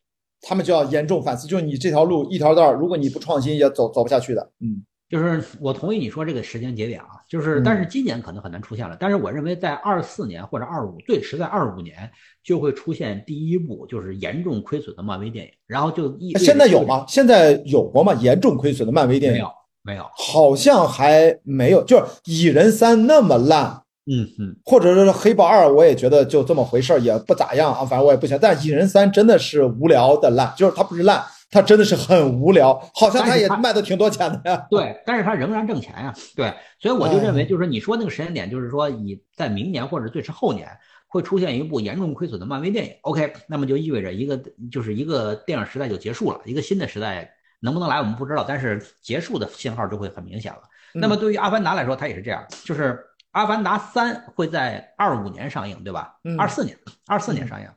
[0.41, 4.51] 他们就要严重反思，就是你这条路一条道，如果你不创新，也走走不下去的。
[4.59, 4.83] 嗯。
[5.11, 12.09] 就是我同意你说这个时间节点啊，就是但是今年可能很难出现了，但是我认为在二四年或者二五，最迟在二五年
[12.41, 17.03] 就会出现第一部就是严重亏损的漫威电影，然后就一现在有吗？
[17.09, 18.13] 现在有过吗？
[18.21, 19.51] 严重亏损的漫威电影没有，
[19.83, 21.83] 没有，好像还没有。
[21.83, 28.39] 就是蚁人三那么烂，嗯嗯，或者是黑豹二，我也觉得就这么回事儿，也不咋样啊，反正我也不行。
[28.41, 31.21] 但蚁人三真的是无聊的烂，就是它不是烂。
[31.51, 34.65] 他真的是很无聊，好像他也卖的挺多钱的呀。
[34.69, 36.13] 对，但是他仍然挣钱呀。
[36.35, 40.67] 对，所以我就认为，就是你说那个时间点，就是说你在明年或者最迟后年
[41.07, 42.93] 会出现一部严重亏损的漫威电影。
[43.01, 44.41] OK，那么就意味着一个
[44.71, 47.29] 就是一个电影时代就结束了，一个新的时代
[47.59, 50.61] 能不能来我们不知道，但是结束的信号就会很明显了。
[50.93, 52.93] 那么对于《阿凡达》来说，它也是这样，就是
[53.31, 56.15] 《阿凡达三》会在二五年上映，对吧？
[56.37, 57.67] 二四年，二四年上映。
[57.67, 57.75] 嗯，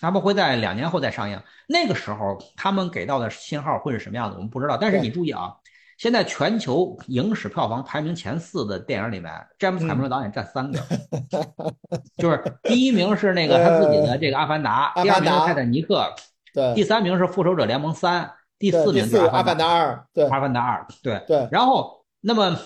[0.00, 1.40] 他们会在两年后再上映。
[1.68, 4.36] 那个时候，他们给到的信号会是什么样的？
[4.36, 4.76] 我们不知道。
[4.76, 5.52] 但是你注意啊，
[5.98, 10.78] 现在全球影史票房排名前四的电影里面，詹姆斯卡梅隆导演占三个，
[12.18, 16.00] 就是第一名是那个他自己的这个《阿凡达》，第二名是《泰坦尼克》，
[16.52, 18.24] 对，第三名是《复仇者联盟三》，
[18.58, 21.48] 第四名是《阿凡达二》，对，《阿凡达二》，对对。
[21.50, 22.58] 然后，那么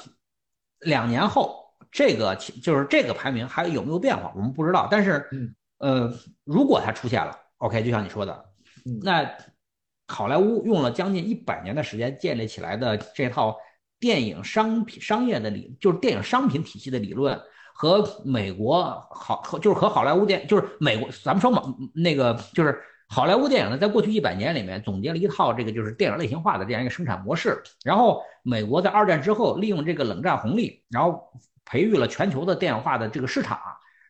[0.81, 1.57] 两年后，
[1.91, 4.33] 这个就是这个排名还有没有变化？
[4.35, 4.89] 我们不知道。
[4.91, 5.29] 但是，
[5.79, 6.13] 呃，
[6.47, 8.45] 如果它出现了，OK，就像你说的，
[9.03, 9.29] 那
[10.07, 13.57] 好莱坞用了将近一百年的时间建立起来的这套
[13.99, 17.37] 电影商品商业的理，就是电影商品体系的理论，
[17.75, 21.61] 和美国好，就是和好莱坞电，就是美国，咱们说嘛，
[21.93, 31.21] 那个就是好莱坞电影呢，在过去一百年里面总结了一套这个就是电影类型化的这样一个生产模式，然后美国在二战之后利用这个冷战红利，然后
[31.65, 33.59] 培育了全球的电影化的这个市场，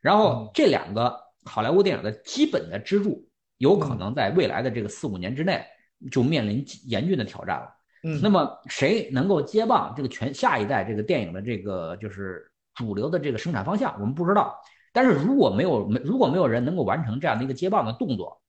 [0.03, 1.25] 然后这两个。
[1.47, 5.65] 好莱坞电影的基本的支柱有可能在未来的这个四五年之内
[6.11, 7.75] 就面临严峻的挑战了。
[8.03, 14.55] 嗯，那么谁能够接棒这个全下一代这个电影的这个就是主流的这个生产方向，我们不知道。
[14.93, 18.43] 但是如果没有没如果没有人能够完成这样的一个接棒的动作，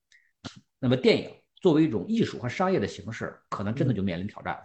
[0.80, 1.30] 那么电影
[1.62, 4.60] 作为一种艺术和商业的形式，可能真的就面临挑战。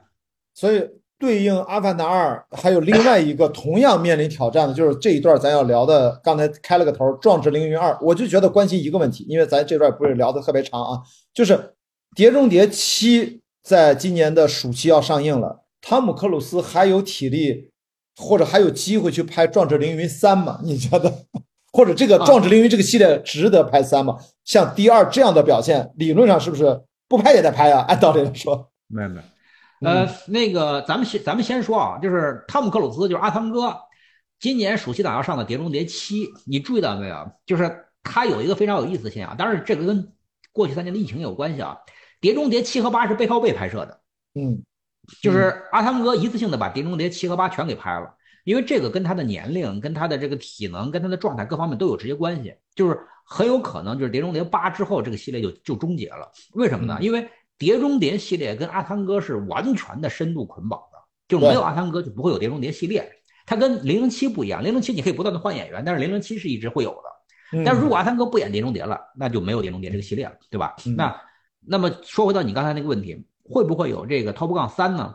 [0.54, 0.88] 所以。
[1.23, 6.20] 对应《阿凡达二》，还有另外一个同样面临挑战的，就是这一段咱要聊的。
[6.20, 11.01] 刚才开了个头，《壮志凌云二》，我就觉得关心一个问题，因为咱这段不是聊的特别长啊，
[11.32, 11.57] 就是
[12.16, 13.24] 《碟中谍七》
[13.62, 17.70] 在今年的暑期要上映了，汤姆克鲁斯还有体力
[18.16, 20.59] 或者还有机会去拍《壮志凌云三》吗？
[20.65, 21.12] 你觉得？
[21.73, 24.19] 或者这个《壮志凌云》这个系列值得拍三吗？
[24.44, 27.85] 像第二这样的表现，理论上是不是不拍也得拍啊？
[27.86, 29.23] 按道理来说，没有没有。
[29.82, 33.76] 呃，那个，咱们先咱们先说啊，就是汤姆克鲁斯，就是阿汤哥，
[34.38, 37.30] 今年暑期档要上的《碟中谍七》，你注意到没有？
[37.46, 40.12] 就是他有一个非常有意思的现象，当然这个跟
[40.52, 41.76] 过去三年的疫情有关系啊。
[42.20, 44.00] 《碟中谍七》和八是背靠背拍摄的，
[44.34, 44.62] 嗯，
[45.20, 48.14] 就是阿汤哥一次性的把《碟中谍七》和八全给拍了，
[48.44, 56.30] 因为这个跟他的年龄、跟他的这个体能、跟他的状态各方面都有直接关系，就是很有可能就是《碟中谍八》之后这个系列就就终结了。
[56.54, 56.96] 为什么呢？
[57.00, 57.28] 因为
[57.62, 60.98] 碟中谍系列跟阿汤哥是完全的深度捆绑的，
[61.28, 63.09] 就没有阿汤哥就不会有碟中谍系列。
[63.47, 67.62] 它跟零零七不一样，零零七你可以不断的换演员，但是零零七是一直会有的。
[67.64, 70.74] 但是如果阿汤哥不演碟中谍了，那就没有碟中谍这个系列了，对吧？
[70.97, 71.20] 那
[71.60, 75.14] 那么说回到你刚才那个问题，会不会有这个 Top 杠三呢？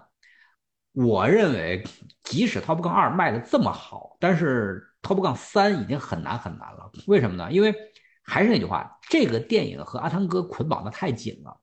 [0.93, 1.83] 我认为，
[2.23, 6.89] 即使 Top 杠二卖的这么好，但是 Top 杠三已经很难很难了。
[7.07, 7.51] 为什么呢？
[7.51, 7.75] 因为
[8.23, 11.57] 还是那句话，这个电影和阿汤哥捆绑的太紧了。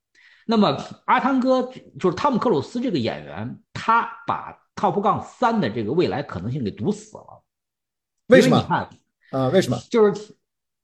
[0.47, 1.63] 那么阿汤哥
[1.99, 7.43] 就是汤姆克鲁斯这个演员，他把《Top 杠三》的这个未来可能性给堵死了。
[8.29, 8.59] 为什么？
[8.59, 8.89] 你看，
[9.31, 9.79] 啊，为什么？
[9.91, 10.35] 就是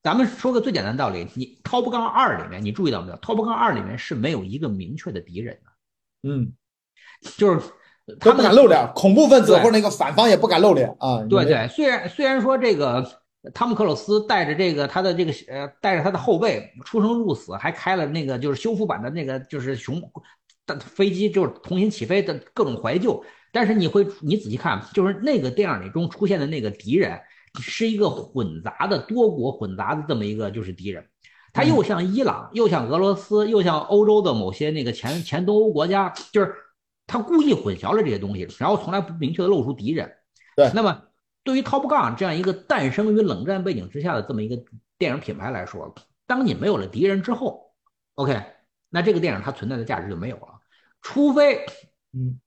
[0.03, 3.16] 咱们说个最简单的道理，你《Top 杠二》里面，你注意到没有？
[3.20, 6.31] 《Top 杠二》里面是没有一个明确的敌人的。
[6.31, 6.53] 嗯，
[7.37, 7.61] 就是
[8.19, 11.23] 他不敢露脸，恐怖分子或者那个反方也不敢露脸啊。
[11.28, 13.19] 对对，虽然虽然说这个
[13.54, 20.00] 汤姆克鲁斯带着这个他的这个呃带着他的后辈出生入死，还开了那个就是修复版的那个就是熊
[20.78, 23.24] 飞机，就是重新起飞的各种怀旧。
[23.52, 27.18] 但是你会你仔细看，就是那个电影里中出现的那个敌人，
[27.60, 31.04] 是一个混杂的多国混杂的这么一个就是敌人，
[31.52, 36.54] 他又像伊朗，又像俄罗斯，又像欧洲的某些那个前前东欧国家，就是
[37.08, 40.12] 他故意混淆了这些东西，然后从来不明确的露出敌人。
[40.54, 41.02] 对，那么
[41.44, 44.62] 对于 Top Gun 这样一个诞生于冷战背景之下的这么一个
[44.98, 45.94] 电影品牌来说，
[46.26, 47.72] 当你没有了敌人之后
[48.14, 48.42] ，OK，
[48.88, 50.60] 那这个电影它存在的价值就没有了，
[51.02, 51.64] 除非，
[52.12, 52.40] 嗯。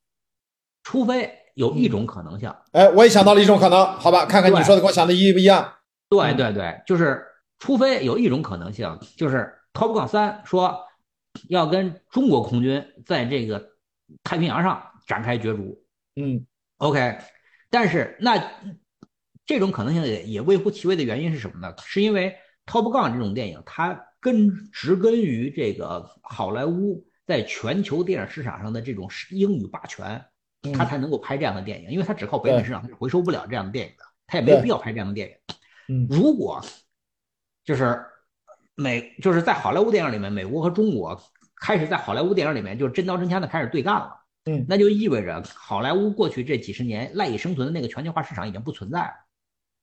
[0.86, 5.74] 除非有一种可能性，哎，我也想到了一种可能，好吧，看看你说的跟我想的一不一样。
[6.10, 7.26] 对对对，就是
[7.58, 10.78] 除非有一种可能性，就是 Top Gun 三说
[11.48, 13.66] 要跟中国空军在这个
[14.26, 15.82] 太平洋上展开角逐。
[16.18, 16.46] 嗯
[16.80, 17.18] ，OK，
[17.70, 18.36] 但是那
[19.46, 21.74] 这种可能性也也微乎其微的原因是什么呢？
[21.86, 30.24] 是因为 Top Gun 这种电影，它根植根于这个好莱坞在全球电影市场上的这种英语霸权。
[30.74, 35.36] 它才能够拍这样的电影，因为它只靠北美市场他是回收不了这样的电影的，他也没有必要拍这样的电影。
[35.90, 36.64] 嗯，如果
[37.66, 38.02] 就是
[38.74, 41.22] 美就是在好莱坞电影里面，美国和中国
[41.58, 44.16] 开始在好莱坞电影里面就是真刀真枪的开始对干了，
[44.46, 49.14] 嗯，那就意味着好莱坞过去这几十年赖以生存的那个全球化市场已经不存在了，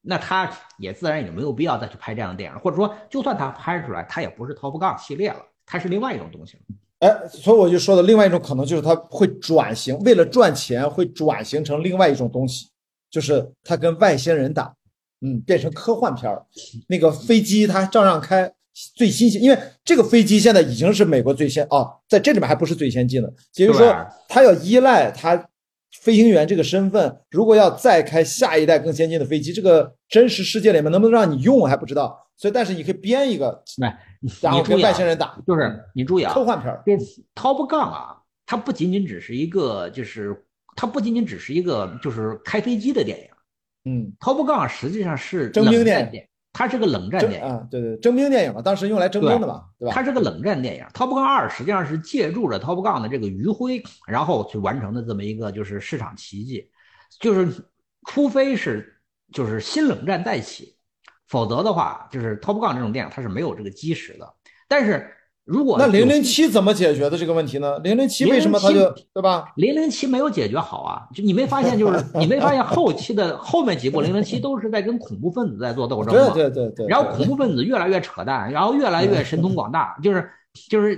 [0.03, 6.63] 那他也自然也就没有必要再去拍这样的电影，或者说就算他拍出来，他也不是 Top Gun 系列了，他是另外一种东西了。
[7.01, 12.69] 哎，所以我就说的另外一种可能就是他会转型，为了赚钱会转型成另外一种东西，
[13.11, 14.75] 就是他跟外星人打，
[15.23, 16.45] 嗯，变成科幻片儿。
[16.89, 18.53] 那个飞机他照样开，
[18.97, 25.49] 最新型，因为这个飞机现在已经是美国最先啊，在这里面还不是最先进的，也就是说他要依赖它
[26.03, 32.27] 飞行员这个身份，如果要再开下一代更先进的飞机，这个真实世界里面能不能让你用还不知道。
[32.37, 33.63] 所以，但是你可以编一个，
[34.41, 40.35] 然后跟外星人打，就是你注意啊，科幻片儿，就是 Top Gun 啊，它不仅仅只是一个，就是
[40.75, 43.27] 它不仅仅只是一个，就是开飞机的电影，
[43.85, 46.23] 嗯，Top Gun 实际上是征兵电影，
[46.53, 49.95] 它是个冷战电影啊，对对，征兵电影嘛，当时用来征兵的嘛，对吧？
[49.95, 56.69] 它是个冷战电影，Top Gun 二实际上是借助着 Top Gun 的这个余晖，然后去完成的这么一个就是市场奇迹，
[57.21, 57.65] 就是
[58.09, 59.01] 除非是
[59.33, 60.77] 就是新冷战再起。
[61.29, 64.35] 否则的话，就是 Top Gun 这种电影它是没有这个基石的。
[64.67, 65.09] 但是
[65.51, 67.77] 如果那零零七怎么解决的这个问题呢？
[67.81, 69.53] 零零七为什么他就对吧？
[69.57, 71.03] 零零七没有解决好啊！
[71.13, 76.33] 就你没发现，就是 你没发现后期的后面几部零零七都是在跟恐怖分子在做斗争吗？
[76.33, 76.87] 对对对对。
[76.87, 80.31] 然后恐怖分子越来越扯淡，然后越来越神通广大，就是
[80.71, 80.95] 就是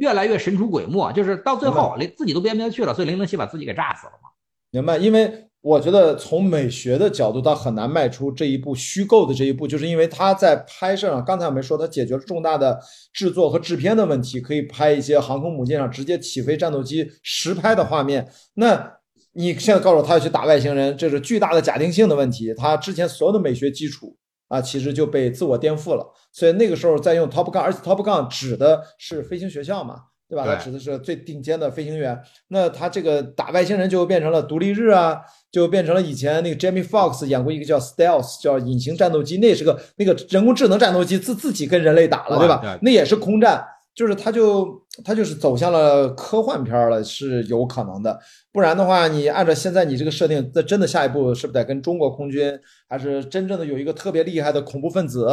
[0.00, 4.30] 越来越神出鬼没，就是到最后连自己都编不下去了，所以零零七把自己给炸死了嘛。
[4.72, 4.96] 明白？
[4.98, 5.46] 因为。
[5.62, 12.76] 我觉得从美学的角度，它很难迈出这一步虚构的这一步，就是因为它在拍摄上，刚才我们说它解决了重大的
[13.12, 18.28] 制作和制片的问题，可以拍一些航空母舰上直接起飞战斗机实拍的画面。
[18.54, 18.92] 那
[19.34, 24.16] 你现在告诉他要去打外星人，这是巨大的假定性的问题，他之前所有的美学基础
[24.48, 26.04] 啊，其实就被自我颠覆了。
[26.32, 29.94] 所以那个时候再用 Top Gun，而且 Top Gun 指的是飞行学校嘛。
[30.32, 30.46] 对吧？
[30.46, 32.18] 他指的是最顶尖的飞行员。
[32.48, 42.78] 那他这个打外星人就变成了独立日啊，就变成了以前那个 Jamie Foxx 演过一个叫 Stealth，叫隐形战斗机，那是个那个人工智能战斗机自自己跟人类打了，对吧？
[42.80, 43.62] 那也是空战。
[43.94, 48.18] 就是他，就他就是走向了科幻片了，是有可能的。
[48.52, 52.52] 不然的话，你按照现在你这个设定，那真的下一步是不是得跟中国空军，
[52.86, 55.26] 还是真正的有一个特别厉害的恐怖分子？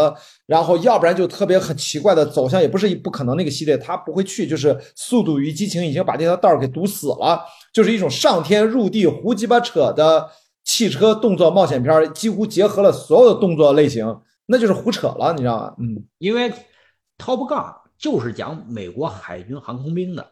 [0.45, 4.48] 然后要不然就特别很奇怪的走向，也不是不可能那个系列，他不会去。
[4.48, 7.41] 就是《速度与激情》已经把这条道给堵死了，
[7.73, 10.30] 就是一种上天入地胡鸡巴扯的
[10.64, 14.06] 汽车动作冒险片，几乎结合了所有的动作类型，
[14.45, 15.73] 那就是胡扯了，你知道吗？
[15.80, 16.49] 嗯，因为
[17.18, 17.78] Top Gun。
[18.00, 20.32] 就是讲美国海军航空兵的，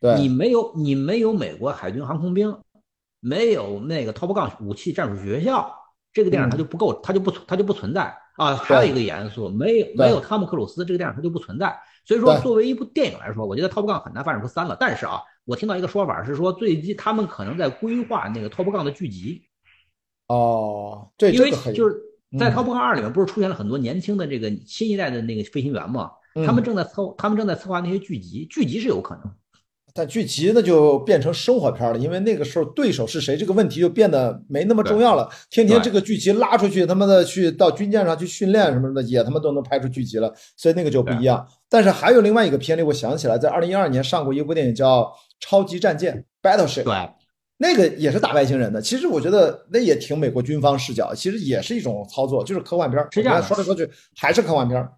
[0.00, 2.54] 对你没有你没有美国海军航空兵，
[3.20, 5.74] 没有那个 Top Gun 武器战术学校，
[6.12, 8.54] 这个电影它就不够，它就不它就不存在啊。
[8.54, 11.74] 还有一个元素，没有没有汤姆克鲁斯，这个电影它就不存在。
[12.04, 14.76] 所以说，作为一部电影来说，我觉得 Top Gun 很难发展出三了。
[14.78, 19.48] 但是啊，我听到一个说法是说，最近他们可能在规划那个 Top Gun 的剧集。
[20.28, 21.96] 哦，这因为就是
[22.38, 26.10] 在 Top Gun 二里面不是出现了很多年轻的这个新一代的那个飞行员吗？
[26.44, 29.32] 他们正在策，他们正在策划那些剧集，剧集是有可能，
[29.94, 35.26] 但剧集那就变成生活片了，因为那个时候对手是谁这个问题就变得没那么重要了。
[35.48, 41.46] 天天这个剧集拉出去，他妈的去到军舰上去训练什么的，也他妈都能拍出剧集了，所以那个就不一样。
[41.70, 45.00] 但是还有另外一个片例，我想起来，在二零一二年上过一部电影叫
[45.40, 46.84] 《超级战舰》（Battleship）。
[46.84, 47.10] 对，
[47.56, 48.82] 那个也是打外星人的。
[48.82, 53.08] 其实我觉得那也挺美国军方视角，其实也是一种操作，就是科幻片儿。
[53.10, 54.92] 是这样的说来说去还是科幻片儿。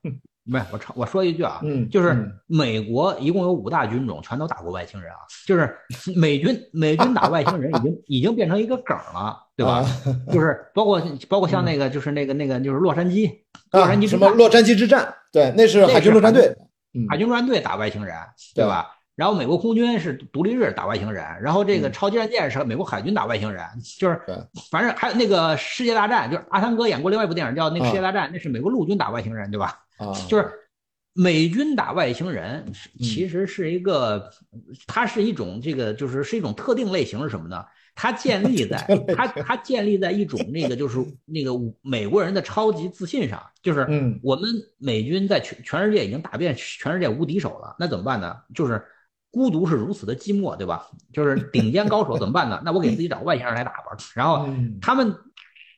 [0.50, 5.18] 没，我唱我说一句啊，嗯，就是嗯美国一共有五大军种，全都打过外星人啊。
[5.46, 5.76] 就是
[6.16, 9.74] 美军美军打外星人已经 已经变成一个梗了，对吧？
[9.74, 9.86] 啊
[10.32, 13.30] 就是包括包括像那个就是那个那个就是洛杉矶
[13.72, 15.14] 洛杉矶啊什么洛杉矶之战？
[15.30, 16.46] 对，那是海军陆战队。
[16.94, 18.16] 嗯海军陆战队打外星人，
[18.54, 18.90] 对吧？
[19.14, 23.62] 然后美国空军是独立日打外星人，然后这个嗯超级战舰是美国海军打外星人，
[23.98, 24.18] 就是
[24.70, 29.78] 反正还有那个世界大战，就是阿汤哥演过另外一部电影叫那个世界大战，那是美国陆军打外星人，对吧？
[29.98, 30.50] 啊，就是
[31.12, 32.64] 美军打外星人，
[33.00, 34.30] 其实是一个，
[34.86, 37.64] 它是一种这个就是是一种特定类型是什么呢？
[38.00, 38.76] 它建立在
[39.16, 41.50] 它它建立在一种那个就是那个
[41.82, 44.48] 美国人的超级自信上，就是嗯我们
[44.78, 48.36] 美军在全全世界已经打遍全世界无敌手了，那怎么办呢？
[48.54, 48.80] 就是
[49.32, 50.86] 孤独是如此的寂寞，对吧？
[51.12, 52.62] 就是顶尖高手怎么办呢？
[52.64, 53.96] 那我给自己找个外星人来打吧。
[54.14, 55.12] 然后嗯他们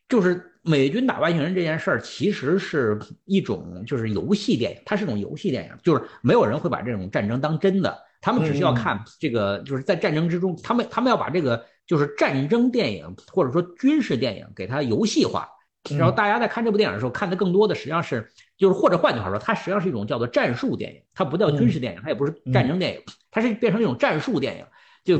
[0.06, 15.48] 就是美军打外星人这件事儿，其实是一种就是游戏电影，它是种游戏电影，就是没有人会把这种战争当真的，他们只需要看这个，就是在战争之中，他们他们要把这个就是战争电影或者说军事电影给它游戏化。
[15.96, 23.00] 然后大家在看这部电影的时候，看的更多的实际上是，就是或者换句话说，它实际上是一种叫做战术电影，它不叫军事电影，它也不是战争电影，
[23.30, 24.66] 它是变成一种战术电影。
[25.04, 25.18] 就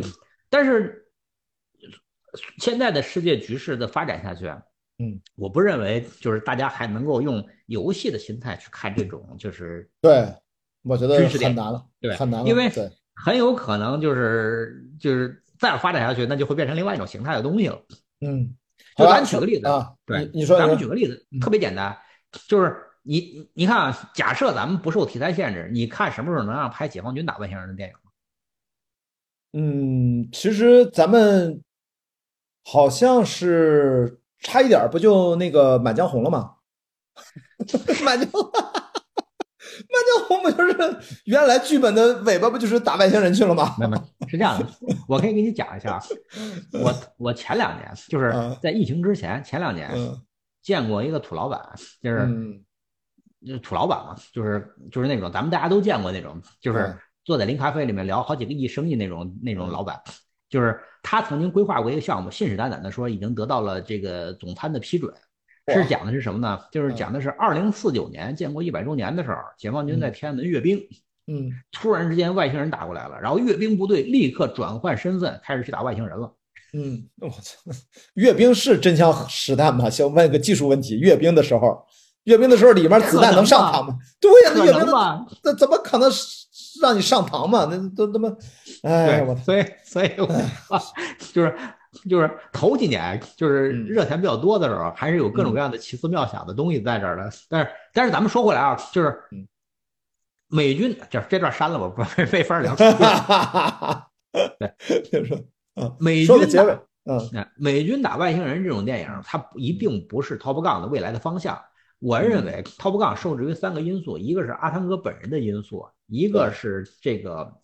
[0.51, 1.07] 但是
[2.59, 4.53] 现在的世界局势的发展下去，
[5.01, 10.31] 嗯，我不认为就是大家还能够用游戏的心态去看这种就是 对，
[10.83, 12.71] 我觉得很难了，对很难了，因为，
[13.15, 17.83] 很有可能就是就是再发展下去，那就会变成另外一种形态的东西了。
[18.21, 18.55] 嗯，
[18.95, 21.97] 就咱举个例子啊，对你你说，咱们举个例子，特别简单，
[22.47, 27.95] 就是你你你看啊，假设咱们不受题材限制，你看什么时候能让拍解放军打外星人的电影？
[29.53, 31.63] 嗯，其实咱们
[32.63, 36.55] 好像是差一点儿，不就那个《满江红》了吗？
[38.05, 38.33] 满江，满
[40.07, 43.77] 江红不就是原来剧本的尾巴不就是打外星人去了吗？
[43.79, 44.67] 没有是这样的，
[45.07, 46.03] 我可以给你讲一下啊，
[46.73, 50.21] 我我前两年就是嗯在疫情之前，前两年嗯。
[50.63, 51.61] 见过一个土老板，
[52.03, 52.65] 就是嗯。
[53.43, 56.95] 就是土老板嘛，就是就是那种咱们大家都见过那种，就是
[57.25, 59.99] 坐在零咖啡里面聊好几个亿生意那种那种老板，
[60.51, 65.15] 就是他曾经规划过一个项目，信誓旦旦的说已经得到了这个总参的批准。
[65.73, 66.59] 是讲的是什么呢？
[66.73, 70.81] 就是嗯讲的是二零四九年建国一百周年的时候，解放军在天安门阅兵，
[71.29, 76.35] 嗯，突然之间外星人打过来了，然后阅兵部队立刻转换身份，开始去打外星人了。
[76.73, 77.71] 嗯，我操，
[78.15, 79.89] 阅兵是真枪实弹吗？
[79.89, 81.87] 先问个技术问题，阅兵的时候，
[82.25, 83.97] 阅兵的时候里面子弹能上膛吗？
[84.21, 84.87] 对呀，那可阅兵？
[85.45, 86.11] 那怎么可能
[86.81, 87.67] 让你上堂嘛？
[87.71, 88.35] 那都他妈，
[88.83, 90.29] 哎，我，所以所以我
[91.33, 91.57] 就是
[92.09, 97.31] 就是头几年就是嗯热钱比较多的时候，还是有各种各样的奇思妙想的东西在这儿的。
[97.49, 99.47] 但是但是咱们说回来啊，就是嗯
[100.49, 102.75] 美军这这段删了吧，不没法聊。
[104.59, 105.35] 对，就是
[105.75, 111.61] 嗯，美军结尾打，嗯美军打外星人这种电影，它一并不是 Top Gun 的未来的方向。
[112.01, 117.55] 我认为 Top Gun 受制于三个因素，一个是阿汤哥本人的因素，一个是这个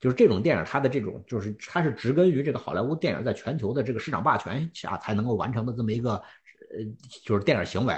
[0.00, 6.22] 就是这种电影它的这种就是它是植根于这个好莱坞电影在全球的这个市场霸权下才能够完成的这么一个呃
[7.24, 7.94] 就是电影行为。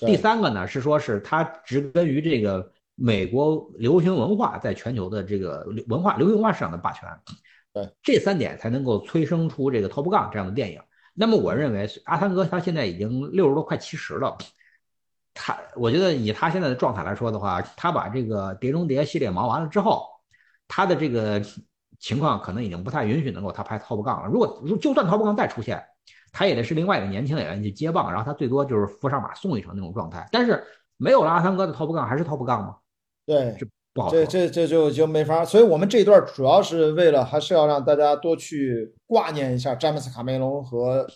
[0.00, 7.08] 第三个呢是说是它植根于这个美国流行文化在全球的这个文化流行文化市场的霸权。
[7.72, 10.80] 对，这三点才能够催生出这个 Top Gun 这样的电影。
[11.12, 14.38] 那么我认为阿汤哥他现在已经六十多快七十了，
[15.34, 20.06] 他我觉得以他现在的状态来说的话，他把这个《碟中谍》系列忙完了之后，
[20.68, 21.42] 他的这个
[21.98, 24.28] 情况可能已经不太允许能够他拍 Top Gun 了。
[24.28, 25.82] 如果如就算 Top Gun 再出现，
[26.32, 30.28] 他也得是另外一个年轻演员去接棒，然后他最多就是扶上马送一程那种状态。
[30.30, 30.62] 但是
[30.96, 32.76] 没有了阿汤哥的 Top Gun 还是 Top Gun 吗？
[33.26, 33.56] 对，
[33.92, 34.46] 不好说这。
[34.46, 41.06] 这这就就没法，所以我们这一段主要是为了还是要让大家多去挂念一下詹姆斯卡梅隆和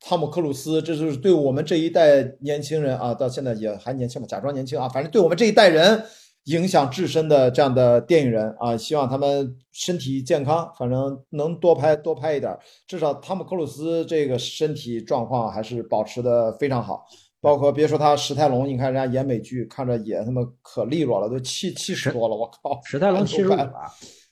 [0.00, 6.02] 汤姆克鲁斯，这就是对我们这一代年轻人啊，到现在也还年轻吧，假装年轻啊，反正对我们这一代人
[6.44, 17.06] 影响至深的这样的电影人啊，希望他们身体健康，反正能多拍多拍一点儿，至少汤姆克鲁斯这个身体状况还是保持的非常好。
[17.40, 22.80] 包括别说他史泰龙，你看人家演美剧，看着也他妈可利落了，都七七十多了，我靠！
[22.86, 23.70] 史泰龙七十五了，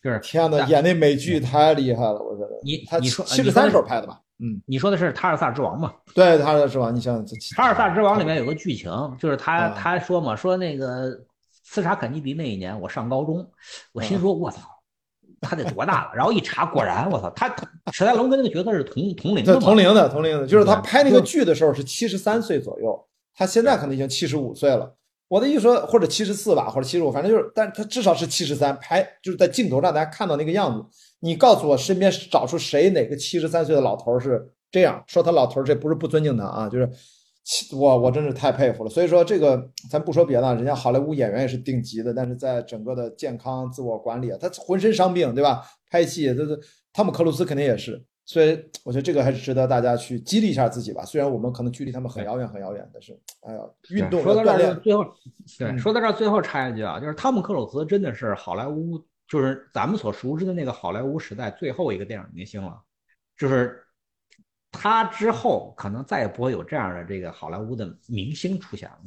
[0.02, 2.58] 就是天呐，演那美剧太厉害了，我觉得。
[2.62, 4.18] 你他七十三时候拍的吧？
[4.44, 5.94] 嗯，你说的是《塔尔萨之王》嘛？
[6.14, 6.92] 对，塔尔萨之王？
[6.92, 11.16] 你想想这《塔尔萨之王》里面有个剧情，就是他啊他说嘛，说那个
[11.62, 13.48] 刺杀肯尼迪那一年我上高中，
[13.92, 14.58] 我心说我操，
[15.40, 16.10] 他得多大了？
[16.12, 17.54] 然后一查，果然我操，他
[17.92, 23.00] 史泰龙跟那个角色是同同龄，的，同龄的，同龄的，就是他拍那个剧的时候是七十三岁左右，
[23.36, 24.92] 他现在可能已经七十五岁了。
[25.28, 30.84] 我的意思说，或者七十四吧，或者七十五，反正就是，但是他至少是七十三，拍就是在镜头上大家看到那个样子。
[31.24, 35.22] 你告诉我，身边找出谁哪个七十三岁的老头儿是这样说？
[35.22, 36.90] 他老头儿这不是不尊敬他啊，就是
[37.76, 38.90] 我我真是太佩服了。
[38.90, 45.62] 所以说这个咱不说别的，人家好莱坞演员也是顶级的，但是在整个的健康自我管理啊，他浑身伤病，对吧？
[45.88, 46.58] 拍戏，这这
[46.92, 48.04] 汤姆克鲁斯肯定也是。
[48.24, 51.04] 所以我觉得这个还是值得大家去激励一下自己吧。
[51.04, 55.04] 虽然我们可能距离他们很遥远很遥远，但是哎呀，运动说到这儿，要锻炼，最后
[55.58, 58.96] 对嗯说到这儿，最后插一句啊，就是汤姆克鲁斯真的是好莱坞，
[59.32, 62.78] 就是咱们所熟知的那个好莱坞时代最后一个电影明星了，
[63.34, 63.82] 就是
[64.70, 68.98] 他之后可能再也不会有这样的这个好莱坞的明星出现了。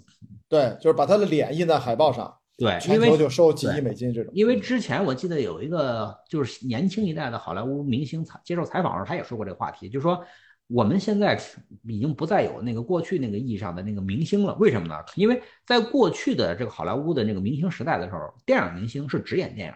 [0.50, 4.34] 对，就是把他的脸印在海报上，对，因全为球就收几亿美金这种。
[4.36, 10.26] 因为之前我记得有一个就是年轻一代的好莱坞明星采接受采访的时候，他也说过这个话题，就是说
[10.66, 11.40] 我们现在
[11.84, 14.56] 已经不再有那个过去那个意义上的那个明星了。
[14.56, 14.96] 为什么呢？
[15.14, 19.74] 因为在过去的这个好莱坞的那个明星时代的时候，电影明星是只演电影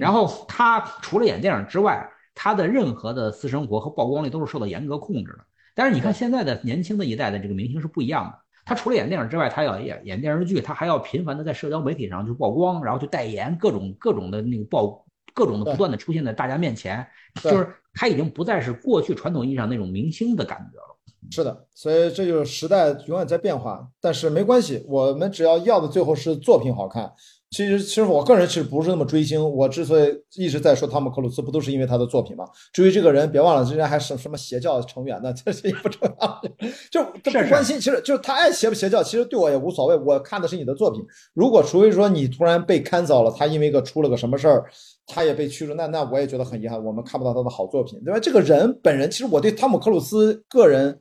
[0.00, 5.44] 然后他除了演电影之外，他的任何的私生活和曝光率都是受到严格控制的。
[5.74, 8.38] 但是你看现在的年轻的一代的这个明星是不一样的。
[8.64, 17.06] 他除了演电影之外，他要演演电视剧，他还要频繁的在社交媒体上去曝光，然后去代言各种各种的那个曝，各种的不断的出现在大家面前，
[17.42, 20.98] 就是他已经不再是过去传统意义上那种明星的感觉了。
[21.30, 27.10] 是的，所以这就是时代永远在变化，但是没关系，我们只要要的最后是作品好看。
[27.50, 32.44] 其实，其实我个人其实不是那么追星，我之所以一直在说汤姆克鲁斯，不都是因为他的作品吗？
[32.74, 36.40] 至于这个人，别忘了之前还是什么邪教成员呢， 这些也不重要，
[36.92, 37.80] 就这不关心。
[37.80, 41.02] 其实就是他爱邪不邪教，其实对我也无所谓，我看的是你的作品。
[41.32, 44.64] 如果除非说你突然被 cancel 了，他因为个出了个什么事儿，
[45.06, 48.20] 他也被驱逐，那那我也觉得很遗憾，我们看不到他的好作品，对吧？
[48.20, 51.00] 这个人本人，其实我对汤姆克鲁斯个人。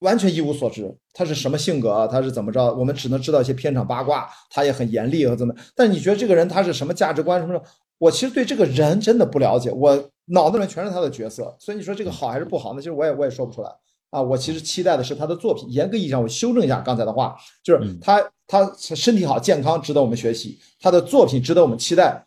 [0.00, 2.06] 完全一无所知，他是什么性格啊？
[2.06, 2.72] 他是怎么着？
[2.74, 5.54] 我们只能知道一些片场八卦，他也很严厉和怎么。
[5.74, 7.62] 但你觉得这个人他是什么价值观什么的？
[7.98, 12.80] 我其实对这个人真的不了解，我脑子里面全是他的角色，所以你说这个好还是不好呢？
[12.80, 13.70] 其实我也我也说不出来
[14.10, 14.22] 啊。
[14.22, 15.68] 我其实期待的是他的作品。
[15.68, 22.24] 严格意义上，我修正一下刚才的话，就是他他身体好健康值得我们学习，他的作品值得我们期待。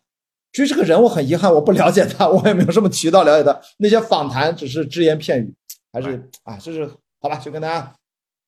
[0.52, 3.58] 至于这个人，我很遗憾我不了解他，我也没有什么渠道了解他。
[3.78, 5.54] 那些访谈只是只言片语，
[5.90, 6.90] 还是啊，就是。
[7.22, 7.94] 好吧，就跟大家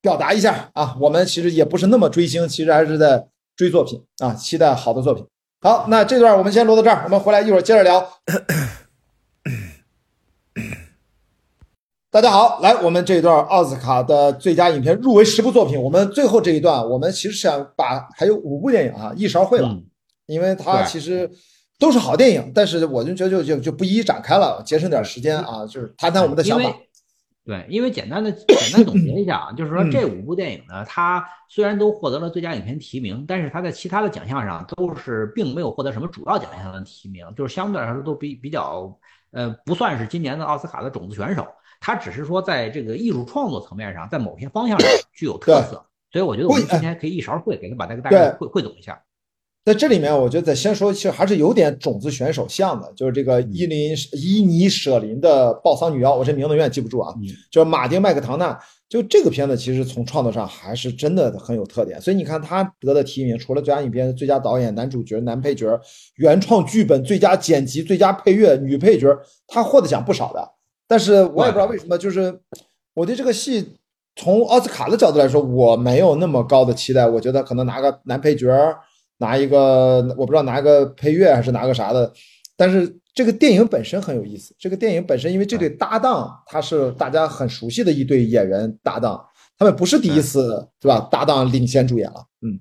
[0.02, 3.24] 表达一下啊，我们其实也不是那么追星，其实还是在
[3.54, 5.24] 追作品啊，期待好的作品。
[5.60, 8.04] 好，那这段我们先录到这儿，我们回来一会儿接着聊。
[12.10, 19.84] 大家好，来，我们这一段奥斯卡的最佳影片入围十部作品，我们最后这一段，我们其实想把还有五部电影啊一勺烩了，嗯
[20.26, 21.30] 因为它其实
[21.78, 26.74] 都是好电影，但是我就觉得就就就不一一展开了，节省点时间啊，就是谈谈我们的想法。
[27.44, 29.90] 对，因为简单的 简单总结一下啊，就是说嗯。
[29.90, 38.98] 这五部电影呢，它虽然都获得了最佳影片提名，但是它在其他的奖项上都是并没有获得什么主要奖项的提名，就是相对来说都比比较
[39.30, 41.46] 呃不算是今年的奥斯卡的种子选手，
[41.80, 49.03] 它只是说在这个艺术创作层面上，在某些方向上 具有特色，所以我觉得我们今天可以一勺烩，给他把这个大概汇汇总一下。
[49.64, 57.14] 在这里面，我觉得得先说，其实还是有点种子选手像的，就是这个伊林伊尼舍林的《暴桑女妖》，我这名字永远记不住啊。
[57.16, 58.58] 嗯就是马丁麦克唐纳，
[58.90, 65.80] 就这个片子其实从创作上还是真的很有特点，所以你看他得的提名，除了最佳影片、最佳导演、男主角、男配角、
[66.16, 69.08] 原创剧本、最佳剪辑、最佳配乐、女配角，
[69.46, 70.46] 他获得奖不少的。
[70.86, 72.38] 但是我也不知道为什么，就是
[72.92, 73.66] 我对这个戏
[74.14, 78.46] 从奥斯卡的角度来说，我没有那么高的期待，我觉得可能拿个男配角。
[79.24, 79.56] 拿一个
[80.18, 82.12] 我不知道拿个配乐还是拿个啥的，
[82.56, 84.54] 但是这个电影本身很有意思。
[84.58, 89.24] 这个电影本身，因为这对搭档他是大家很熟悉的一对演员搭档，
[89.56, 91.08] 他们不是第一次对吧？
[91.10, 92.60] 搭档领衔主演了，嗯。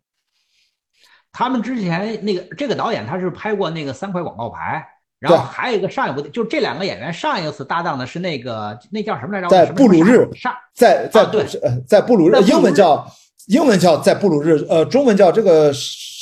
[1.31, 4.85] 他们之前那个这个导演他是拍过那个三块广告牌，
[5.19, 9.49] 然后还有一个上一部就是这两个演员上一次搭档的是那个那叫什么来着？
[9.49, 13.05] 在布鲁日上在在对呃在布鲁日英文叫
[13.47, 15.73] 英文叫在布鲁日，呃中文叫这个。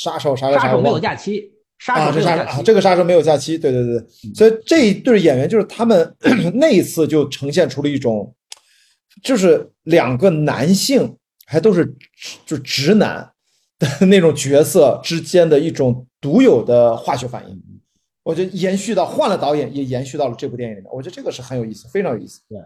[0.02, 4.34] 杀手啥个杀手没有假期，杀手没有假期，啊、这个杀手没有假期，对对对，嗯。
[4.34, 6.16] 所以这一对演员就是他们
[6.54, 8.34] 那一次就呈现出了一种，
[9.22, 11.16] 就是两个男性
[11.46, 11.94] 还都是
[12.44, 13.30] 就直男
[13.78, 17.62] 的 那种角色之间的一种独有的化学反应，
[18.24, 22.40] 我觉得延续到换了导演也延续到了这部电影里面，我觉得这个是很有意思，非常有意思。
[22.48, 22.58] 对，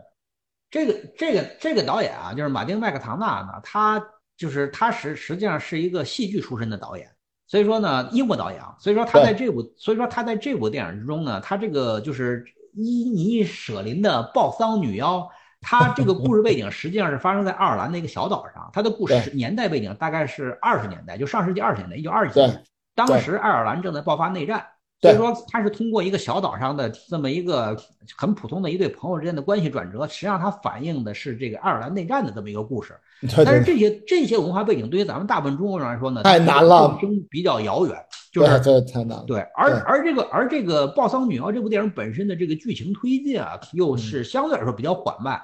[0.71, 4.03] 这个这个这个导演啊，就是马丁麦克唐纳呢，他
[4.37, 7.09] 就是他实实际上是一个戏剧出身的导演。
[7.47, 12.45] 所以说呢，英国导演，所以说他在这部，所以说他在这部电影之中呢，他这个就是
[12.75, 15.29] 伊尼舍林的暴桑女妖，
[15.61, 22.65] 他这个故事背景实际上是发生在爱尔兰的一个小岛上，他的故事年代背景大概是二十年代，就上世纪二十年代，一九二几年，
[22.95, 24.67] 当时爱尔兰正在爆发内战。
[24.99, 27.77] 所以说，他是通过一个小岛上的这么一个
[28.17, 32.99] 很普通的一对朋友之间的关系转折，实际上它反映的是这个爱尔兰内战的这么一个故事。
[33.45, 36.99] 但是这些这些文化背景对于咱们大部分中国人来说呢，太难了，
[37.31, 37.97] 比较遥远。
[38.33, 39.25] 就是这太难了。
[39.27, 45.41] 对，而而这个而这个《暴桑女妖》这部电影本身的这个剧情推进啊，又是相对来说比较缓慢。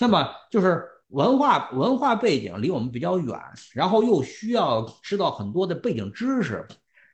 [0.00, 3.36] 那么就是文化文化背景离我们比较远，
[3.72, 6.64] 然后又需要知道很多的背景知识。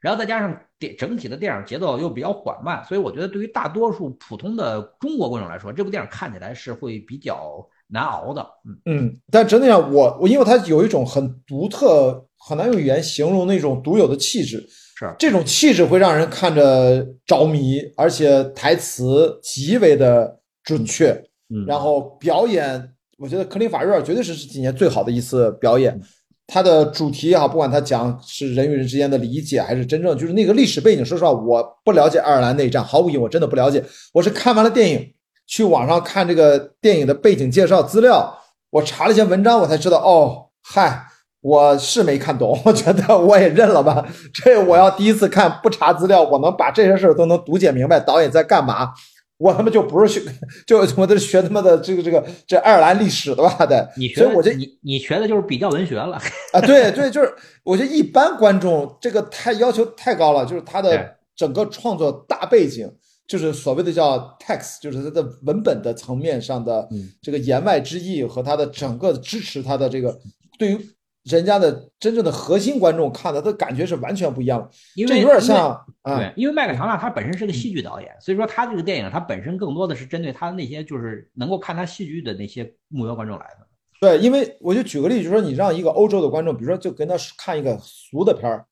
[0.03, 8.45] 然后再加上电整体的电影节奏又比较缓慢，所以我觉得对于大多数普通的中国观众来说，这部电影看起来是会比较难熬的。
[8.67, 14.67] 嗯嗯，但真的呀，我我因为它有一种很独特、很难用语言形容那种独有的气质，
[14.97, 21.11] 是这种气质会让人看着着迷，而且台词极为的准确。
[21.55, 22.89] 嗯，然后表演，
[23.19, 26.01] 我觉得克林法瑞尔绝对是这几年最好的一次表演。
[26.47, 31.05] 它的主题也好，不管它讲是人与人之间的理解，还是真正就是那个历史背景。
[31.05, 33.83] 说实话，我不了解爱尔兰内战，毫无疑问，我真的不了解。
[34.13, 35.15] 我是看完了电影，
[35.53, 38.39] 去网上看这个电影的背景介绍资料，
[38.71, 39.99] 我查了一些文章，我才知道。
[39.99, 41.05] 哦，嗨，
[41.43, 44.03] 我是没看懂，我觉得我也认了吧。
[44.33, 48.95] 这我要第一次看不查资料，我能把这些事儿都能读解明白，导演在干嘛？
[49.37, 50.23] 我他妈就不是学，
[50.67, 53.67] 就我这学他妈的这个这个这爱尔兰历史的吧？
[53.67, 56.19] 得，你学，我就你你学的就是比较文学了
[56.55, 56.61] 啊！
[56.63, 57.31] 对对，就是
[57.63, 62.91] 我觉得一般观众这个太要求太高了，就是他的整个创作大背景，
[63.33, 66.87] 就是所谓的叫 text，就是它的文本的层面上的
[67.23, 70.21] 这个言外之意和它的整个支持它的这个
[70.59, 70.79] 对于。
[71.25, 74.69] 人家的真正的核心观众看的，他感觉是完全不一样的，
[75.07, 83.67] 这有点像对，因为麦克唐纳他本身是个戏剧导演，所以说他这个电影他本身更多的是针对他那些就是能够看他戏剧的那些目标观众来的。
[84.01, 88.67] 对，因为我就举个例子，就是说你让一个欧洲的观众，比如说就跟他看一个俗的片儿，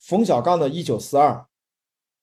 [0.00, 1.32] 冯小刚的《一九四二》，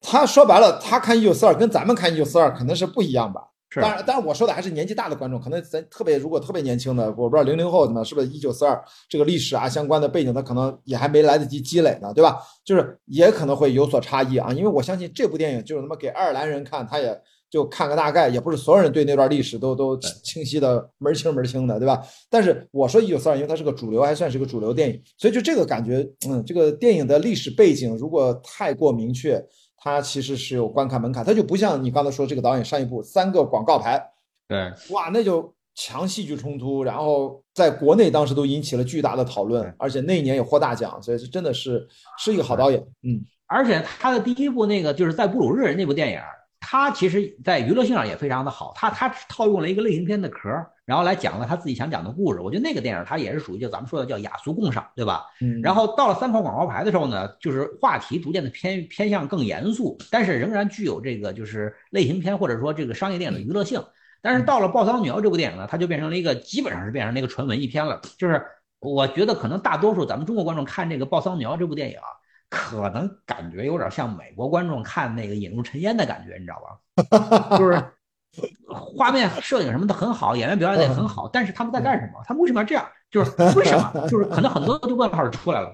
[0.02, 3.42] 他说白了，他看《一九四二》跟咱们看《一九四二》可能是不一样吧？
[3.76, 12.40] 当然，当然，我说的还是年纪大的观众，可能咱特别如果特别年轻的，我不知道零零后怎么是不是一九四二这个历史啊相关的背景，他可能也还没来得及积累呢，对吧？
[12.64, 17.16] 就是也可能会有所差异啊，因为我相信这部电影就是他妈给爱尔兰人看，他也
[17.52, 22.02] 就看个大概，也不是所有人对那段历史都都清晰的门清门清的，对吧？
[22.30, 29.46] 但是我说一九四二，因为它是个主流，还算是个主流电影，所以就这个感觉，嗯，这个电影的历史背景如果太过明确。
[29.78, 34.04] 它其实是有观看门槛，它就不像你刚才说这个导演上一部三个广告牌，
[34.48, 34.58] 对，
[34.90, 41.88] 哇，那就强戏剧冲突，然后在国内当时都引起了巨大的讨论，而且那一年也获大奖，所以这真的是
[42.18, 46.20] 是一个好导演，嗯，而且他的第一部那个就是在布鲁日那部电影。
[46.60, 48.74] 他其实，在娱乐性上也非常的好。
[48.76, 50.50] 他他套用了一个类型片的壳，
[50.86, 52.40] 然后来讲了他自己想讲的故事。
[52.40, 55.26] 我觉得那个电影他也是属于就咱们说的叫雅俗共赏，对吧？
[55.40, 55.62] 嗯。
[55.62, 63.82] 然后到了三块广告牌的时候呢，就是话题逐渐的偏偏向更严肃，但是仍然具有这个就是类型片或者说这个商业电影的娱乐性。
[64.22, 68.02] 但是到了《暴桑女妖》这部电影呢，它就变成了一个基本上是变成那个纯文艺片了。
[68.18, 68.44] 就是
[68.80, 72.08] 我觉得可能大多数咱们中国观众看这个《暴桑女妖》这部电影啊。
[72.50, 77.58] 可能感觉有点像美国观众看那个《引入尘烟》的感觉，你知道吧？
[77.58, 77.84] 就是
[78.68, 82.22] 画面、摄影什么的很好，演员表演的也很好，但是他们在干什么？
[82.26, 82.86] 他们为什么要这样？
[83.10, 84.08] 就是为什么？
[84.10, 85.70] 就是可能很多就问号出来了。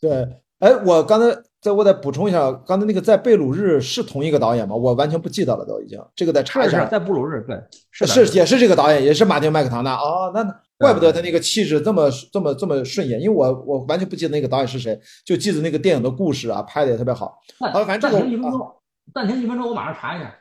[0.00, 0.26] 对，
[0.60, 4.74] 哎，我刚才再我再补充一下，刚才那个在贝鲁日是同一个导演吗？
[4.74, 6.84] 我完全不记得了，都已经这个再查一下。
[6.86, 7.60] 在布鲁日，对，
[7.90, 9.94] 是是也是这个导演，也是马丁麦克唐纳。
[9.94, 10.44] 哦，那。
[10.80, 17.36] 怪不得他那个气质这么这么这么顺眼，因为我我完全不记得那个导演是谁，就记得那个电影的故事啊，拍的也特别好。
[17.58, 18.72] 好，反正这个暂停一分钟，
[19.12, 20.32] 暂停一分钟，我马上查一下。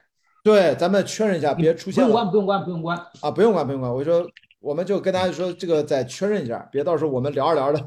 [0.44, 2.04] 对，咱们确认一下，别出现。
[2.04, 3.92] 不用关，不用关，不用关啊，不用关，不用关。
[3.92, 4.22] 我说，
[4.68, 7.82] 我们就跟大家说，这个再确认一下，别到时候我们聊着聊着，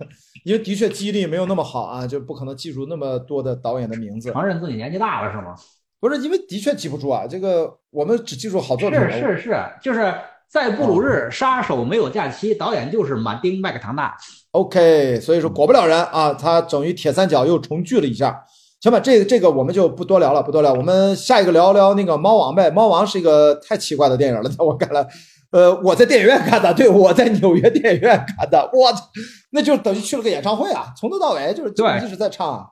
[0.45, 4.33] 因为的确记忆力没有那么好啊，就不可能记住那么多的导演的名字。
[4.33, 5.55] 承认自己年纪大了是吗？
[6.01, 8.99] 不是，因为的确记不住啊，这个我们只记住好作品。
[8.99, 10.13] 是是是，就是。
[10.53, 14.13] 在布鲁日，杀手没有假期，导演就是马丁·麦克唐纳。
[14.51, 18.45] OK，所以说果不了人啊，他等于铁三角又重聚了一下。
[18.81, 20.73] 行吧，这个这个我们就不多聊了，不多聊。
[20.73, 25.07] 我们下一个聊聊那个《猫王》呗，《猫王》是一个太奇怪的电影了，在我看来，
[25.51, 29.05] 呃，我在电影院看的，对，我在纽约电影院看的，我操
[29.51, 31.71] 那就等于去了个演唱会啊，从头到尾就是
[32.05, 32.71] 一直在唱，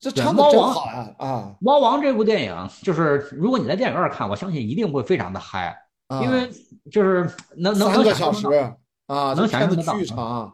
[0.00, 1.50] 这唱的真好啊啊！
[1.60, 5.76] 《猫王》这部电影，就是如果你在电影院看，我相信一定会非常的嗨。
[6.22, 6.48] 因为
[6.92, 8.46] 就是能能三个小时
[9.06, 10.52] 啊，能想象得剧场，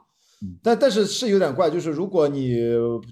[0.62, 2.56] 但但是是有点怪，就是如果你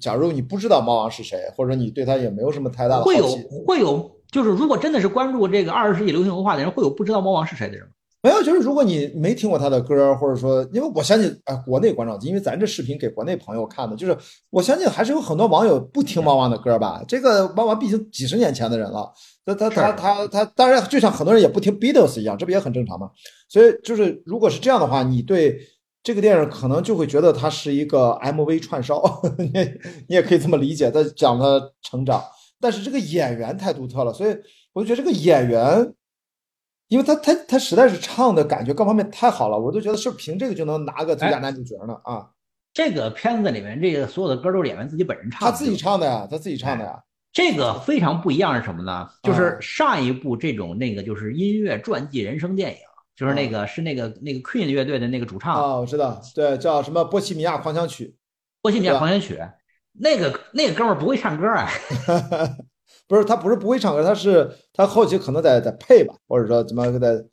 [0.00, 3.26] 假如你不知道猫王是谁，或者你对他也没有什么太大的好会有，
[3.66, 7.92] 会有，就是如果真的是关注这个二十世纪流行文化的人，会有不知道猫王是谁的人吗？
[8.20, 14.16] 没有，就是如果你没听过他的歌，或者说，因为我相信啊、国内观众，因为咱这视频给国内朋友看的，就是
[14.50, 17.00] 我相信还是有很多网友不听猫王的歌吧。
[17.06, 19.08] 这个猫王毕竟几十年前的人了，
[19.46, 23.08] 他他他他他，当然就像很多人也不听 Beatles 一样，这不也很正常吗？
[23.48, 25.56] 所以就是如果是这样的话，你对
[26.02, 29.00] 这个电影可能就会觉得它是一个 MV 串烧，
[29.38, 29.64] 你也
[30.08, 32.20] 你也可以这么理解，他讲他成长，
[32.60, 34.36] 但是这个演员太独特了，所以
[34.72, 35.94] 我就觉得这个演员。
[36.88, 42.28] 因为他他他实在是唱的感觉各方面太好了，我都觉得是凭这个就能拿个最佳男主角呢啊！
[42.72, 46.98] 这个片子里面这个所有的歌都是演员自己本人唱的，他自己唱的呀，他自己唱的呀。
[47.32, 48.92] 这个非常不一样是什么呢？
[48.92, 52.78] 啊就是上一部这种那个就是音乐传记人生电影，
[53.14, 58.06] 就是那个是那个那个 Queen 乐队的那个主唱啊，我知道，对，叫什么《波西米亚狂想曲
[58.62, 59.34] 《波西米亚狂想曲》，
[59.92, 61.68] 那个那个哥们儿不会唱歌啊，》，
[63.08, 67.20] 不是他不是不会唱歌，他是他后期可能得得配吧，或者说怎么得《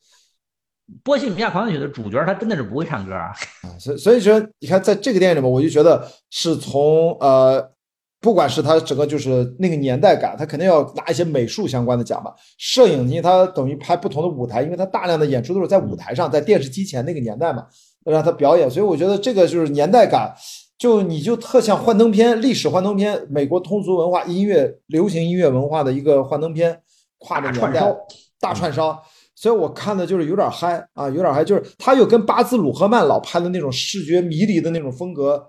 [1.03, 3.33] 波西米亚狂想曲》的主角他真的是不会唱歌啊。
[3.67, 7.71] 啊，所以所以说你看在这个电影里面，我就觉得是从呃，
[8.21, 12.33] 不管是他整个就是那个年代感，他肯定要拿一些美术相关的奖吧。
[12.57, 17.65] 摄影，因为他等于拍不同的舞台，因为他大量的演出都是在舞台上，在电视机前那个年代嘛，
[18.05, 20.33] 让他表演，所以我觉得这个就是年代感。
[20.77, 26.81] 就你就特像幻灯片，历史幻灯片，美国通俗文化、音乐、流行音乐文化的一个幻灯片，
[27.17, 27.97] 跨着年代大串烧，
[28.39, 29.03] 大串烧。
[29.35, 35.41] 所以我看的就是有点嗨啊，有点嗨，就是他又跟巴兹鲁赫曼老拍的那种视觉迷离的那种风格，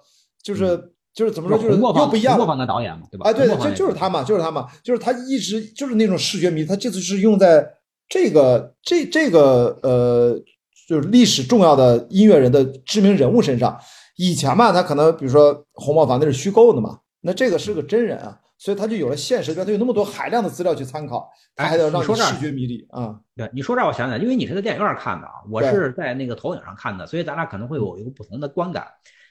[0.43, 0.77] 就是
[1.13, 3.29] 就是怎么说，就是又不一样红磨坊的导演嘛，对吧？
[3.29, 7.65] 哎，对就就是他嘛，就是他嘛，就是他一直就是那种视觉迷，他这次是用在
[8.09, 10.41] 这个这这个呃，
[10.89, 13.77] 就是历史重要的音乐人的知名人物身上。
[14.17, 23.19] 以前嘛，他可能比如说红帽房那是虚构的嘛，那这个是个真人啊，所以他就有了现实，他有那么多海量的资料去参考，他哎还得让视觉迷离啊。
[23.37, 28.87] 对，你说这儿我想起来，因为你是在电影院看的啊，我是在那个投影上看的，所以咱俩可能会有一个不同的观感。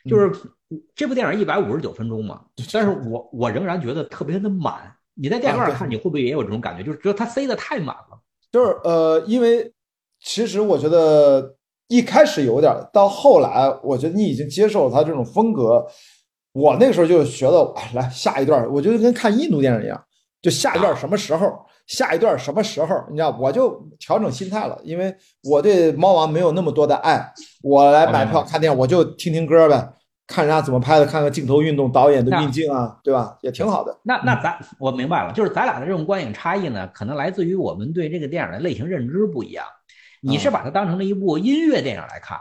[0.08, 0.32] 就是
[0.94, 2.42] 这部电影一百五十九分钟嘛，
[2.72, 4.96] 但是我我仍然觉得特别的满。
[5.16, 6.84] 你在电影院看，你会不会也有这种感觉？
[6.84, 8.20] 就是觉得它塞的太满了。
[8.52, 9.74] 就是呃，因为
[10.20, 11.55] 其实我觉得
[11.88, 15.86] 一开始有点儿，到后来我觉得你已经接受他这种风格。
[16.54, 20.02] 我那个时候就觉得，哎，来下一段我觉得跟看印度电影一样，
[20.42, 21.54] 就下一段什么时候，
[21.86, 25.14] 下一段什么时候，你知道，我就调整心态了，因为
[25.44, 27.30] 我对猫王没有那么多的爱，
[27.62, 29.86] 我来买票看电影，我就听听歌呗，
[30.28, 33.38] 看人家怎么拍的，看看镜头运动、导演的运镜啊，对吧？
[33.42, 33.94] 也挺好的。
[34.04, 39.66] 那那咱我明白了，就是咱俩的这种观影差异呢，可能来自于我们对这个电影的类型认知不一样。
[40.26, 42.40] 你是把它当成了一部音乐电影来看，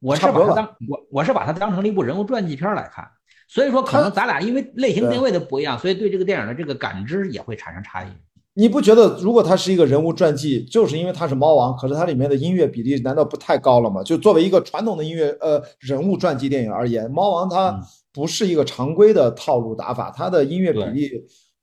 [0.00, 3.06] 我是把它当我我是把它当成了一部人物传记片来看。
[3.46, 8.06] 所以说，可能咱俩因为类型定位的不一样，所以对这个电影的这个感知也会产生差异。
[8.54, 14.02] 你不觉得，如果它是一个人物传记，就是因为它是猫王，可是它里面的音乐比例难道不太高了吗？
[14.02, 17.82] 就作为一个传统的音乐呃人物传记电影而言，猫王它嗯
[18.12, 21.10] 不是一个常规的套路打法，它的音乐比例，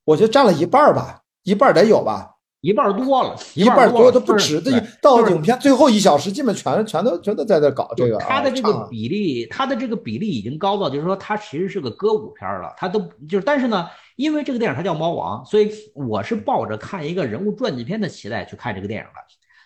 [0.04, 2.31] 我觉得占了一半儿吧，一半儿得有吧，
[2.62, 4.62] 一半儿多了，一半儿多了都不止。
[4.62, 4.72] 这
[5.02, 8.26] 到就是影片最后一小时，基本全全都全都在这搞这个啊。
[8.30, 12.72] 它的这个比例，他的这个比例已经高到，就是说他其实是个歌舞片了。
[12.78, 19.22] 他都就是，但是呢，因为这个电影它叫《猫王》，所以我是抱着看一个人物传记片的期待去看这个电影的。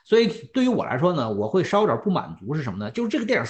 [0.06, 2.90] 所以对于我来说呢，我会稍有点不满足是什么呢？
[2.92, 3.46] 就是这个电影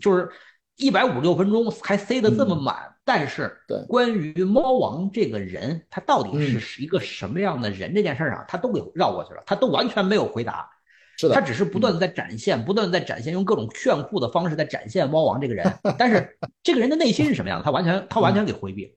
[0.00, 0.30] 就是
[0.78, 3.86] 一百五十六分钟还塞得这么满，但是嗯对。
[3.86, 6.58] 关于猫王这个人，他到底嗯。
[6.58, 10.68] 是一个什么样的人这件事儿啊，他都给绕过去了，他都完全没有回答。
[11.16, 18.84] 是的，他只是不断的在展现，不断的在展现，用各种炫酷的方式在展现猫王这个人，但是这个人的内心是什么样的，他完全他完全给回避。
[18.86, 18.92] 了。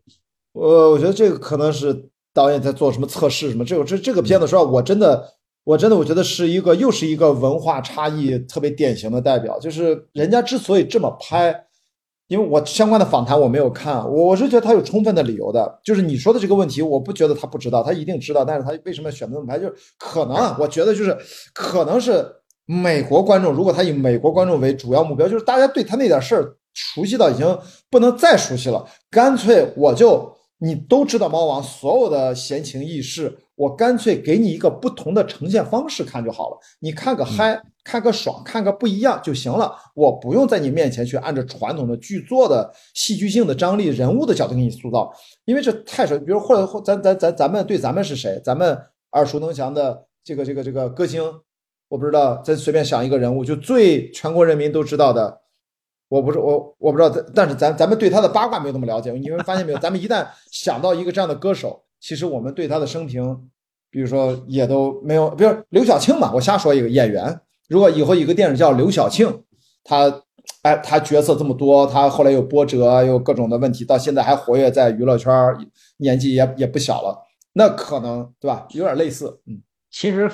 [0.53, 5.33] 我我觉得这个可能是导演在做什么测试什么，这个这这个片子说，我真的
[5.63, 11.65] 我真的我觉得是一个又是一个文化差异特别典型的代表，就是人家之所以这么拍，
[12.31, 21.17] 因为我相关的访谈我没有看，我我是觉得他有充分的理由的，就是你说的这个问题，我不觉得他不知道，他一定知道，但是他为什么选择这么拍，就是可能啊，我觉得就是
[21.53, 22.25] 可能是
[22.65, 27.59] 美国观众，如果他以美国观众为主要目标，就是大家对他那点事儿熟悉到已经
[27.89, 30.31] 不能再熟悉了，干脆我就。
[30.63, 36.57] 你都知道猫王所有的闲情逸事，我干脆给你一个不同的呈现方式看就好了。
[36.79, 39.71] 你看个嗨，看个爽，看个不一样就行了。
[39.93, 45.13] 我不用在你面前去按照传统的剧作的戏剧性的张力、人物的角度给你塑造，
[45.45, 46.17] 因为这太熟。
[46.17, 48.41] 比如或者咱咱咱咱们对咱们是谁？
[48.43, 48.75] 咱们
[49.11, 51.21] 耳熟能详的这个这个这个歌星，
[51.87, 55.39] 我不知道，咱随便想一个人物，就最全国人民都知道的
[56.09, 59.11] 我不是我我不知道，但但是咱咱们对他的八卦没有那么了解。
[59.11, 63.49] 你们发现没有，咱们一旦想到一个这样的歌手，其实我们对他的生平，
[63.89, 67.39] 比如说也都没有，比如刘晓庆嘛，我瞎说一个演员。
[67.69, 69.43] 如果以后一个电影叫刘晓庆，
[69.83, 70.23] 他
[70.63, 75.31] 哎他角色这么多，他后来有波折，有各种的问题，到现在还活跃在娱乐圈，
[75.97, 77.17] 年纪也也不小了，
[77.53, 78.67] 那可能对吧？
[78.71, 79.61] 有点类似，嗯。
[79.89, 80.29] 其实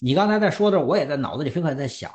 [0.00, 2.10] 你刚才在说的，我也在脑子里飞快在想，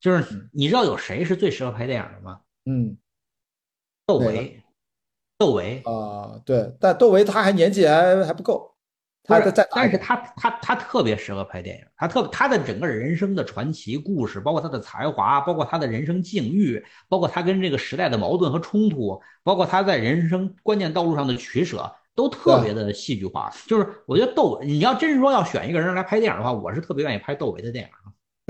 [0.00, 2.40] 就是你知道有谁是最适合拍电影的吗？
[2.66, 2.96] 嗯，
[4.06, 4.62] 窦唯，
[5.40, 8.70] 窦唯啊，对，但窦唯他还年纪还还不够，
[9.24, 23.50] 他在，但是他他他特别适合拍电影，他特他的整个人生的传奇故事，包括他的才华，包括他的人生境遇，包括他跟这个时代的矛盾和冲突，包括他在人生关键道路上的取舍，都特别的戏剧化。
[23.66, 27.90] 就是我觉得窦唯，你要真是说要选一个人来拍电影的话，我是特别愿意拍窦唯的电影。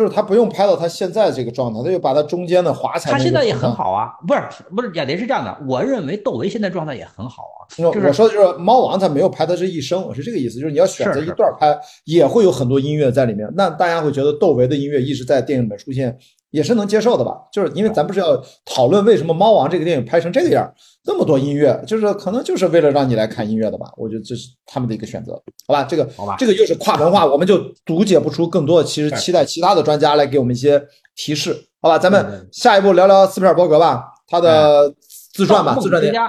[0.01, 3.10] 就是他不用拍到他现在这个状态，他就把他中间的华彩。
[3.10, 4.40] 他现在也很好啊，不是
[4.74, 7.68] 不是，亚迪是这样的，我认为窦唯现在状态也很好啊。
[7.93, 16.16] 就是我说的就是猫王，他没有拍他这一生，我是这个意思，就是你要选择一段拍，也会有很多音乐在里面，那大家会觉得窦唯的音乐一直在电影里面出现。
[16.51, 20.68] 也是能接受的吧，就是因为咱不是要讨论为什么《猫王》这个电影拍成这个样，
[21.02, 23.90] 这么多音乐，就是可能就是为了让你来看音乐的吧？
[23.97, 25.32] 我觉得这是他们的一个选择，
[25.66, 25.85] 好吧？
[25.85, 28.86] 这个好吧，这个又是跨文化，我们就读解不出更多的。
[28.86, 30.82] 其实期待其他的专家来给我们一些
[31.16, 31.98] 提示，好吧？
[31.98, 34.94] 咱们下一步聊聊斯皮尔伯格吧，他的
[35.32, 36.20] 自传吧，自传电影。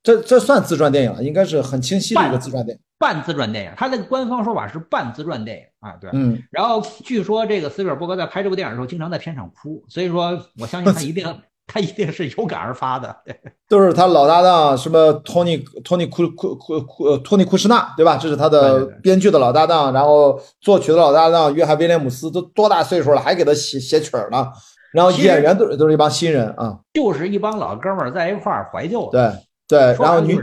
[0.00, 2.82] 这这算自传电影了，应该是很清晰的一个自传电影。
[2.98, 6.42] 半自传电影，他那个官方说法是半自传电影啊，对，嗯。
[6.50, 11.24] 然后据说这个斯皮尔伯格在拍这部电影的时候，经常在片场哭，所以说我相信他 一定
[11.68, 13.14] 他一定是有感而发的。
[13.68, 18.16] 都是他老搭档什么托尼托尼库库库库托尼库什纳，对吧？
[18.16, 24.48] 这是他的编剧的老搭档，然后作曲的老搭档约翰威廉姆斯都多大岁数了，还给他写写曲儿呢？
[24.92, 29.08] 然后演员都都是一帮新人啊，就是一帮老哥们儿在一块儿怀旧。
[29.12, 29.30] 对
[29.68, 30.36] 对，然后女。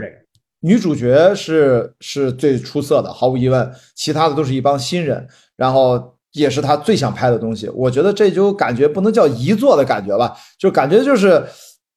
[0.60, 7.68] 女主角是是最出色的，毫无疑问，其他的都是一帮新人，然后也是他最想拍的东西。
[7.70, 11.44] 我觉得这就感觉不能叫遗作的感觉吧，就感觉就是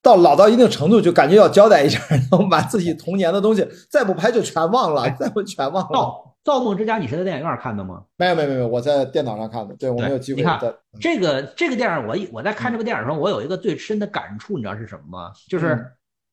[0.01, 5.89] 到老到一定程度，就感觉要交代一下，然后把自己童年的东西再不拍就全忘了，再不全忘了。
[5.93, 8.03] 造造梦之家，你是在电影院看的吗？
[8.17, 9.75] 没有没有没有，我在电脑上看的。
[9.75, 10.41] 对我没有机会。
[10.41, 10.59] 你看
[10.99, 15.31] 这个这个电影，我我在看这部电影的时候，我有一个最深的感触，你知道是什么吗？
[15.49, 15.85] 就是。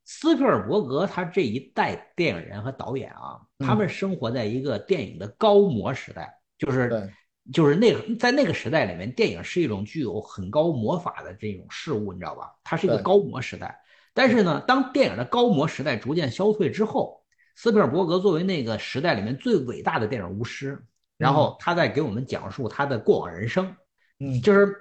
[0.09, 7.11] 斯皮尔伯格他这一代电影人和导演啊，他们生活在一个电影的高模时代，就是
[7.53, 12.53] 就是那个在那个时代里面，电影是一种具有很高魔法的这种事物，你知道吧？
[12.65, 13.81] 它是一个高模时代。
[14.13, 17.23] 但是呢，当电影的高模时代逐渐消退之后，
[17.55, 20.83] 斯皮尔伯格作为那个时代里面最伟大的电影巫师，
[21.17, 23.75] 然后他在给我们讲述他的过往人生，
[24.19, 24.75] 嗯，就是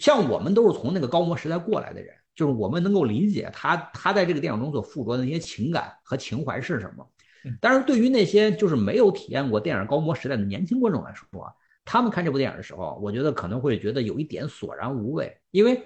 [0.00, 2.14] 像我们都是从那个高模时代过来的人。
[2.32, 7.06] 就是我们能够理解他，他在这个电影中所附着的那些情感和情怀是什么。
[7.60, 11.26] 但是对于那些就是没有体验过电影高模时代的年轻观众来说，
[11.84, 15.82] 他们看这部电影的时候，我觉得可能会觉得有一点索然无味，因为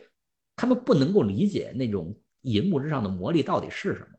[0.56, 4.18] 他们不能够理解那种银幕之上的魔力到底是什么。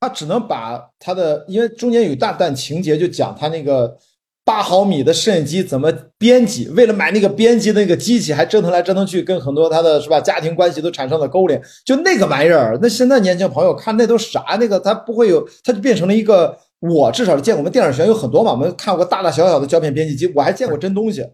[0.00, 3.98] 他只能把他的，因为中间有一大段情节，就讲他那个。
[4.44, 6.66] 八毫米的摄影机怎么编辑？
[6.70, 11.62] 为了买那个编辑那个机器，还折腾来折腾去，跟很多他的是吧家庭关系都产生了勾连。
[11.86, 14.56] 就那个玩意儿，那现在年轻朋友看那都啥？
[14.58, 16.58] 那个他不会有，他就变成了一个。
[16.82, 21.24] 我至少是见过，我们电影学院有很多嘛，我们看过大大小小的胶片编辑机，我还见过真东西。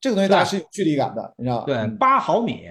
[0.00, 2.68] 这个东西大家是有距离感的，你知道对，八毫米，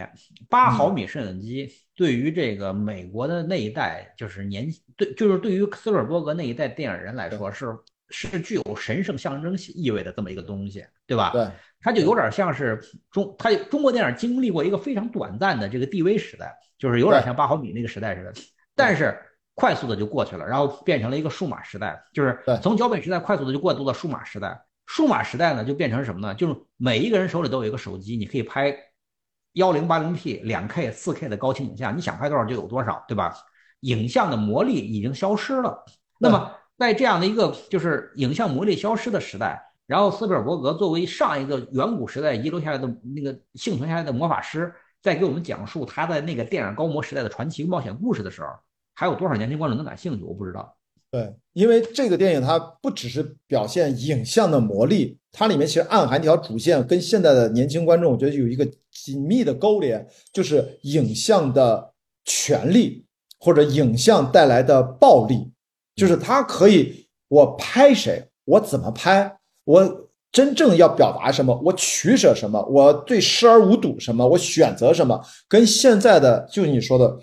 [0.50, 4.68] 八毫米摄影机对于这个美国的那一代，就是年
[4.98, 7.68] 对，就是对于斯皮尔伯格那一代电影人来说是。
[8.14, 11.30] 是具有神圣象征意味的这么一个东西，对吧？
[11.32, 11.48] 对，
[11.80, 12.78] 它就有点像是
[13.10, 18.34] 中，它中国电影经历过一个非常短暂的这个 DV 时代，就是有点像八毫米那个时代似的，
[18.76, 19.18] 但是
[19.62, 24.60] 快速的就过去了，然后变成了一个数码时代，就是从脚本时代快速的就过渡到数码时代。
[24.88, 26.34] 数码时代呢，就变成什么呢？
[26.34, 28.76] 就是每一个人手里都有一个手机，你可以拍
[29.54, 33.34] 幺零八零 P、两 K、四 K 的高清影像，你想拍多少就有多少，对吧？
[33.82, 35.86] 影像的魔力已经消失了，
[36.20, 36.52] 那么。
[36.78, 48.48] 在这样的一个就是影像魔力消失的时代，然后斯皮尔伯格作为上一个远古时代遗留下来的那个幸存下来的魔法师，在给我们讲述他在那个电影高模时代的传奇冒险故事的时候，
[48.94, 50.24] 还有多少年轻观众能感兴趣？
[50.24, 50.76] 我不知道。
[51.10, 61.92] 对，因为这个电影它不只是表现影像的魔力，它里面其实暗含一条主线，跟现在的年轻观众我觉得有一个紧密的勾连，就是影像的
[62.24, 63.06] 权利
[63.40, 65.52] 或者影像带来的暴力。
[65.94, 77.20] 就是它可以，我拍谁，我怎么拍，我真正要表达什么，我取舍什么，我对视而无睹什么，我选择什么，跟现在的就你说的，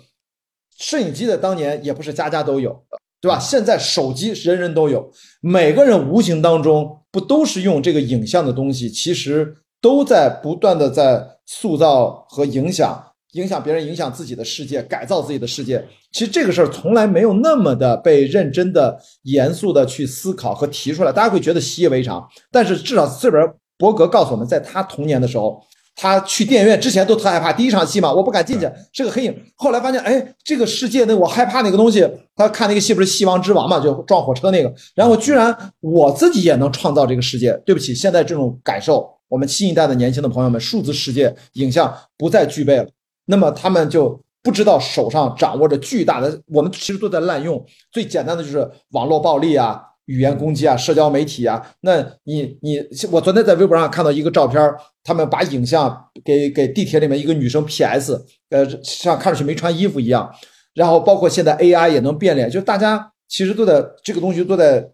[0.79, 3.37] 摄影机的当年也不是家家都有的，对吧？
[3.37, 5.11] 现在手机人人都有，
[5.41, 13.05] 每个人无形当中不都是用这个影像的东西，其实都在不断的在塑造和影响。
[13.33, 15.85] 影响别人，影响自己的世界，改造自己的世界。
[16.11, 22.27] 其实这个事儿从来没有那么的被认真的、严肃的去思考和提出来，大家会觉得习以为常。
[22.51, 23.47] 但是至少这边
[23.77, 25.63] 伯格告诉我们，在他童年的时候，
[26.01, 27.51] 他去电影院之前都特害怕。
[27.51, 29.37] 第一场戏嘛，我不敢进去，是个黑影。
[29.55, 32.09] 后来发现，哎，这个世界那我害怕那个东西。
[32.37, 34.73] 他看那个戏不是《戏王之王》嘛，就撞火车那个。
[34.95, 37.51] 然后居然我自己也能创造这个世界。
[37.65, 42.87] 对不起，现在这种感受，我们新一代的年轻的朋友们，数字世界影像不再具备了。
[43.25, 47.61] 那么他们就不知道手上掌握着巨大的，我们其实都在滥用。
[47.91, 51.63] 最简单的就是网络暴力啊、语言攻击啊、社交媒体啊。
[51.81, 52.79] 那你你，
[53.11, 54.59] 我昨天在微博上看到一个照片，
[55.03, 60.29] 他们把影像给给地铁里面一个女生 PS，呃，像看上去没穿衣服一样。
[60.73, 64.89] 然后包括现在 AI 也能变脸，就大家其实都在这个东西都在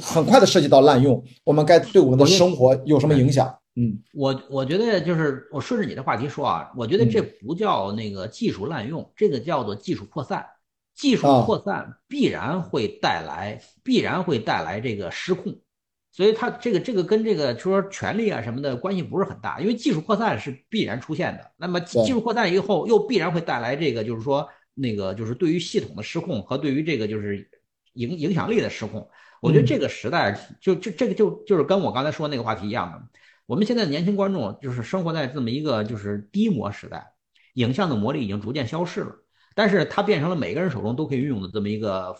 [0.00, 1.22] 很快的涉及到滥用。
[1.44, 3.52] 我们该对我们的生活有什么影响？
[3.74, 10.44] 嗯，我我觉得就是我顺着你的话题说啊，我觉得这不叫那个技术滥用，这个叫做技术扩散。
[11.02, 15.60] 技术扩散必然会带来，必然会带来这个失控。
[16.12, 21.50] 所以它这个这个跟这个就说权力啊什么的关系不是很大，因为技术扩散是必然出现的。
[21.56, 27.50] 那么技术扩散以后又必然会带来这个就是说那个就是对于系统的失控和对于这个就是
[27.94, 29.10] 影影响力的失控。
[29.40, 33.02] 我觉得这个时代就就这个就就是跟我刚才说那个话题一样的。
[33.46, 37.12] 我们现在年轻观众就是生活在这么一个就是低模时代，
[37.54, 39.16] 影像的魔力已经逐渐消失了，
[39.54, 42.16] 但是它变成了每个人手中都可以运用的这么一个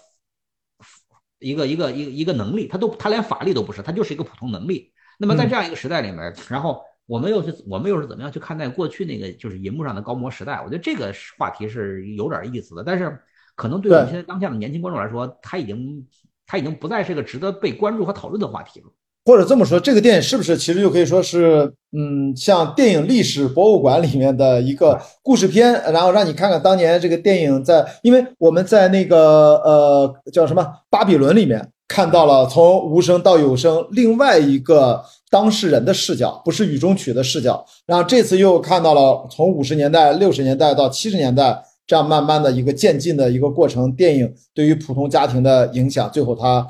[1.39, 4.93] 一个一个一个一个能力，它都它连法力都不是，它就是一个普通能力。
[5.19, 10.57] 那么在这样一个时代里面，然后我们又是我们又是怎么样去看待过去那个就是银幕上的高模时代？
[10.63, 13.21] 我觉得这个话题是有点意思的，但是
[13.55, 16.07] 可能对我们现在当下的年轻观众来说，他已经
[16.47, 18.87] 他已经不再是个值得被关注和讨论的话题了。
[19.25, 35.01] 或者这么说，这个电影是不是其实就可以说是，嗯，像电影历史博物馆里面的一个故事片，然后让你看看当年这个电影在，因为我们在那个呃叫什么巴比伦里面看到了从无声到有声另外一个
[35.31, 46.67] 当事人的视角，不是雨中曲的视角，然后这次又看到了从五十年代、六十年代到七十年代这样慢慢的一个渐进的一个过程，电影对于普通家庭的影响，最后它。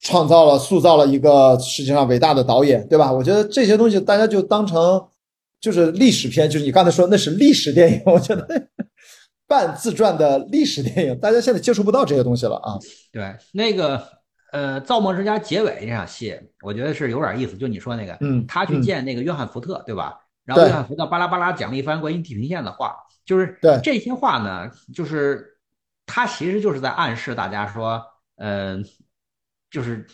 [0.00, 3.12] 创造了、塑造了一个世界上伟大的导演，对吧？
[3.12, 5.04] 我觉得这些东西大家就当成
[5.60, 8.02] 就是历史片，就是你刚才说那是历史电影。
[8.06, 8.46] 我觉得
[9.48, 12.78] 半自传的历史电影，大家现在接触不到这些东西了啊。
[13.10, 14.00] 对，那个
[14.52, 17.56] 呃，《造梦之家》结尾那场戏，我觉得是有点意思。
[17.56, 20.20] 就你说那个，嗯，他去见那个约翰福特，对吧？
[20.44, 22.94] 然后约翰福特巴拉巴拉讲了一番关于地平线的话，
[23.26, 25.58] 就是对这些话呢，就是
[26.06, 28.00] 他其实就是在暗示大家说，
[28.36, 28.84] 嗯。
[29.70, 30.06] 就是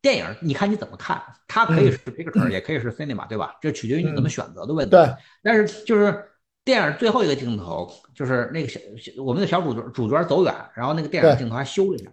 [0.00, 1.22] 电影，你看你怎么看？
[1.48, 3.56] 它可以是 picture，也可以是 cinema，对吧？
[3.60, 4.90] 这取决于你怎么选择的问题。
[4.90, 5.08] 对。
[5.42, 6.24] 但是就是
[6.64, 8.80] 电影最后一个镜头，就是那个小
[9.22, 12.10] 我们的小主角主角走远，然后那个电影镜头还修了一下，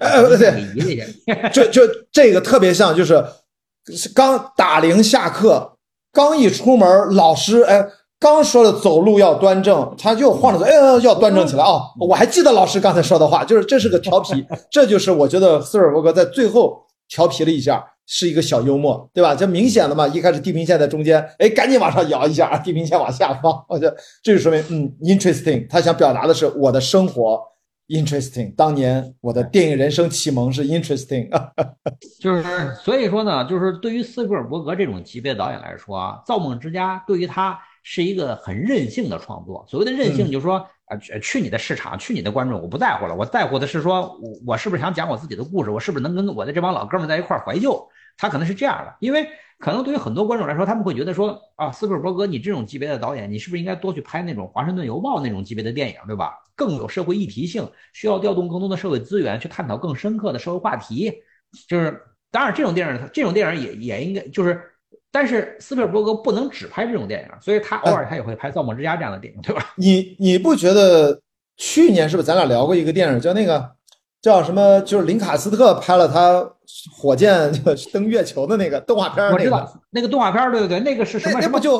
[0.52, 1.50] 给移了一下。
[1.50, 1.82] 就就
[2.12, 3.24] 这个特别像，就是
[4.16, 5.78] 刚打铃下课，
[6.12, 7.88] 刚一出门，老师哎。
[8.22, 10.72] 刚说了走路要端正，他就晃着走，哎，
[11.02, 11.82] 要端正起来啊！
[12.00, 19.34] 我还记得老师刚才说的话，就是这是个调皮，这就是我觉得斯尔伯格在最后调皮了一下，是一个小幽默，对吧？
[19.34, 27.42] 这明显的嘛，一开始地平线在中间，哎，赶紧往上摇一下，地平线往下方，我觉得这就说明，嗯，interesting，他想表达的是我的生活
[27.88, 31.28] interesting， 当年我的电影人生启蒙是 interesting，
[32.20, 32.44] 就是
[32.84, 37.60] 所以说呢，就是对于斯皮尔伯格这种级别的导演来说啊，《造梦之家》对于他。
[37.84, 39.66] 是一个很任性的创作。
[39.68, 43.16] 所谓的任性，就是说，啊，去你的市场，去你的观众，我不在乎了。
[43.16, 45.70] 我在乎的是说，我我是不是想讲我自己的故事？
[45.70, 47.88] 我是不是能跟我的这帮老哥们在一块怀旧？
[48.18, 49.28] 他可能是这样的，因为
[49.58, 56.34] 可能对于很多观众来说，他们会觉得说，啊，斯皮尔伯格，你这种级别的导演，你是不是应该多去拍那种《华盛顿邮报》那种级别的电影，对吧？
[56.56, 61.12] 更有社会议题性，需要调动更多的社会资源去探讨更深刻的社会话题。
[61.68, 62.00] 就是，
[62.30, 64.62] 当然，这种电影，这种电影也也应该就是。
[65.12, 69.72] 但是斯皮尔伯格不能只拍这种电影，所以他偶尔他也会拍《造梦之家》这样的电影，对吧？
[69.76, 71.20] 你你不觉得
[71.58, 73.72] 去年是不是咱俩聊过一个电影，叫那个
[74.22, 74.80] 叫什么？
[74.82, 76.50] 就是林卡斯特拍了他
[76.96, 77.52] 火箭
[77.92, 81.60] 登月球的那个动画片我知道那个动画片对对对，那个是什么那不？
[81.60, 81.80] 就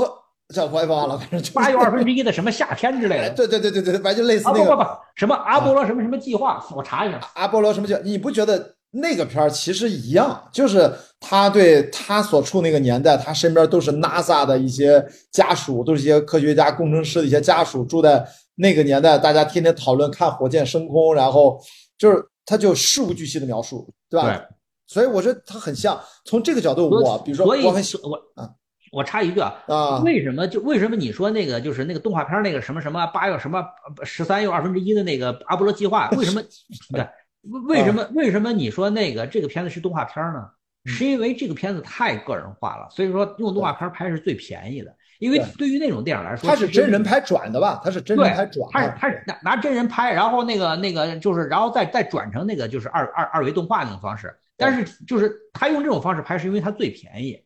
[0.54, 3.30] 叫我也忘了，反正八月二分之一的 什么夏天之类的。
[3.30, 4.66] 对对对对对，反正就类似那个。
[4.66, 6.62] 不不不，什么阿波罗什么什么计划？
[6.76, 7.18] 我查一下。
[7.36, 7.96] 阿波罗什么计？
[8.04, 21.58] 你不觉得那个片儿其实一样，就是他对他所处那个年代，他身边都是 NASA 的一些家属，都是一些科学家、工程师的一些家属，住在那个年代，大家天天讨论看火箭升空，然后
[21.98, 24.28] 就是他就事无巨细的描述，对吧？
[24.36, 24.46] 对
[24.88, 25.98] 所以我觉得他很像。
[26.26, 28.50] 从这个角度，我比如说我很喜我啊
[28.92, 33.64] 我插一句啊，啊，为什么就为什么你说那个就是那个动画片那个什么什么八月什么
[34.04, 36.44] 十三又二分之一的那个阿波罗计划，为什么
[36.92, 37.08] 对？
[37.44, 40.50] 为为什么为什么你说那个这个片子是动画片呢？
[40.86, 44.92] 是因为这个片子太个人化了，所以说用动画片拍是最便宜的。
[45.20, 47.80] 因为对对于那种电影来说，他是真人拍转的吧？
[47.84, 54.36] 他是真人拍转他是的，他是拿拿真人拍，然后那个那个就是，然后再再转成那个就是二二二维动画那种方式。
[54.58, 57.44] 但是就是他用这种方式拍，是因为它最便宜对。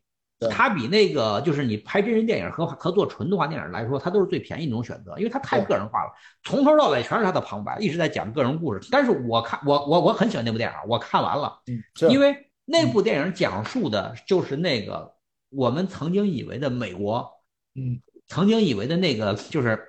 [0.51, 6.11] 它比那个就是你拍真人电影和和做纯动画电影来说，它都是最便宜的一种选择，因为它太个人化了，
[6.43, 8.85] 从头到尾全是他的旁白，一直在讲个人故事。
[8.91, 11.81] 但是我看我我我很喜欢那部电影，我看完了，嗯，
[12.11, 12.35] 因为
[12.65, 15.13] 那部电影讲述的就是那个
[15.49, 17.31] 我们曾经以为的美国，
[17.75, 19.79] 嗯，曾经以为的那个就是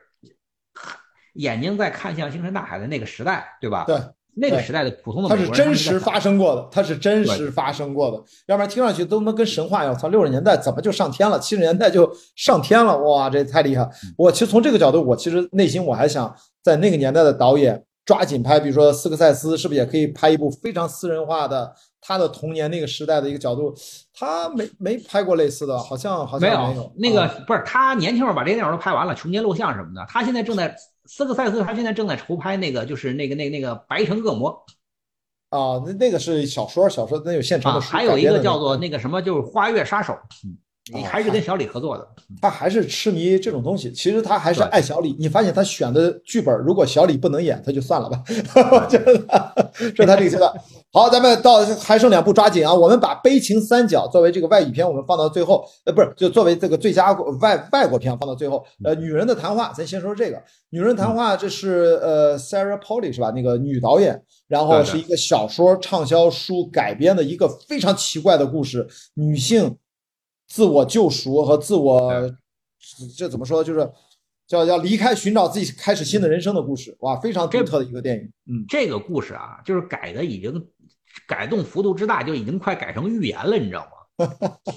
[1.34, 3.84] 眼睛在看向星辰大海的那个时代，对吧？
[3.84, 3.96] 对。
[4.38, 9.96] 对那个时代的普通的它是美国人真实发生过的，它是真实发生过的，要不然听上去都他妈跟神话一样。
[9.96, 11.40] 操，六十年代怎么就上天了？
[11.40, 12.96] 七十年代就上天了？
[12.98, 13.88] 哇，这太厉害！
[14.16, 23.74] 我其实从这个角度，我其实内心我还想在那个年代的导演抓紧拍，比如说斯科塞斯，是不是也可以拍一部非常私人化的他的童年那个时代的一个角度？
[24.14, 30.04] 他没没拍过类似的，好像好像没有有那个啊不是他年轻时候把这些电影都拍完了，《穷街录像》什么的。
[30.08, 30.76] 他现在正在
[31.06, 34.64] 斯科塞斯，他现在正在筹拍那个就是那个那个那个《白城恶魔
[35.50, 40.12] 啊，那那个是小说，小说那有现》成啊，的书还有一个叫做那个什么，就是《花月杀手》，
[40.94, 42.06] 哦还是跟小李合作的。
[42.40, 45.16] 他还是痴迷这种东西，其实他还是爱小李。
[45.18, 48.22] 你发现他选的剧本，如果小李不能演，他就算了吧。
[48.70, 49.16] 我觉得
[49.94, 50.52] 这是他这个阶段。
[50.92, 52.72] 好，咱们到还剩两部，抓紧啊！
[52.72, 58.64] 我们把《悲情三角》作为这个外语片，我们放到最后，呃，不是，就作为这个最佳外外国片放到最后。
[58.82, 60.42] 呃，女人的谈话，咱先说这个。
[60.70, 63.30] 女人谈话，这是呃 Sarah Polley 是吧？
[63.32, 69.76] 那个女导演，然后是一个小说畅销书改编的一个非常奇怪的故事，女性
[70.48, 72.12] 自我救赎和自我
[73.16, 73.62] 这怎么说？
[73.64, 73.90] 就是
[74.46, 76.96] 叫要离开，寻找自己开始新的人生的故事。
[77.00, 78.22] 哇，非常独特的一个电影。
[78.46, 80.64] 嗯，这个故事啊，就是改的已经
[81.26, 83.90] 改动幅度之大，就已经快改成寓言了，你知道吗？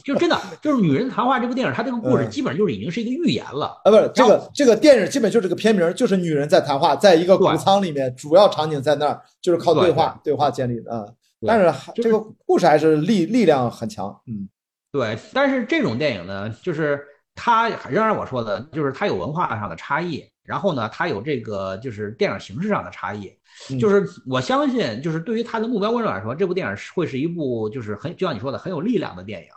[0.03, 3.67] 就真的就是《女人谈话》这部电影，它这个故事嗯基本上就是已经是一个寓言了。
[3.85, 11.05] 啊，不是这个这个电影基本就是个片名，就是女人在谈话，在一个谷仓里面，主要场景在那儿，就是靠对话对话建立的啊。
[11.47, 14.13] 但是这个故事还是力力量很强。
[14.27, 14.49] 嗯，
[14.91, 17.05] 对，但是这种电影呢，就是
[17.35, 23.27] 它仍然我说的，就是它有文化上的差异，然后呢，它有这个就是电影形式上的差异。
[23.71, 29.47] 嗯就是我相信，就是对于它的目标观众来说，这部电影是会是一部就是很就像你说的很有力量的电影。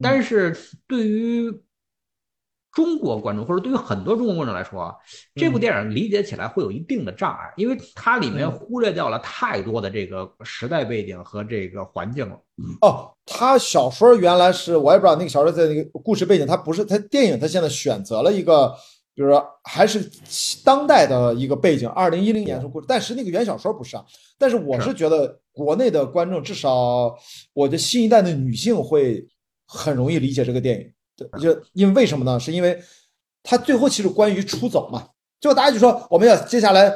[0.00, 0.56] 但是
[0.88, 1.50] 对于
[2.74, 4.94] 中国观众或者对于很多中国观众来说啊，
[5.36, 12.36] 这部电影理解起来会有一定的障碍，因为它里面嗯忽略掉了太多的这个时代背景和这个环境了。
[12.80, 18.68] 哦，他小说原来是我也不知道那个小说在那个故事背景，他不是他电影，他现在选择了一个，
[19.14, 20.10] 比如说还是
[20.64, 24.04] 当代的一个背景，二零一零年是故事，但是那个原小说不是啊。
[24.36, 27.14] 但是我是觉得国内的观众，至少
[27.52, 29.24] 我的新一代的女性会
[29.64, 30.90] 很容易理解这个电影。
[31.16, 32.38] 对，就因为为什么呢？
[32.38, 32.78] 是因为
[33.42, 35.08] 他最后其实关于出走嘛，
[35.40, 36.92] 最后大家就说我们要接下来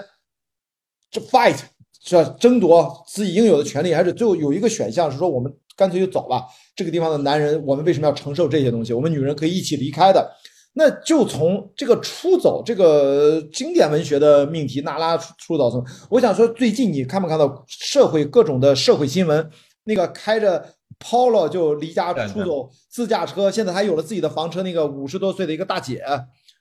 [1.11, 1.57] 这 fight
[2.05, 6.45] 是吧争夺自己应有的权利，还是最后有一个选项是说我们干脆就走吧。
[6.75, 8.93] 这个地方的男人，我们为什么要承受这些东西？
[8.93, 10.31] 我们女人可以一起离开的。
[10.75, 19.51] 那就从这个出走这个经典文学的命题，娜拉出出走从，我想说，最近你看没看到社会各种的社会新闻？
[19.85, 20.65] 那个开着
[20.99, 26.05] Polo 就离家出走自驾车，现在还有了自己的房车，那个五十多岁的一个大姐，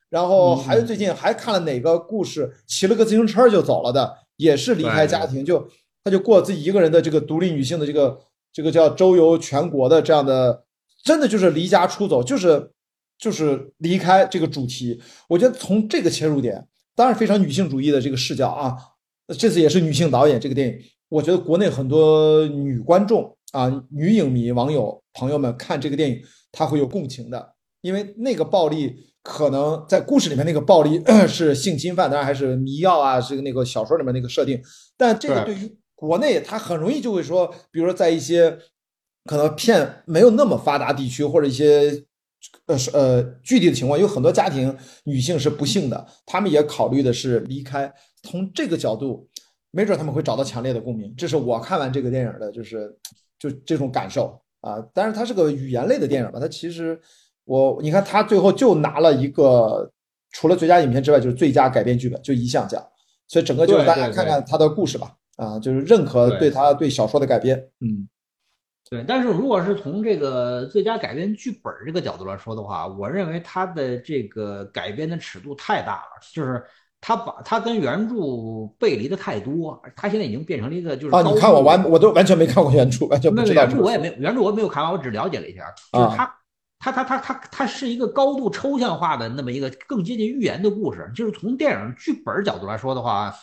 [0.10, 5.68] 然后还有最近还看了哪个故事，骑了个自行车就走了的，也是离开家庭，就
[6.04, 8.20] 她就过自己一个人的这个独立女性的这个
[8.54, 10.64] 这个叫周游全国的这样的，
[11.04, 12.72] 真的就是离家出走，就是
[13.18, 15.02] 就是离开这个主题。
[15.28, 18.78] 我觉得从这个切入点，当然非常女性主义的这个视角啊，
[19.38, 26.22] 这次也是女性导演这个电影，我觉得国内很多女观众啊、女影迷、网友朋友们看这个电影，
[26.52, 34.62] 他会有共情的，因为那个暴力可能在故事里面那个暴力 是性侵犯，当然还是迷药啊，是那个小说里面那个设定，
[34.98, 38.58] 但这个对于国内，他很容易就会说，比如说在一些
[39.26, 42.06] 可能片没有那么发达地区或者一些。
[42.68, 44.74] 呃是呃，具体的情况有很多家庭
[45.06, 47.92] 女性是不幸的，他们也考虑的是离开。
[48.22, 49.28] 从这个角度，
[49.72, 51.14] 没准他们会找到强烈的共鸣。
[51.18, 52.96] 这是我看完这个电影的，就是
[53.40, 54.78] 就这种感受啊。
[54.94, 57.00] 但是它是个语言类的电影吧，它其实
[57.46, 59.92] 我你看它最后就拿了一个，
[60.32, 62.82] 除了最佳影片之外，就是最佳改编剧本，就一项奖。
[63.28, 68.08] 所以整个就是大家看看他的故事吧，啊，就是认可对他对小说的改编，嗯。
[68.90, 76.64] 对，但是如果是从这个最佳改编剧本这个角度来说的话，我认为他的这个改编的尺度太大了，就是
[77.08, 78.16] 他把他跟原著
[78.78, 83.64] 背离的太多，他现在已经变成了一个就是啊，你看我完我都完全没看过原著，完全不知道。
[83.64, 85.64] 原著我也没原著我没有看完，我只了解了一下，
[85.94, 86.36] 就是他
[86.80, 93.34] 他他他他他是一个高度抽象化的那么一个更接近寓言的故事，就是从电影剧本角度来说的话。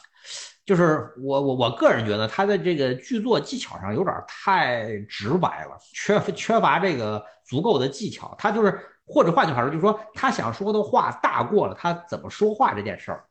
[0.66, 8.34] 就是我我我个人觉得他的这个剧作技巧上有点太直白了，缺缺乏这个足够的技巧。
[8.38, 13.24] 他就是或者换句话说，就是说他想说的话大过了他怎么说话这件事儿。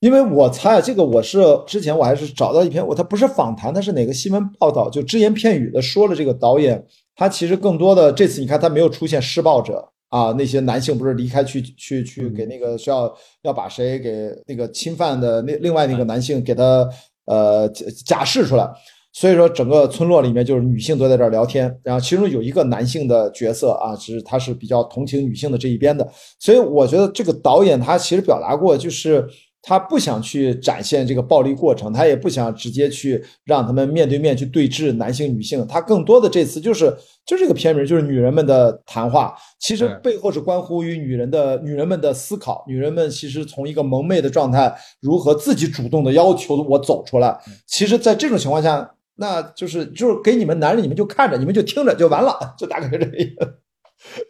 [0.00, 9.86] 因为我猜这个我是之前我还是找到一篇我他不是访谈，他是哪个新闻报道就只言片语的说了这个导演他其实更多的这次你看他没有出现施暴者。
[10.10, 13.08] 啊，那些男性不是离开去去去给那个需要
[13.42, 16.84] 要把谁给那个侵犯的那另外那个男性给他
[17.26, 17.68] 呃
[18.04, 18.68] 假释出来，
[19.12, 26.04] 所以说整个村落里面就是女性都在这儿聊天，然后其中有一个男性的角色啊，其实他是比较同情女性的这一边的，
[26.40, 29.24] 所以我觉得这个导演他其实表达过就是。
[29.62, 36.94] 他不想去展现这个暴力过程，他也不想直接去让他们面对面去对峙男性女性，他更多的这次就是
[37.26, 53.59] 就这个片名就是女人们的谈话，其实背后是关乎于女人的女人们的思考，女人们其实从一个蒙昧的状态如何自己主动的要求我走出来，其实在这种情况下，那就是就是给你们男人你们就看着你们就听着就完了，就大概这个意思。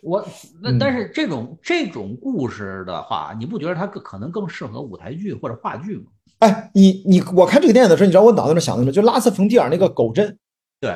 [0.03, 0.27] 我
[0.63, 6.05] 那但是这种这种故事的话，你不觉得它更可能更适合舞台剧或者话剧吗？
[6.41, 8.93] 哎，你你我看这个电影的时候，你知道我脑子里想的什么？
[8.93, 10.39] 就拉斯冯蒂尔那个狗镇，
[10.81, 10.91] 对，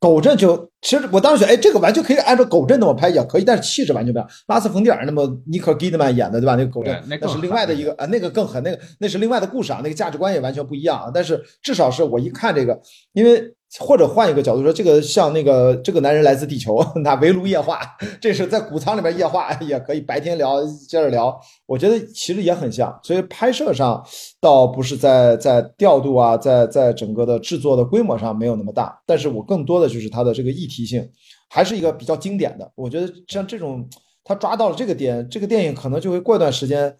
[0.00, 4.30] 狗镇就其实我当时觉得，哎，这个完全可以按照狗镇那么拍也可以，但是气质完全不一样。
[4.46, 6.56] 拉斯冯蒂尔那么尼克基德曼演的，对吧？
[6.56, 11.10] 那个狗镇那是另外的一个啊，那个更狠，那个那是另外的故事啊，那个价值观也完全不一样啊。
[11.12, 12.80] 但是至少是我一看这个，
[13.12, 13.54] 因为。
[13.80, 17.80] 或者换一个角度说，这个像那个这个男人来自地球， 那围炉夜话，
[18.20, 22.98] 这是在谷仓里面夜话也可以，白天聊接着聊，我觉得其实也很像。
[23.02, 24.02] 所以拍摄上
[24.40, 31.06] 倒不是在在调度啊，在在整个的制作的规模上没有那么大，但是我更多的就是它的这个议题性，
[31.50, 32.72] 还是一个比较经典的。
[32.74, 33.86] 我觉得像这种
[34.24, 36.96] 他抓到了这个点，这个电影可能就会过一段时间，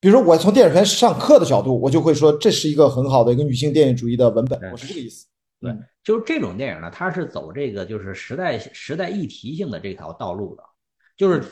[0.00, 5.26] 比如说我从电影学院上课的角度，我就会说这是一个很好的一个女性电影主义的文本，我是这个意思。
[5.60, 5.72] 对，
[6.02, 10.62] 就是这种电影呢，它是走这个就是时代时代议题性的这条道路的，
[11.16, 11.42] 就是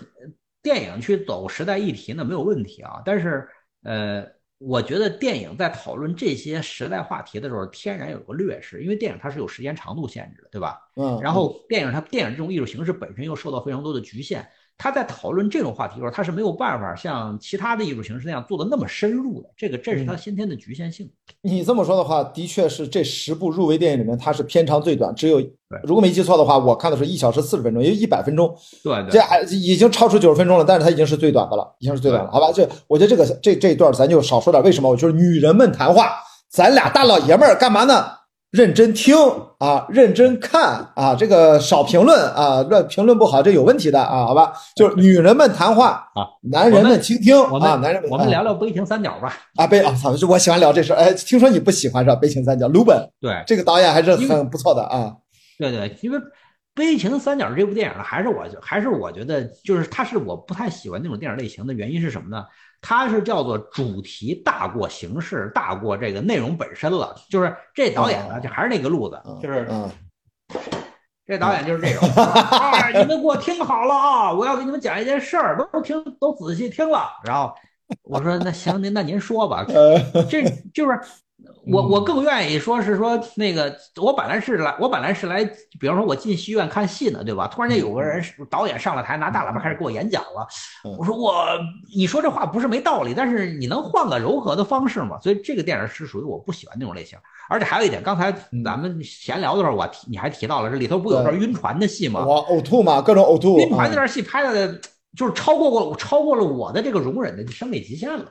[0.61, 3.49] 电影去走时代议题呢没有问题啊，但是
[3.83, 4.27] 呃，
[4.59, 10.79] 我觉得电影在讨论这些时代话题的时候，天然有个劣势，因为电影它是有时间长度限制的，对吧？
[10.97, 14.47] 嗯，然后电影它电影这种艺术形式本身又受到非常多的局限。
[14.83, 19.49] 他在讨论这种话题的时候，他是没有办法像其他的艺术形式那样做的那么深入的。
[19.57, 21.09] 这个，这是他先天的局限性。
[21.41, 25.41] 你这么说的话，的确是这十部入围电影里面，它是片长最短，只有
[25.85, 28.53] 如果没记错的话，我看的是一小时四十分钟，也就一百分钟。
[28.83, 32.51] 对，这还已经超出九十分钟了，但是它已经是最短的了，已经是最短了，好吧？
[32.53, 34.61] 这我觉得这个这这一段咱就少说点。
[34.65, 34.91] 为什么？
[34.91, 36.11] 我就是女人们谈话，
[36.51, 38.05] 咱俩大老爷们儿干嘛呢？
[38.53, 39.17] 认真听
[39.59, 44.53] 啊，认真看啊，这个少评论啊，乱评论不好，这有问题的啊，好吧？
[44.77, 49.35] 就是女人们谈话啊，男人们倾听啊，男人们我们聊聊悲情三角吧。
[49.57, 50.93] 啊，悲啊，操，我喜欢聊这事。
[50.93, 52.17] 哎，听说你不喜欢是吧？
[52.17, 55.15] 悲情三角，卢本对这个导演还是很不错的啊。
[55.59, 56.19] 对对，因为
[56.75, 62.45] 悲情三角这部电影呢，还是我还是我觉得就是它是我不太喜欢那种电影类型的原因是什么呢？
[62.83, 67.15] 它是叫做主题大过形式，大过这个内容本身了。
[67.31, 69.67] 就是这导演呢，就还是那个路子，就是
[71.25, 72.07] 这导演就是这种。
[72.17, 74.33] 哎， 你们给我听好了啊！
[74.33, 77.09] 我要给你们讲一件事儿，都听，都仔细听了。
[77.25, 77.55] 然后
[78.03, 79.65] 我说：“那行，您那您说吧。
[80.29, 80.43] ”这
[80.75, 81.01] 就是。
[81.67, 85.45] 我我更愿意说是说那个，我本来是来，我本来是来，
[85.79, 87.47] 比方说我进戏院看戏呢，对吧？
[87.47, 90.47] 突然间有个人导演上了台，拿大喇叭开始给我演讲了。
[90.99, 91.45] 我说我，
[91.95, 95.19] 你说这话不是没道理，但是你能换个柔和的方式吗？
[95.23, 97.19] 所以这个电影是属于我不喜欢那种类型。
[97.49, 98.33] 而且还有一点，刚才
[98.65, 102.25] 咱们闲聊的时候，我提你还提到了这里头不有段晕船的戏吗？
[102.27, 103.59] 我呕吐嘛，各种呕吐。
[103.61, 104.81] 晕船那段戏拍的，
[105.17, 108.25] 就是超过过超过了我的这个容忍的生理极限了。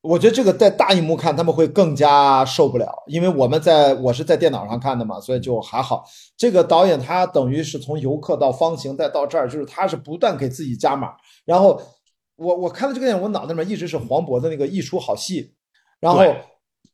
[0.00, 6.04] 我觉得这个在大荧幕看他们会更加受不了，因为我们在我是在电脑上看的嘛，所以就还好。
[6.36, 11.14] 这个导演他等于是从游客到方形再到这儿，就是他是不断给自己加码。
[11.44, 11.82] 然后
[12.36, 15.52] 我我看到这个电影，我脑子里面一直是黄渤的那个一出好戏，
[15.98, 16.22] 然后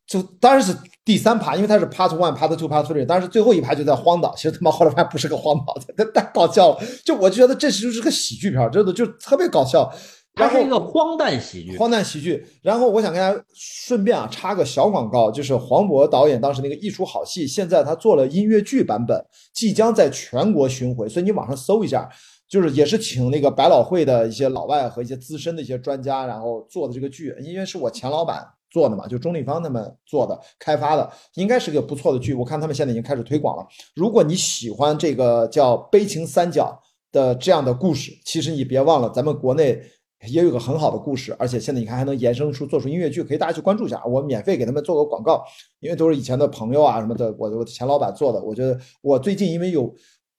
[0.06, 0.74] 就当然是
[1.04, 4.34] 第三趴，因为他是 part one、part two、part three，但是最后一排就在荒岛。
[4.34, 6.80] 其实他妈后来发现不是个荒岛，太 太搞笑了。
[7.04, 9.92] 就我就觉得这就是个喜剧片，真的就特别搞笑。
[10.34, 12.44] 它是一个荒诞喜剧，荒诞喜剧。
[12.60, 22.08] 然后我想跟大家顺便啊插个小广告，就是黄渤导演当时那个《一出好戏》，现在他做了音乐剧版本，即将在全国巡回，所以你网上搜一下，
[22.48, 32.34] 就是也是请那个百老汇的一些老外和一些资深的一些专家，然后做的这个剧，因为是我前老板做的嘛，就钟立芳他们做的开发的，应该是个不错的剧。
[32.34, 33.64] 我看他们现在已经开始推广了。
[33.94, 36.76] 如果你喜欢这个叫《悲情三角》
[37.14, 39.80] 的这样的故事，其实你别忘了咱们国内。
[40.28, 44.02] 也有个很好的故事，而且现在你看还能延伸出做出音乐剧，可以大家去关注一下。
[44.04, 45.44] 我免费给他们做个广告，
[45.80, 48.42] 因为都是以前的朋友啊什么的，我我的前老板做的。
[48.42, 49.94] 我觉得我最近因为有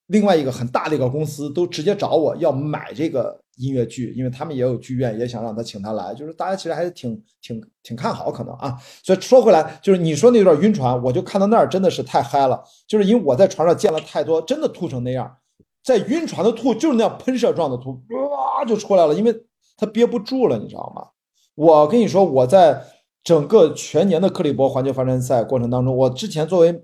[0.08, 8.78] 另外一个很大的一个公司都直接找我要买这个音乐剧，因为他们也有剧院，也想让他请他来，就是大家其实还是挺挺挺看好可能啊。
[9.04, 15.36] 所以说回来，就是你说那段晕船，我就看到那儿真的是太嗨了，就是因为我在船上见了太多真的吐成那样，
[15.84, 17.92] 在晕船的吐就是那样喷射状的吐，
[18.30, 19.36] 哇就出来了，因为。
[19.78, 21.08] 他憋不住了，你知道吗？
[21.56, 22.82] 我跟你说，我在
[23.24, 26.84] 整个全年的克利伯环球帆船赛过程当中，我之前作为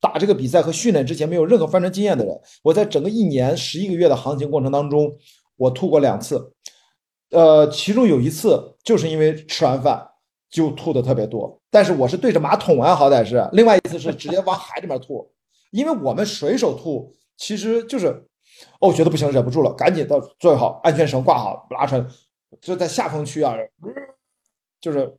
[0.00, 5.14] 打这个比赛和训练之前没有任何帆船经验的人，我在整个一年十一个月的航行过程当中，
[5.56, 6.52] 我吐过两次，
[7.30, 10.06] 呃，其中有一次就是因为吃完饭
[10.50, 15.30] 就吐的特别多，但是我是对着马桶啊，好歹是，另外一次是直接往海里面吐，
[15.70, 18.26] 因为我们水手吐其实就是。
[18.80, 22.06] 哦，觉得不行，忍不住了，赶紧的做好，安全绳挂好，拉船，
[22.60, 23.54] 就在下风区啊，
[24.80, 25.16] 就是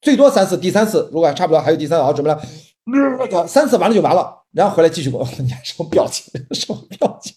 [0.00, 5.24] 最多三次，第三次如果还差不多，还有第三次，好，准备了，三次完了就完了，然后回来继续滚。
[5.40, 6.32] 你还什么表情？
[6.52, 7.34] 什么表情？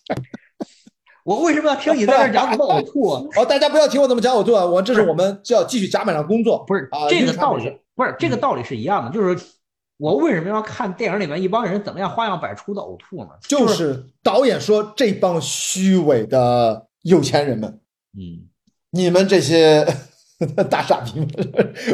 [1.23, 3.21] 我为什么要听你在这讲怎么呕吐啊？
[3.35, 4.65] 哦，大家不要听我怎么讲呕吐啊！
[4.65, 9.56] 我这是我们就要继续甲板上工作，不是啊这个道理，不是这个道理是一样的，就是。
[9.97, 13.29] 我为什么要看电影里面一帮人怎么样花样百出的呕吐呢？
[13.47, 17.79] 就是导演说这帮虚伪的有钱人们，
[18.13, 18.45] 嗯，
[18.91, 19.85] 你们这些
[20.69, 21.27] 大傻逼们，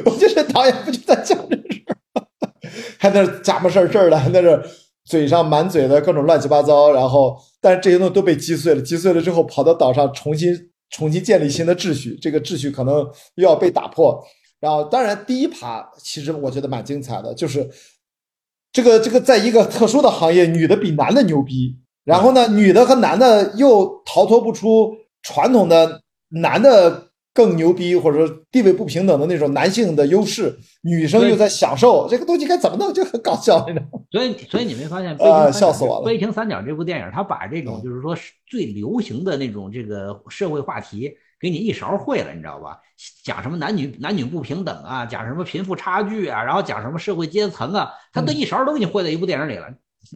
[0.05, 2.27] 我觉得导演不就在讲这事儿，
[2.99, 4.61] 还在那假模事儿事儿的，还在这
[5.05, 10.53] 嘴上满嘴的各种乱七八糟，然后但是这些东西都被击碎了，击碎了之后跑到岛上重新
[10.89, 12.95] 重新建立新的秩序，这个秩序可能
[13.35, 14.21] 又要被打破。
[14.63, 17.69] 然后当然第一趴其实我觉得蛮精彩的，就是。
[18.75, 21.77] 这个这个，在一个特殊的行业，女的比男的牛逼。
[22.03, 24.91] 然后呢，女的和男的又逃脱不出
[25.21, 30.57] 传统的男的更牛逼，或者说地位不平等的那种男性的优势。
[30.81, 34.03] 女生又在享受这个东西，该怎么弄就很搞笑，你知道吗？
[34.11, 35.15] 所以，所以你没发现？
[35.17, 36.01] 啊，笑死我了！
[36.07, 38.17] 《悲情三角》这部电影，它把这种就是说
[38.47, 41.11] 最流行的那种这个社会话题。
[41.43, 42.79] 给你一勺烩了，你知道吧？
[43.21, 49.67] 讲什么男女男女不平等啊，讲什么贫富差距啊，然后讲什么社会阶层啊，他都一勺都给你烩在一部电影里了。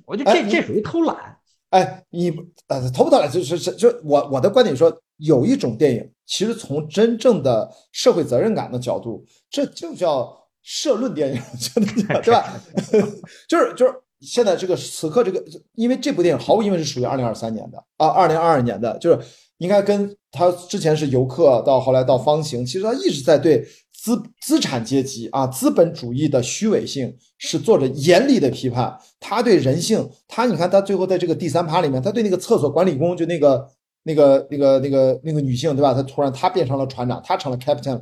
[0.05, 1.37] 我觉得这这属于偷懒。
[1.71, 2.33] 哎，你
[2.69, 3.29] 呃偷不偷懒？
[3.29, 10.33] 就是是就我我的观点说，有一种电影，其实从真正的社会责任感的角度，这就叫
[10.63, 11.41] 社论电影，
[12.23, 12.53] 对吧？
[13.49, 15.43] 就是就是现在这个此刻这个，
[15.73, 19.19] 因为这部电影毫无疑问是属于二零二三年的啊，二零二二年的，就是。
[19.57, 28.95] 应该跟他之前是游客，到后来到方形，其实他一直在对资资产阶级啊资本主义的虚伪性是做着严厉的批判。
[29.19, 33.67] 他对人性，他你看他最后在这个第三趴里面，他对那个厕所管理工，就那个
[34.03, 35.93] 那个那个那个那个女性，对吧？
[35.93, 38.01] 他突然他变成了船长，他成了 captain，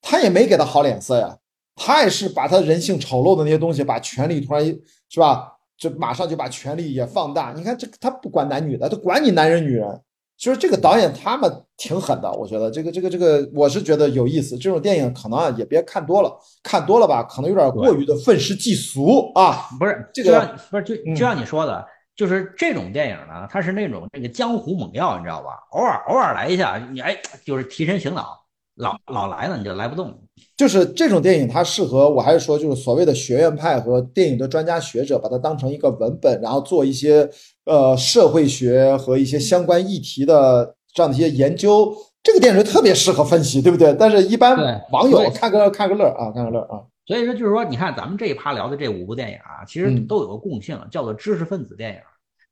[0.00, 1.36] 他也没给他好脸色呀。
[1.74, 4.64] 他也是把他人性丑陋的那些东西，把权力突然
[5.08, 7.52] 是吧，就马上就把权力也放大。
[7.56, 10.00] 你看这他不管男女的，他管你男人女人。
[10.36, 14.58] 就是这个导演他们挺狠的，我觉得这个这个这个我是觉得有意思。
[14.58, 19.68] 这种电影可能啊也别看多了，看多了吧可能有点过于的愤世嫉俗啊。
[19.78, 21.86] 不是这个不是就就像你说的，
[22.16, 25.50] 就是这种电影呢，它是那种那个江湖猛药，你知道吧？
[25.70, 28.44] 偶尔偶尔来一下，你哎就是提神醒脑，
[28.74, 30.18] 老老来了你就来不动。
[30.56, 37.28] 就是这种电影它适合，我还是说就是所谓的学院派和电影的专家学者把它当成一个文本，然后做一些。
[37.64, 43.94] 呃，社会学和一些相关议题的这样的一些研究，这个电影特别适合分析，对不对？
[43.94, 44.56] 但是，一般
[44.90, 46.82] 网友看个看个乐啊，看个乐啊。
[47.06, 51.98] 所以说，就是说，你看咱们这一趴聊的这五部电影啊，其实都有个共性，叫做知识分子电影，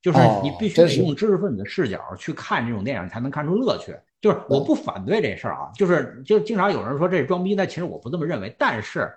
[0.00, 3.92] 就是你必须得用知识分子视角去看这种电影，才能看出乐趣。
[4.20, 8.54] 就是我不反对这事儿啊，就是就经常有人说这是装逼，但其实我不这么认为。
[8.58, 9.10] 但是，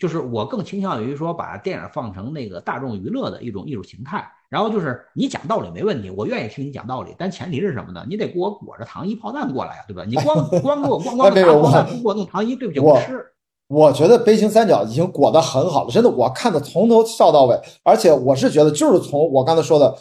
[0.00, 4.28] 就是我更倾向于说，把电影放成那个大众娱乐的一种艺术形态。
[4.48, 8.04] 然后就是你讲道理没问题，我愿意听你讲道理，但前提是什么呢？
[8.08, 10.04] 你得给我裹着糖衣炮弹过来呀，对吧？
[10.06, 13.26] 你光 光给我光光拿炮弹不给我弄糖衣，对不起，我是。
[13.68, 19.94] 我觉得悲情三角已经裹得很好了，真的，我看的从头笑到尾，而且我是觉得，就是从我刚才说的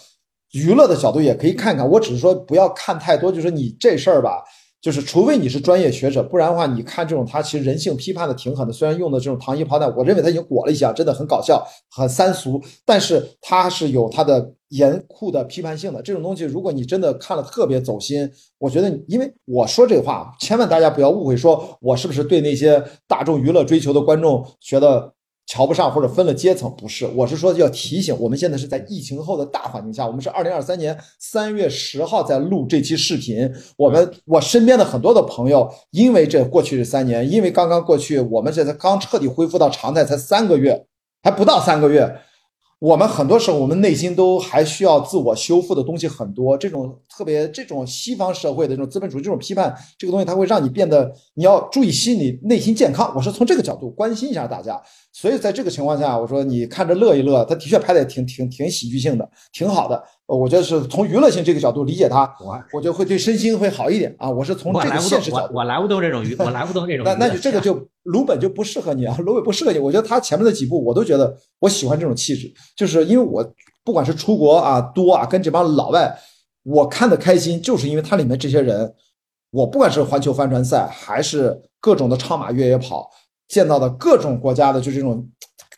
[0.51, 1.89] 娱乐的角度也可以看看。
[1.89, 4.43] 我只是说不要看太多，就是你这事儿吧。
[4.79, 8.71] 就是除非你是专业学者，不然的话，你看这种他其实人性批判的挺狠的。
[8.71, 16.01] 虽然用的这种糖衣炮弹，我认为他已经裹了一下，真的很搞笑，很三俗，但是他是有他的严酷的批判性的。
[16.03, 18.29] 这种东西，如果你真的看了特别走心，
[18.59, 25.16] 我觉得，因为我说这话，千万大家不要误会，说我是不是对那些大众娱乐追求的观众觉得。
[25.47, 33.49] 瞧不上或者分了阶层，不是，我是说要提醒，我们现在是在疫情后的大环境下，我们是二零二三年三月十号在录这期视频。
[33.77, 40.85] 我们我身边的很多的朋友，因为这过去这三年，因为刚刚过去，我们这才刚彻底恢复到常态，才三个月，
[41.23, 42.19] 还不到三个月。
[42.79, 46.55] 我们很多时候，我们内心都还需要自我修复的东西很多。
[46.55, 53.11] 这种特别，这种西方社会的这种资本主义这种批判，这个东西它会让你变得，你要注意心理内心健康。
[53.15, 54.79] 我是从这个角度关心一下大家。
[55.11, 60.03] 所以在这个情况下，我说你看着乐一乐，他的确拍的挺挺挺喜剧性的，挺好的。
[60.27, 64.29] 我觉得是从娱乐性这个角度理解他，我我觉得会对身心会好一点啊。
[64.29, 67.05] 我是从这个现实角度，我来不动这种娱， 我来不动这种。
[67.05, 69.79] 那那就这个就 鲁本就不适合你啊，鲁本不适合你。
[69.79, 73.53] 我觉得他前面的几部我都觉得我喜欢这种气质，就是因为我
[73.85, 76.13] 不管是出国啊多啊，跟这帮老外，
[76.63, 78.93] 我看的开心，就是因为它里面这些人，
[79.51, 83.09] 我不管是环球帆船赛还是各种的超马越野跑，
[83.47, 85.25] 见到的各种国家的就这种，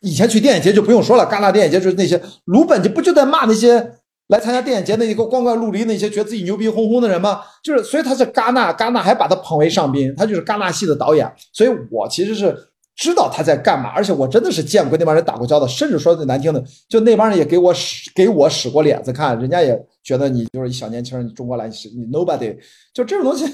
[0.02, 3.99] 以前去电影节就不用说了，戛纳电影节就是那些鲁本就不就在骂那些。
[4.30, 7.42] 来参加电影节那一个光怪陆离那些觉得自己牛逼哄哄的人吗？
[7.64, 11.30] 就是，所以他是戛纳，戛纳还把他捧为上宾，他就是戛纳系的导演。
[11.52, 12.56] 所以我其实是
[12.96, 22.56] 知道他在干嘛，而且我真的是见过那帮人打过交道，甚至说最难听的，就那帮人也给我使给我使过脸子看，人家也觉得你就是一小年轻人，你中国来你 nobody，
[22.94, 23.52] 就这种东西。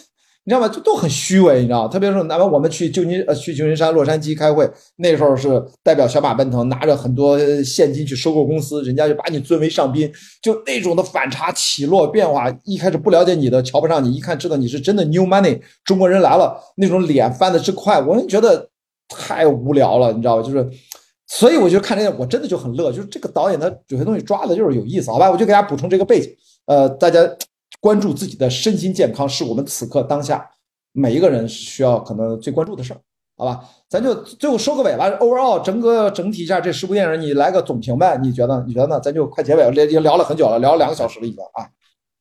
[0.47, 0.69] 你知道吗？
[0.69, 10.11] 就都很虚伪，你知道特别是哪怕我们去旧金呃去旧金山、洛杉矶开会，那时候是代表小马奔腾，拿着很多现金去收购公司，人家就把你尊为上宾，
[10.43, 12.47] 就那种的反差起落变化。
[12.63, 18.69] 一开始不了解你的，瞧不上你，一看知道你是真的 new money，中国人来了，那种脸翻的之快，我们觉得
[19.09, 20.43] 太无聊了，你知道吧？
[20.43, 20.69] 就是，
[21.25, 25.31] 所以我就看这个，我真的就很乐，就是这个导演他有些东西抓的就是有意思，好吧？
[25.31, 26.29] 我就给大家补充这个背景，
[26.67, 27.19] 呃，大家。
[27.79, 30.49] 关注自己的身心健康是我们此刻当下
[30.91, 32.99] 每一个人需要可能最关注的事儿，
[33.37, 33.63] 好吧？
[33.89, 35.09] 咱就最后收个尾吧。
[35.19, 38.17] Overall，整个整体一下这十部电影，你来个总评呗？
[38.21, 38.63] 你觉得？
[38.65, 38.99] 你觉得呢？
[38.99, 41.67] 咱就快结尾了，已经聊了很久了，聊了两个小时了已经啊。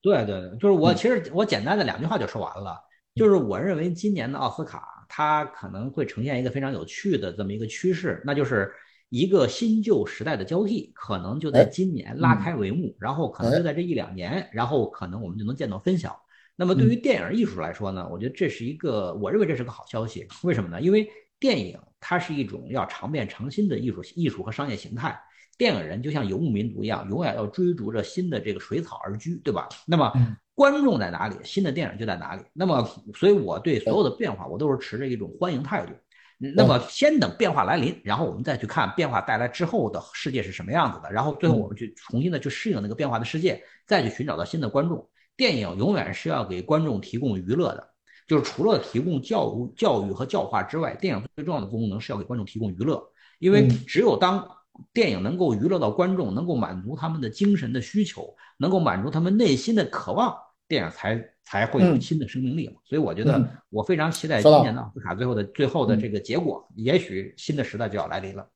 [0.02, 2.76] 对对对，就是我其实我简单的两句话就说完了，
[3.14, 8.70] 就是我认为今年的奥斯卡它可能会呈现一个非常有趣的这么一个趋势，那就是。
[9.14, 16.20] 一个新旧时代的交替，可能就在今年拉开帷幕，然后可能就在这一两年，然后可能我们就能见到分晓。
[16.56, 20.26] 那么对于电影艺术来说呢，我觉得这是一个，我认为这是个好消息。
[20.42, 20.80] 为什么呢？
[20.80, 21.08] 因为
[21.38, 25.16] 电影它是一种要常变常新的艺术、艺术和商业形态。
[25.56, 29.68] 电影人就像游牧民族一样，永远要追逐着新的这个水草而居，对吧？
[29.86, 30.12] 那么
[30.56, 32.42] 观众在哪里，新的电影就在哪里。
[32.52, 35.92] 那么，所以我对所有的变化，我都是持着一种欢迎态度。
[36.54, 45.08] 那么，先等变化来临，然后我们再去看变化带来之后的世界是什么样子的，然后最后我们去重新的去适应那个变化的世界，再去寻找到新的观众。
[45.36, 47.88] 电影永远是要给观众提供娱乐的，
[48.26, 53.02] 就是除了提供教育、教育和教化之外，电影最重要的功能是要给观众提供娱乐。
[53.38, 54.48] 因为只有当
[54.92, 60.34] 电影能够娱乐到观众，能够满足他们的精神的需求，能够满足他们内心的渴望，
[60.68, 61.33] 电影才。
[61.44, 68.48] 才会有新的生命力嘛，所以我觉得我非常期待今年的奥斯卡最后的最后的这个结果，也许新的时代就要来临了。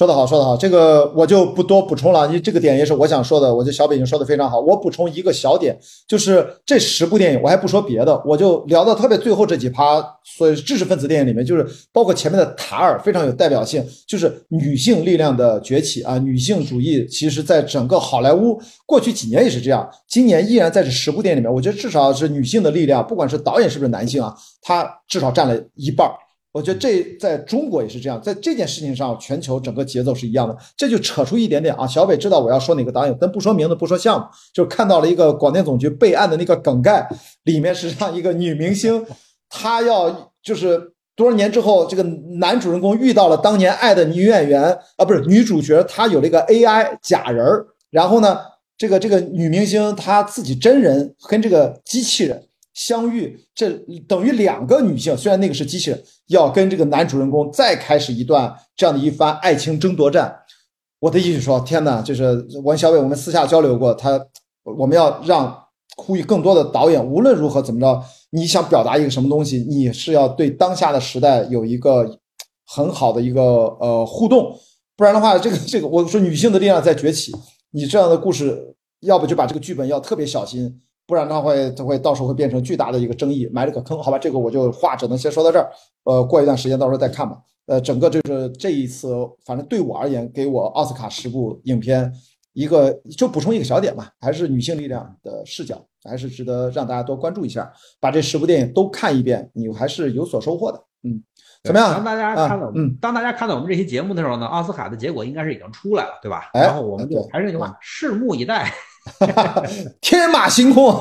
[0.00, 2.26] 说得好，说得好，这个我就不多补充了。
[2.26, 4.58] 你这个点也是我想说的，我觉得小北已经说的非常好。
[4.58, 10.02] 我补充一个小点，就是这十部电影，我还不说别的，我就聊到特别最后这几趴，
[10.38, 26.14] 所以知识分子电影里面，就是包括前面的塔尔非常有代表性，就是女性力量的崛起啊，女性主义，其实在整个好莱坞过去几年也是这样，今年依然在这十部电影里面，我觉得至少是女性的力量，不管是导演是不是男性啊，他至少占了一半儿。
[26.52, 30.56] 我觉得这在中国也是这样，在这件事情上，全球整个节奏是一样的。
[30.76, 37.08] 这就扯出一点点啊，小北知道我要说哪个导演，但不说名字，不说项目，就看到了一个广电总局备案的那个梗概，
[37.44, 39.06] 里面实际上一个女明星，
[39.48, 48.40] 她要就是多少年之后，这个男主人公遇到了当年爱的女演员啊，不是女主角，她有了一个 AI 假人儿，然后呢，
[48.76, 52.42] 这个这个女明星她自己真人跟这个机器人。
[52.80, 53.68] 相遇，这
[54.08, 60.34] 等于两个女性，虽然那个是机器人，要跟这个男主人公再开始一段这样的一番爱情争夺战。
[60.98, 64.18] 我的意思说，天哪，就是王小伟我们私下交流过，他
[64.62, 65.54] 我们要让
[65.98, 72.18] 呼吁更多的导演，无论如何怎么着，你想表达一个什么东西，你是要对当下的时代有一个
[72.66, 73.42] 很好的一个
[73.78, 74.58] 呃互动。
[74.96, 77.30] 不然的话，这个这个，我说女性的力量在崛起，
[77.72, 80.80] 你这样的故事，要不就把这个剧本要特别小心，
[81.10, 84.00] 不然的话会它会到时候会变成巨大的一个争议，埋了个坑。
[84.00, 85.68] 好吧，这个我就话只能先说到这儿，
[86.04, 87.36] 呃，过一段时间到时候再看吧。
[87.66, 89.12] 呃，整个就是这一次，
[89.44, 92.12] 反正对我而言，给我奥斯卡十部影片。
[92.52, 97.72] 一个就补充一个小点吧，还是女性力量的视角，还是值得让大家多关注一下。
[98.00, 100.82] 把这十部电影都看一遍，你还是有所收获的。
[101.04, 101.22] 嗯，
[101.62, 101.94] 怎么样？
[101.94, 106.50] 当大家看到，嗯，当大家看到我们这期节目的时候呢，奥斯卡的结果应该是已经出来了，对吧？
[106.52, 108.68] 然后我们就还是那句话，拭目以待。
[110.00, 110.98] 天马行空，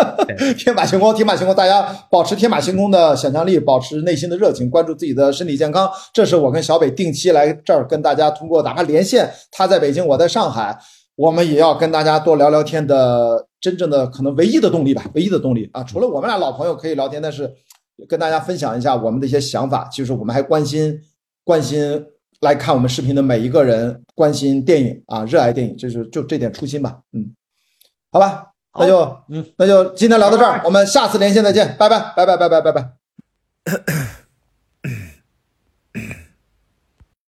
[0.58, 5.90] 天马行空，天马行空，大家保持天马行空的想象力，保持内心的热情，关注自己的身体健康。
[6.12, 10.76] 这是我跟小北定期来这儿跟大家通过哪怕连线，他在北京，我在上海，
[11.16, 15.82] 我们也要跟大家多聊聊天的真正的可能唯一的动力吧，唯一的动力啊！
[15.82, 17.50] 除了我们俩老朋友可以聊天，但是
[18.08, 20.98] 跟大家分享一下我们的一些想法，就是我们还关心
[21.44, 22.04] 关心
[22.40, 27.32] 来看我们视频的每一个人，关心电影啊，热爱电影，就是就这点初心吧，嗯。
[28.12, 28.46] 好吧，
[28.78, 34.16] 那就嗯，那就今天聊到这儿，我们下次连线再见，拜拜，拜拜，拜拜，拜拜。